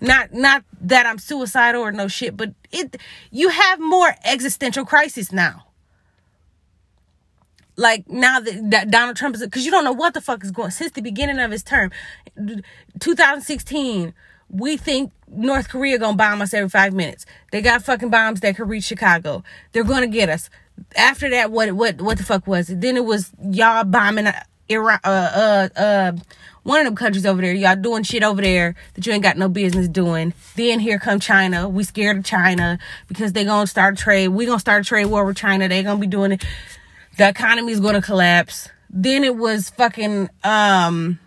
Not 0.00 0.32
not 0.32 0.62
that 0.82 1.06
I'm 1.06 1.18
suicidal 1.18 1.80
or 1.80 1.90
no 1.90 2.06
shit, 2.08 2.36
but 2.36 2.52
it 2.76 2.96
you 3.30 3.48
have 3.48 3.80
more 3.80 4.14
existential 4.24 4.84
crisis 4.84 5.32
now. 5.32 5.64
Like 7.76 8.08
now 8.08 8.40
that, 8.40 8.70
that 8.70 8.90
Donald 8.90 9.16
Trump 9.16 9.34
is 9.36 9.42
because 9.42 9.64
you 9.64 9.70
don't 9.70 9.84
know 9.84 9.92
what 9.92 10.14
the 10.14 10.20
fuck 10.20 10.42
is 10.44 10.50
going 10.50 10.70
since 10.70 10.92
the 10.92 11.02
beginning 11.02 11.38
of 11.38 11.50
his 11.50 11.62
term, 11.62 11.90
2016. 13.00 14.14
We 14.48 14.76
think 14.76 15.10
North 15.26 15.68
Korea 15.68 15.98
gonna 15.98 16.16
bomb 16.16 16.40
us 16.40 16.54
every 16.54 16.68
five 16.68 16.94
minutes. 16.94 17.26
They 17.50 17.60
got 17.60 17.82
fucking 17.82 18.10
bombs 18.10 18.40
that 18.40 18.56
could 18.56 18.68
reach 18.68 18.84
Chicago. 18.84 19.42
They're 19.72 19.84
gonna 19.84 20.06
get 20.06 20.28
us 20.28 20.48
after 20.96 21.28
that, 21.30 21.50
what 21.50 21.72
what 21.72 22.00
what 22.00 22.18
the 22.18 22.24
fuck 22.24 22.46
was 22.46 22.70
it? 22.70 22.80
Then 22.80 22.96
it 22.96 23.04
was 23.04 23.32
y'all 23.42 23.84
bombing 23.84 24.28
Iran, 24.68 25.00
uh, 25.04 25.68
uh, 25.76 25.80
uh, 25.80 26.12
one 26.66 26.80
of 26.80 26.84
them 26.84 26.96
countries 26.96 27.24
over 27.24 27.40
there. 27.40 27.54
Y'all 27.54 27.76
doing 27.76 28.02
shit 28.02 28.24
over 28.24 28.42
there 28.42 28.74
that 28.94 29.06
you 29.06 29.12
ain't 29.12 29.22
got 29.22 29.38
no 29.38 29.48
business 29.48 29.86
doing. 29.86 30.34
Then 30.56 30.80
here 30.80 30.98
come 30.98 31.20
China. 31.20 31.68
We 31.68 31.84
scared 31.84 32.18
of 32.18 32.24
China 32.24 32.78
because 33.06 33.32
they 33.32 33.44
gonna 33.44 33.68
start 33.68 33.94
a 33.94 33.96
trade. 33.96 34.28
We 34.28 34.46
gonna 34.46 34.58
start 34.58 34.82
a 34.82 34.84
trade 34.84 35.06
war 35.06 35.24
with 35.24 35.36
China. 35.36 35.68
They 35.68 35.84
gonna 35.84 36.00
be 36.00 36.08
doing 36.08 36.32
it. 36.32 36.44
The 37.18 37.28
economy 37.28 37.70
is 37.70 37.78
gonna 37.78 38.02
collapse. 38.02 38.68
Then 38.90 39.22
it 39.22 39.36
was 39.36 39.70
fucking 39.70 40.28
um 40.42 41.20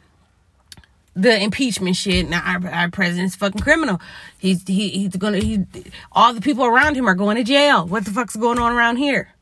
the 1.16 1.42
impeachment 1.42 1.96
shit. 1.96 2.30
Now 2.30 2.42
our, 2.46 2.70
our 2.70 2.90
president's 2.92 3.38
fucking 3.38 3.62
criminal. 3.62 4.02
He's 4.38 4.68
he, 4.68 4.90
he's 4.90 5.16
gonna 5.16 5.40
he 5.40 5.66
all 6.12 6.34
the 6.34 6.42
people 6.42 6.66
around 6.66 6.96
him 6.96 7.08
are 7.08 7.16
going 7.16 7.38
to 7.38 7.44
jail. 7.46 7.88
What 7.88 8.04
the 8.04 8.12
fuck's 8.12 8.36
going 8.36 8.60
on 8.60 8.74
around 8.74 8.98
here? 8.98 9.34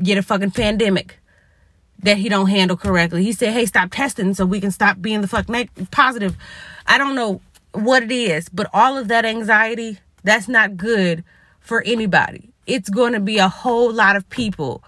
get 0.00 0.16
a 0.16 0.22
fucking 0.22 0.52
pandemic 0.52 1.18
that 2.00 2.18
he 2.18 2.28
don't 2.28 2.48
handle 2.48 2.76
correctly. 2.76 3.24
He 3.24 3.32
said, 3.32 3.52
"Hey, 3.52 3.66
stop 3.66 3.90
testing 3.90 4.34
so 4.34 4.44
we 4.44 4.60
can 4.60 4.70
stop 4.70 5.00
being 5.00 5.20
the 5.20 5.28
fuck 5.28 5.48
negative, 5.48 5.90
positive." 5.90 6.36
I 6.86 6.98
don't 6.98 7.14
know 7.14 7.40
what 7.72 8.02
it 8.02 8.12
is, 8.12 8.48
but 8.48 8.68
all 8.72 8.96
of 8.96 9.08
that 9.08 9.24
anxiety, 9.24 9.98
that's 10.22 10.48
not 10.48 10.76
good 10.76 11.24
for 11.60 11.82
anybody. 11.82 12.50
It's 12.66 12.88
going 12.88 13.12
to 13.12 13.20
be 13.20 13.38
a 13.38 13.48
whole 13.48 13.92
lot 13.92 14.16
of 14.16 14.28
people 14.30 14.82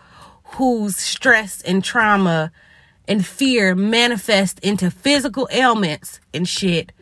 whose 0.45 0.97
stress 0.97 1.61
and 1.63 1.83
trauma 1.83 2.53
and 3.09 3.27
fear 3.27 3.75
manifest 3.75 4.59
into 4.61 4.91
physical 4.91 5.49
ailments 5.53 6.21
and 6.33 6.49
shit 6.49 6.93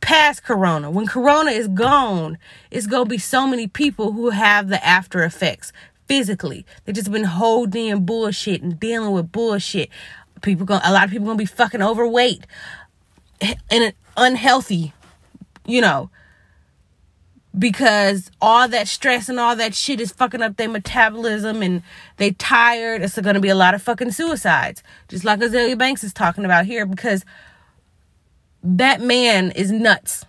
past 0.00 0.44
corona. 0.44 0.90
When 0.90 1.06
corona 1.06 1.50
is 1.50 1.68
gone, 1.68 2.38
it's 2.70 2.86
going 2.86 3.04
to 3.04 3.10
be 3.10 3.18
so 3.18 3.46
many 3.46 3.66
people 3.66 4.12
who 4.12 4.30
have 4.30 4.68
the 4.68 4.84
after 4.84 5.24
effects 5.24 5.72
physically. 6.06 6.66
They 6.84 6.92
just 6.92 7.10
been 7.10 7.24
holding 7.24 7.86
in 7.86 8.04
bullshit 8.04 8.62
and 8.62 8.78
dealing 8.78 9.12
with 9.12 9.32
bullshit. 9.32 9.90
People 10.42 10.66
going 10.66 10.80
a 10.84 10.92
lot 10.92 11.04
of 11.04 11.10
people 11.10 11.26
gonna 11.26 11.38
be 11.38 11.46
fucking 11.46 11.82
overweight 11.82 12.46
and 13.70 13.92
unhealthy, 14.16 14.92
you 15.64 15.80
know, 15.80 16.10
because 17.58 18.30
all 18.40 18.68
that 18.68 18.88
stress 18.88 19.28
and 19.28 19.38
all 19.38 19.56
that 19.56 19.74
shit 19.74 20.00
is 20.00 20.12
fucking 20.12 20.42
up 20.42 20.56
their 20.56 20.68
metabolism 20.68 21.62
and 21.62 21.82
they 22.16 22.32
tired. 22.32 23.02
It's 23.02 23.18
gonna 23.18 23.40
be 23.40 23.48
a 23.48 23.54
lot 23.54 23.74
of 23.74 23.82
fucking 23.82 24.12
suicides, 24.12 24.82
just 25.08 25.24
like 25.24 25.40
Azealia 25.40 25.78
Banks 25.78 26.04
is 26.04 26.12
talking 26.12 26.44
about 26.44 26.66
here, 26.66 26.84
because 26.84 27.24
that 28.62 29.00
man 29.00 29.50
is 29.52 29.70
nuts 29.70 30.24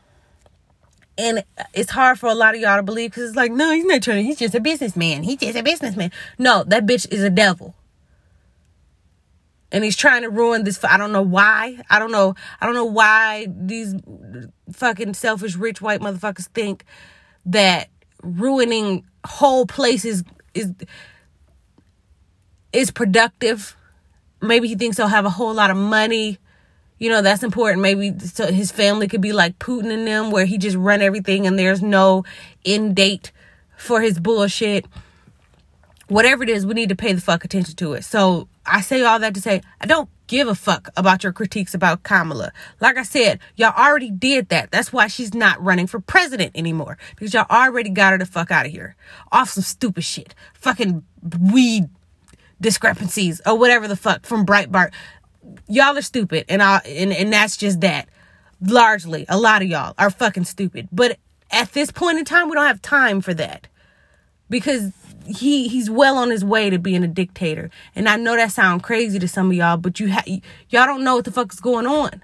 and 1.17 1.43
it's 1.73 1.91
hard 1.91 2.19
for 2.19 2.27
a 2.27 2.33
lot 2.33 2.55
of 2.55 2.61
y'all 2.61 2.77
to 2.77 2.83
believe 2.83 3.11
because 3.11 3.29
it's 3.29 3.37
like, 3.37 3.51
no, 3.51 3.71
he's 3.71 3.85
not 3.85 4.01
trying. 4.01 4.25
He's 4.25 4.37
just 4.37 4.55
a 4.55 4.59
businessman. 4.59 5.23
He's 5.23 5.37
just 5.37 5.57
a 5.57 5.63
businessman. 5.63 6.11
No, 6.37 6.63
that 6.65 6.85
bitch 6.85 7.11
is 7.11 7.23
a 7.23 7.29
devil. 7.29 7.73
And 9.71 9.83
he's 9.83 9.95
trying 9.95 10.21
to 10.21 10.29
ruin 10.29 10.63
this. 10.63 10.83
I 10.83 10.97
don't 10.97 11.11
know 11.11 11.21
why. 11.21 11.81
I 11.89 11.99
don't 11.99 12.11
know. 12.11 12.35
I 12.59 12.65
don't 12.65 12.75
know 12.75 12.85
why 12.85 13.47
these 13.49 13.95
fucking 14.71 15.13
selfish 15.13 15.55
rich 15.55 15.81
white 15.81 16.01
motherfuckers 16.01 16.47
think 16.47 16.85
that 17.45 17.89
ruining 18.21 19.05
whole 19.25 19.65
places 19.65 20.23
is 20.53 20.71
is 22.71 22.91
productive. 22.91 23.75
Maybe 24.41 24.67
he 24.67 24.75
thinks 24.75 24.97
he'll 24.97 25.07
have 25.07 25.25
a 25.25 25.29
whole 25.29 25.53
lot 25.53 25.71
of 25.71 25.77
money 25.77 26.39
you 26.97 27.09
know 27.09 27.21
that's 27.21 27.43
important 27.43 27.81
maybe 27.81 28.17
so 28.19 28.51
his 28.51 28.71
family 28.71 29.07
could 29.07 29.21
be 29.21 29.33
like 29.33 29.57
putin 29.59 29.91
and 29.91 30.07
them 30.07 30.31
where 30.31 30.45
he 30.45 30.57
just 30.57 30.77
run 30.77 31.01
everything 31.01 31.45
and 31.45 31.59
there's 31.59 31.81
no 31.81 32.23
end 32.65 32.95
date 32.95 33.31
for 33.77 34.01
his 34.01 34.19
bullshit 34.19 34.85
whatever 36.07 36.43
it 36.43 36.49
is, 36.49 36.65
we 36.65 36.73
need 36.73 36.89
to 36.89 36.95
pay 36.95 37.13
the 37.13 37.21
fuck 37.21 37.43
attention 37.43 37.75
to 37.75 37.93
it. 37.93 38.03
So 38.03 38.47
I 38.65 38.81
say 38.81 39.03
all 39.03 39.19
that 39.19 39.33
to 39.35 39.41
say 39.41 39.61
I 39.81 39.85
don't 39.85 40.09
give 40.27 40.47
a 40.47 40.55
fuck 40.55 40.89
about 40.97 41.23
your 41.23 41.33
critiques 41.33 41.73
about 41.73 42.03
Kamala. 42.03 42.51
Like 42.79 42.97
I 42.97 43.03
said, 43.03 43.39
y'all 43.55 43.73
already 43.77 44.11
did 44.11 44.49
that. 44.49 44.71
That's 44.71 44.91
why 44.91 45.07
she's 45.07 45.33
not 45.33 45.63
running 45.63 45.87
for 45.87 45.99
president 45.99 46.51
anymore. 46.55 46.97
Because 47.15 47.33
y'all 47.33 47.45
already 47.49 47.89
got 47.89 48.13
her 48.13 48.17
the 48.17 48.25
fuck 48.25 48.51
out 48.51 48.65
of 48.65 48.71
here. 48.71 48.95
Off 49.31 49.51
some 49.51 49.63
stupid 49.63 50.03
shit. 50.03 50.33
Fucking 50.53 51.03
weed 51.51 51.89
discrepancies 52.59 53.41
or 53.45 53.57
whatever 53.57 53.87
the 53.87 53.95
fuck 53.95 54.25
from 54.25 54.45
Breitbart. 54.45 54.91
Y'all 55.67 55.97
are 55.97 56.01
stupid 56.01 56.45
and 56.49 56.61
I 56.61 56.77
and, 56.85 57.11
and 57.11 57.31
that's 57.31 57.57
just 57.57 57.81
that. 57.81 58.07
Largely, 58.61 59.25
a 59.27 59.37
lot 59.37 59.61
of 59.61 59.67
y'all 59.67 59.93
are 59.97 60.09
fucking 60.09 60.45
stupid. 60.45 60.87
But 60.91 61.19
at 61.51 61.73
this 61.73 61.91
point 61.91 62.17
in 62.17 62.25
time, 62.25 62.49
we 62.49 62.55
don't 62.55 62.65
have 62.65 62.81
time 62.81 63.21
for 63.21 63.33
that. 63.33 63.67
Because 64.49 64.91
he 65.25 65.67
he's 65.67 65.89
well 65.89 66.17
on 66.17 66.29
his 66.29 66.45
way 66.45 66.69
to 66.69 66.77
being 66.77 67.03
a 67.03 67.07
dictator. 67.07 67.69
And 67.95 68.07
I 68.07 68.15
know 68.15 68.35
that 68.35 68.51
sounds 68.51 68.83
crazy 68.83 69.19
to 69.19 69.27
some 69.27 69.49
of 69.49 69.57
y'all, 69.57 69.77
but 69.77 69.99
you 69.99 70.11
ha- 70.11 70.23
y'all 70.69 70.85
don't 70.85 71.03
know 71.03 71.15
what 71.15 71.25
the 71.25 71.31
fuck 71.31 71.51
is 71.51 71.59
going 71.59 71.87
on. 71.87 72.21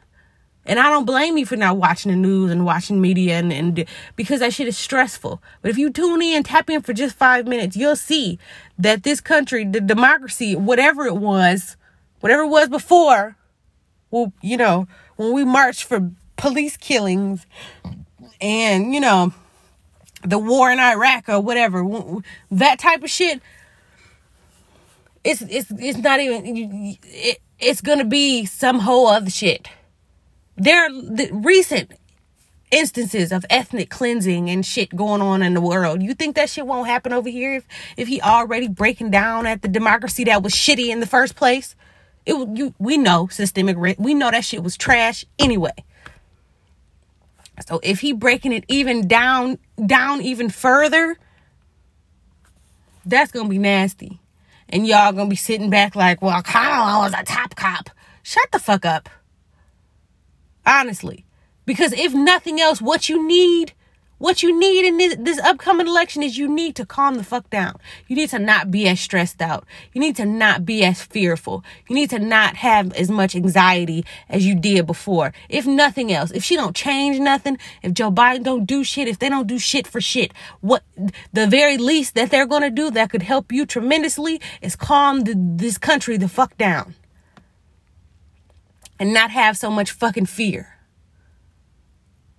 And 0.65 0.79
I 0.79 0.89
don't 0.89 1.05
blame 1.05 1.37
you 1.37 1.45
for 1.45 1.55
not 1.55 1.77
watching 1.77 2.11
the 2.11 2.17
news 2.17 2.51
and 2.51 2.65
watching 2.65 3.01
media 3.01 3.39
and, 3.39 3.51
and 3.51 3.85
because 4.15 4.41
that 4.41 4.53
shit 4.53 4.67
is 4.67 4.77
stressful. 4.77 5.41
But 5.61 5.71
if 5.71 5.77
you 5.77 5.89
tune 5.89 6.21
in, 6.21 6.43
tap 6.43 6.69
in 6.69 6.81
for 6.81 6.93
just 6.93 7.15
five 7.15 7.47
minutes, 7.47 7.75
you'll 7.75 7.95
see 7.95 8.37
that 8.77 9.01
this 9.01 9.21
country, 9.21 9.65
the 9.65 9.81
democracy, 9.81 10.55
whatever 10.55 11.07
it 11.07 11.15
was, 11.15 11.77
whatever 12.21 12.43
it 12.43 12.47
was 12.47 12.69
before, 12.69 13.35
well, 14.09 14.33
you 14.41 14.57
know, 14.57 14.87
when 15.17 15.33
we 15.33 15.43
marched 15.43 15.83
for 15.83 16.11
police 16.37 16.77
killings 16.77 17.45
and, 18.39 18.93
you 18.93 18.99
know, 18.99 19.33
the 20.23 20.39
war 20.39 20.71
in 20.71 20.79
Iraq 20.79 21.29
or 21.29 21.39
whatever, 21.39 21.83
that 22.49 22.79
type 22.79 23.03
of 23.03 23.09
shit, 23.09 23.41
it's 25.23 25.41
it's 25.43 25.71
it's 25.77 25.99
not 25.99 26.19
even 26.19 26.97
it, 27.03 27.39
it's 27.59 27.81
gonna 27.81 28.05
be 28.05 28.45
some 28.45 28.79
whole 28.79 29.07
other 29.07 29.29
shit. 29.29 29.67
There 30.57 30.83
are 30.83 30.89
the 30.89 31.29
recent 31.31 31.91
instances 32.71 33.31
of 33.31 33.45
ethnic 33.49 33.89
cleansing 33.89 34.49
and 34.49 34.65
shit 34.65 34.95
going 34.95 35.21
on 35.21 35.43
in 35.43 35.53
the 35.53 35.61
world. 35.61 36.01
You 36.01 36.13
think 36.13 36.35
that 36.35 36.49
shit 36.49 36.65
won't 36.65 36.87
happen 36.87 37.13
over 37.13 37.29
here 37.29 37.55
if 37.55 37.67
if 37.97 38.07
he 38.07 38.21
already 38.21 38.67
breaking 38.67 39.11
down 39.11 39.45
at 39.45 39.61
the 39.61 39.67
democracy 39.67 40.23
that 40.25 40.41
was 40.41 40.53
shitty 40.53 40.87
in 40.87 40.99
the 40.99 41.07
first 41.07 41.35
place? 41.35 41.75
It 42.25 42.35
you 42.57 42.73
we 42.79 42.97
know 42.97 43.27
systemic 43.27 43.77
we 43.97 44.13
know 44.13 44.31
that 44.31 44.45
shit 44.45 44.63
was 44.63 44.77
trash 44.77 45.25
anyway. 45.39 45.71
So 47.67 47.79
if 47.83 47.99
he 47.99 48.13
breaking 48.13 48.53
it 48.53 48.65
even 48.67 49.07
down 49.07 49.57
down 49.85 50.21
even 50.21 50.49
further, 50.49 51.17
that's 53.05 53.31
gonna 53.31 53.49
be 53.49 53.57
nasty. 53.57 54.19
And 54.69 54.87
y'all 54.87 55.11
gonna 55.11 55.29
be 55.29 55.35
sitting 55.35 55.69
back 55.69 55.95
like, 55.95 56.21
well, 56.21 56.41
Kamala 56.41 56.99
was 56.99 57.13
a 57.13 57.23
top 57.23 57.55
cop. 57.55 57.89
Shut 58.23 58.51
the 58.51 58.59
fuck 58.59 58.85
up. 58.85 59.09
Honestly. 60.65 61.25
Because 61.65 61.93
if 61.93 62.13
nothing 62.13 62.59
else, 62.59 62.81
what 62.81 63.09
you 63.09 63.25
need 63.27 63.73
what 64.21 64.43
you 64.43 64.57
need 64.57 64.85
in 64.85 64.97
this, 64.97 65.15
this, 65.17 65.39
upcoming 65.39 65.87
election 65.87 66.21
is 66.21 66.37
you 66.37 66.47
need 66.47 66.75
to 66.75 66.85
calm 66.85 67.15
the 67.15 67.23
fuck 67.23 67.49
down. 67.49 67.75
You 68.07 68.15
need 68.15 68.29
to 68.29 68.37
not 68.37 68.69
be 68.69 68.87
as 68.87 68.99
stressed 68.99 69.41
out. 69.41 69.65
You 69.93 69.99
need 69.99 70.15
to 70.17 70.27
not 70.27 70.63
be 70.63 70.83
as 70.85 71.01
fearful. 71.01 71.63
You 71.89 71.95
need 71.95 72.11
to 72.11 72.19
not 72.19 72.57
have 72.57 72.93
as 72.93 73.09
much 73.09 73.35
anxiety 73.35 74.05
as 74.29 74.45
you 74.45 74.53
did 74.53 74.85
before. 74.85 75.33
If 75.49 75.65
nothing 75.65 76.13
else, 76.13 76.29
if 76.29 76.43
she 76.43 76.55
don't 76.55 76.75
change 76.75 77.19
nothing, 77.19 77.57
if 77.81 77.93
Joe 77.93 78.11
Biden 78.11 78.43
don't 78.43 78.65
do 78.65 78.83
shit, 78.83 79.07
if 79.07 79.17
they 79.17 79.27
don't 79.27 79.47
do 79.47 79.57
shit 79.57 79.87
for 79.87 79.99
shit, 79.99 80.33
what 80.59 80.83
the 81.33 81.47
very 81.47 81.79
least 81.79 82.13
that 82.13 82.29
they're 82.29 82.45
going 82.45 82.61
to 82.61 82.69
do 82.69 82.91
that 82.91 83.09
could 83.09 83.23
help 83.23 83.51
you 83.51 83.65
tremendously 83.65 84.39
is 84.61 84.75
calm 84.75 85.21
the, 85.21 85.33
this 85.35 85.79
country 85.79 86.17
the 86.17 86.29
fuck 86.29 86.55
down. 86.59 86.93
And 88.99 89.15
not 89.15 89.31
have 89.31 89.57
so 89.57 89.71
much 89.71 89.89
fucking 89.89 90.27
fear. 90.27 90.77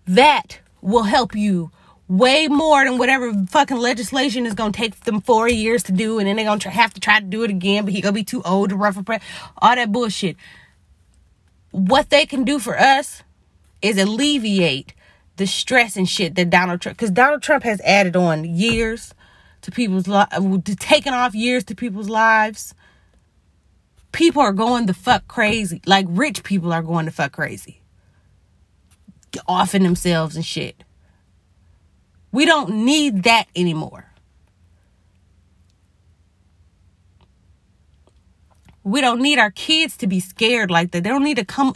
That 0.07 0.61
will 0.83 1.05
help 1.05 1.35
you 1.35 1.70
way 2.09 2.49
more 2.49 2.85
than 2.85 2.99
whatever 2.99 3.33
fucking 3.47 3.78
legislation 3.78 4.45
is 4.45 4.53
gonna 4.53 4.72
take 4.72 5.01
them 5.01 5.20
four 5.22 5.49
years 5.49 5.83
to 5.85 5.93
do, 5.93 6.18
and 6.18 6.28
then 6.28 6.37
they're 6.37 6.45
gonna 6.45 6.61
try, 6.61 6.72
have 6.72 6.93
to 6.93 7.01
try 7.01 7.18
to 7.18 7.24
do 7.24 7.43
it 7.43 7.51
again, 7.51 7.85
but 7.85 7.95
he 7.95 8.03
gonna 8.03 8.12
be 8.12 8.24
too 8.24 8.43
old 8.43 8.68
to 8.68 8.76
run 8.76 8.93
for 8.93 9.03
president. 9.03 9.30
All 9.62 9.74
that 9.74 9.91
bullshit. 9.91 10.37
What 11.70 12.11
they 12.11 12.26
can 12.26 12.45
do 12.45 12.59
for 12.59 12.78
us 12.78 13.22
is 13.80 13.97
alleviate 13.97 14.93
the 15.37 15.47
stress 15.47 15.97
and 15.97 16.07
shit 16.07 16.35
that 16.35 16.51
Donald 16.51 16.83
Trump, 16.83 16.99
because 16.99 17.11
Donald 17.11 17.43
Trump 17.43 17.64
has 17.64 17.80
added 17.80 18.14
on 18.14 18.45
years 18.45 19.14
to 19.62 19.70
people's 19.70 20.07
lives, 20.07 20.37
taking 20.78 21.14
off 21.14 21.35
years 21.35 21.64
to 21.64 21.74
people's 21.74 22.11
lives. 22.11 22.74
People 24.11 24.43
are 24.43 24.53
going 24.53 24.85
the 24.85 24.93
fuck 24.93 25.26
crazy. 25.28 25.80
Like 25.87 26.05
rich 26.11 26.43
people 26.43 26.72
are 26.74 26.83
going 26.83 27.07
the 27.07 27.12
fuck 27.12 27.33
crazy 27.33 27.82
offing 29.47 29.83
themselves 29.83 30.37
and 30.37 30.45
shit. 30.45 30.85
We 32.30 32.47
don't 32.47 32.85
need 32.85 33.24
that 33.24 33.47
anymore. 33.55 34.07
We 38.85 39.01
don't 39.01 39.20
need 39.20 39.39
our 39.39 39.51
kids 39.51 39.97
to 39.99 40.07
be 40.07 40.18
scared 40.18 40.70
like 40.70 40.91
that. 40.91 41.05
They 41.05 41.11
don't 41.11 41.22
need 41.22 41.37
to 41.37 41.45
come. 41.45 41.74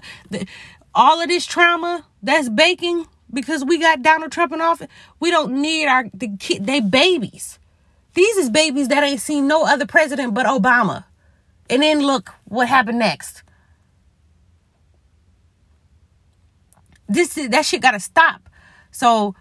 All 0.94 1.20
of 1.20 1.28
this 1.28 1.46
trauma 1.46 2.04
that's 2.22 2.48
baking 2.48 3.06
because 3.32 3.64
we 3.64 3.78
got 3.78 4.02
Donald 4.02 4.32
Trump 4.32 4.52
in 4.52 4.60
office. 4.60 4.88
We 5.20 5.30
don't 5.30 5.60
need 5.60 5.86
our 5.86 6.06
the 6.12 6.36
kid. 6.38 6.66
They 6.66 6.80
babies. 6.80 7.58
These 8.14 8.36
is 8.38 8.50
babies 8.50 8.88
that 8.88 9.04
ain't 9.04 9.20
seen 9.20 9.46
no 9.46 9.66
other 9.66 9.86
president 9.86 10.34
but 10.34 10.46
Obama. 10.46 11.04
And 11.68 11.82
then 11.82 12.00
look 12.00 12.32
what 12.44 12.68
happened 12.68 12.98
next. 12.98 13.42
This 17.08 17.38
is 17.38 17.50
that 17.50 17.64
shit 17.64 17.82
gotta 17.82 18.00
stop. 18.00 18.48
So 18.90 19.34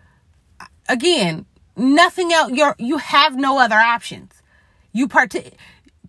again, 0.87 1.45
nothing 1.75 2.31
else. 2.31 2.51
You're 2.51 2.75
you 2.77 2.97
have 2.97 3.35
no 3.35 3.59
other 3.59 3.75
options. 3.75 4.31
You 4.91 5.07
part- 5.07 5.35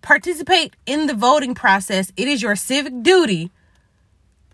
participate 0.01 0.75
in 0.85 1.07
the 1.07 1.13
voting 1.13 1.55
process. 1.55 2.11
It 2.15 2.27
is 2.27 2.41
your 2.41 2.55
civic 2.55 3.03
duty 3.03 3.51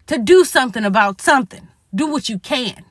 to 0.07 0.17
do 0.17 0.43
something 0.43 0.83
about 0.83 1.21
something. 1.21 1.67
Do 1.93 2.07
what 2.07 2.29
you 2.29 2.39
can. 2.39 2.85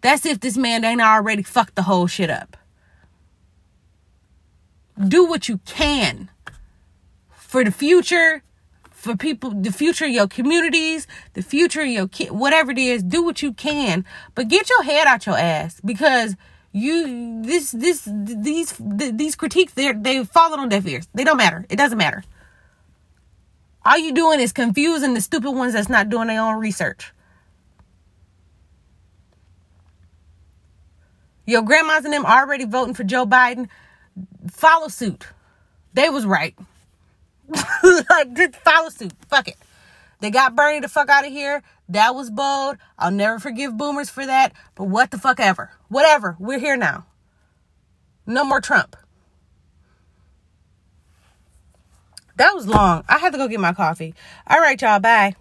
That's 0.00 0.26
if 0.26 0.40
this 0.40 0.56
man 0.56 0.84
ain't 0.84 1.00
already 1.00 1.42
fucked 1.42 1.76
the 1.76 1.82
whole 1.82 2.06
shit 2.06 2.30
up. 2.30 2.56
Do 4.98 5.24
what 5.24 5.48
you 5.48 5.58
can 5.64 6.28
for 7.30 7.64
the 7.64 7.70
future 7.70 8.42
for 9.02 9.16
people, 9.16 9.50
the 9.50 9.72
future 9.72 10.04
of 10.04 10.12
your 10.12 10.28
communities, 10.28 11.08
the 11.32 11.42
future 11.42 11.80
of 11.80 11.88
your 11.88 12.06
kid, 12.06 12.30
whatever 12.30 12.70
it 12.70 12.78
is, 12.78 13.02
do 13.02 13.20
what 13.20 13.42
you 13.42 13.52
can, 13.52 14.04
but 14.36 14.46
get 14.46 14.70
your 14.70 14.84
head 14.84 15.08
out 15.08 15.26
your 15.26 15.36
ass 15.36 15.80
because 15.84 16.36
you, 16.70 17.42
this, 17.42 17.72
this, 17.72 18.08
these, 18.08 18.76
these 18.78 19.34
critiques, 19.34 19.74
they're, 19.74 19.92
they've 19.92 20.28
fallen 20.28 20.60
on 20.60 20.68
deaf 20.68 20.86
ears. 20.86 21.08
They 21.14 21.24
don't 21.24 21.36
matter. 21.36 21.66
It 21.68 21.74
doesn't 21.74 21.98
matter. 21.98 22.22
All 23.84 23.98
you 23.98 24.12
doing 24.12 24.38
is 24.38 24.52
confusing 24.52 25.14
the 25.14 25.20
stupid 25.20 25.50
ones 25.50 25.72
that's 25.72 25.88
not 25.88 26.08
doing 26.08 26.28
their 26.28 26.40
own 26.40 26.60
research. 26.60 27.12
Your 31.44 31.62
grandmas 31.62 32.04
and 32.04 32.14
them 32.14 32.24
already 32.24 32.66
voting 32.66 32.94
for 32.94 33.02
Joe 33.02 33.26
Biden. 33.26 33.68
Follow 34.48 34.86
suit. 34.86 35.26
They 35.92 36.08
was 36.08 36.24
right. 36.24 36.54
Like, 37.48 38.34
just 38.34 38.56
follow 38.56 38.88
suit. 38.88 39.12
Fuck 39.28 39.48
it. 39.48 39.56
They 40.20 40.30
got 40.30 40.54
Bernie 40.54 40.80
the 40.80 40.88
fuck 40.88 41.08
out 41.08 41.26
of 41.26 41.32
here. 41.32 41.62
That 41.88 42.14
was 42.14 42.30
bold. 42.30 42.78
I'll 42.98 43.10
never 43.10 43.38
forgive 43.38 43.76
boomers 43.76 44.08
for 44.08 44.24
that. 44.24 44.52
But 44.74 44.84
what 44.84 45.10
the 45.10 45.18
fuck 45.18 45.40
ever. 45.40 45.70
Whatever. 45.88 46.36
We're 46.38 46.60
here 46.60 46.76
now. 46.76 47.06
No 48.26 48.44
more 48.44 48.60
Trump. 48.60 48.96
That 52.36 52.54
was 52.54 52.66
long. 52.66 53.04
I 53.08 53.18
had 53.18 53.32
to 53.32 53.38
go 53.38 53.48
get 53.48 53.60
my 53.60 53.72
coffee. 53.72 54.14
All 54.46 54.60
right, 54.60 54.80
y'all. 54.80 55.00
Bye. 55.00 55.34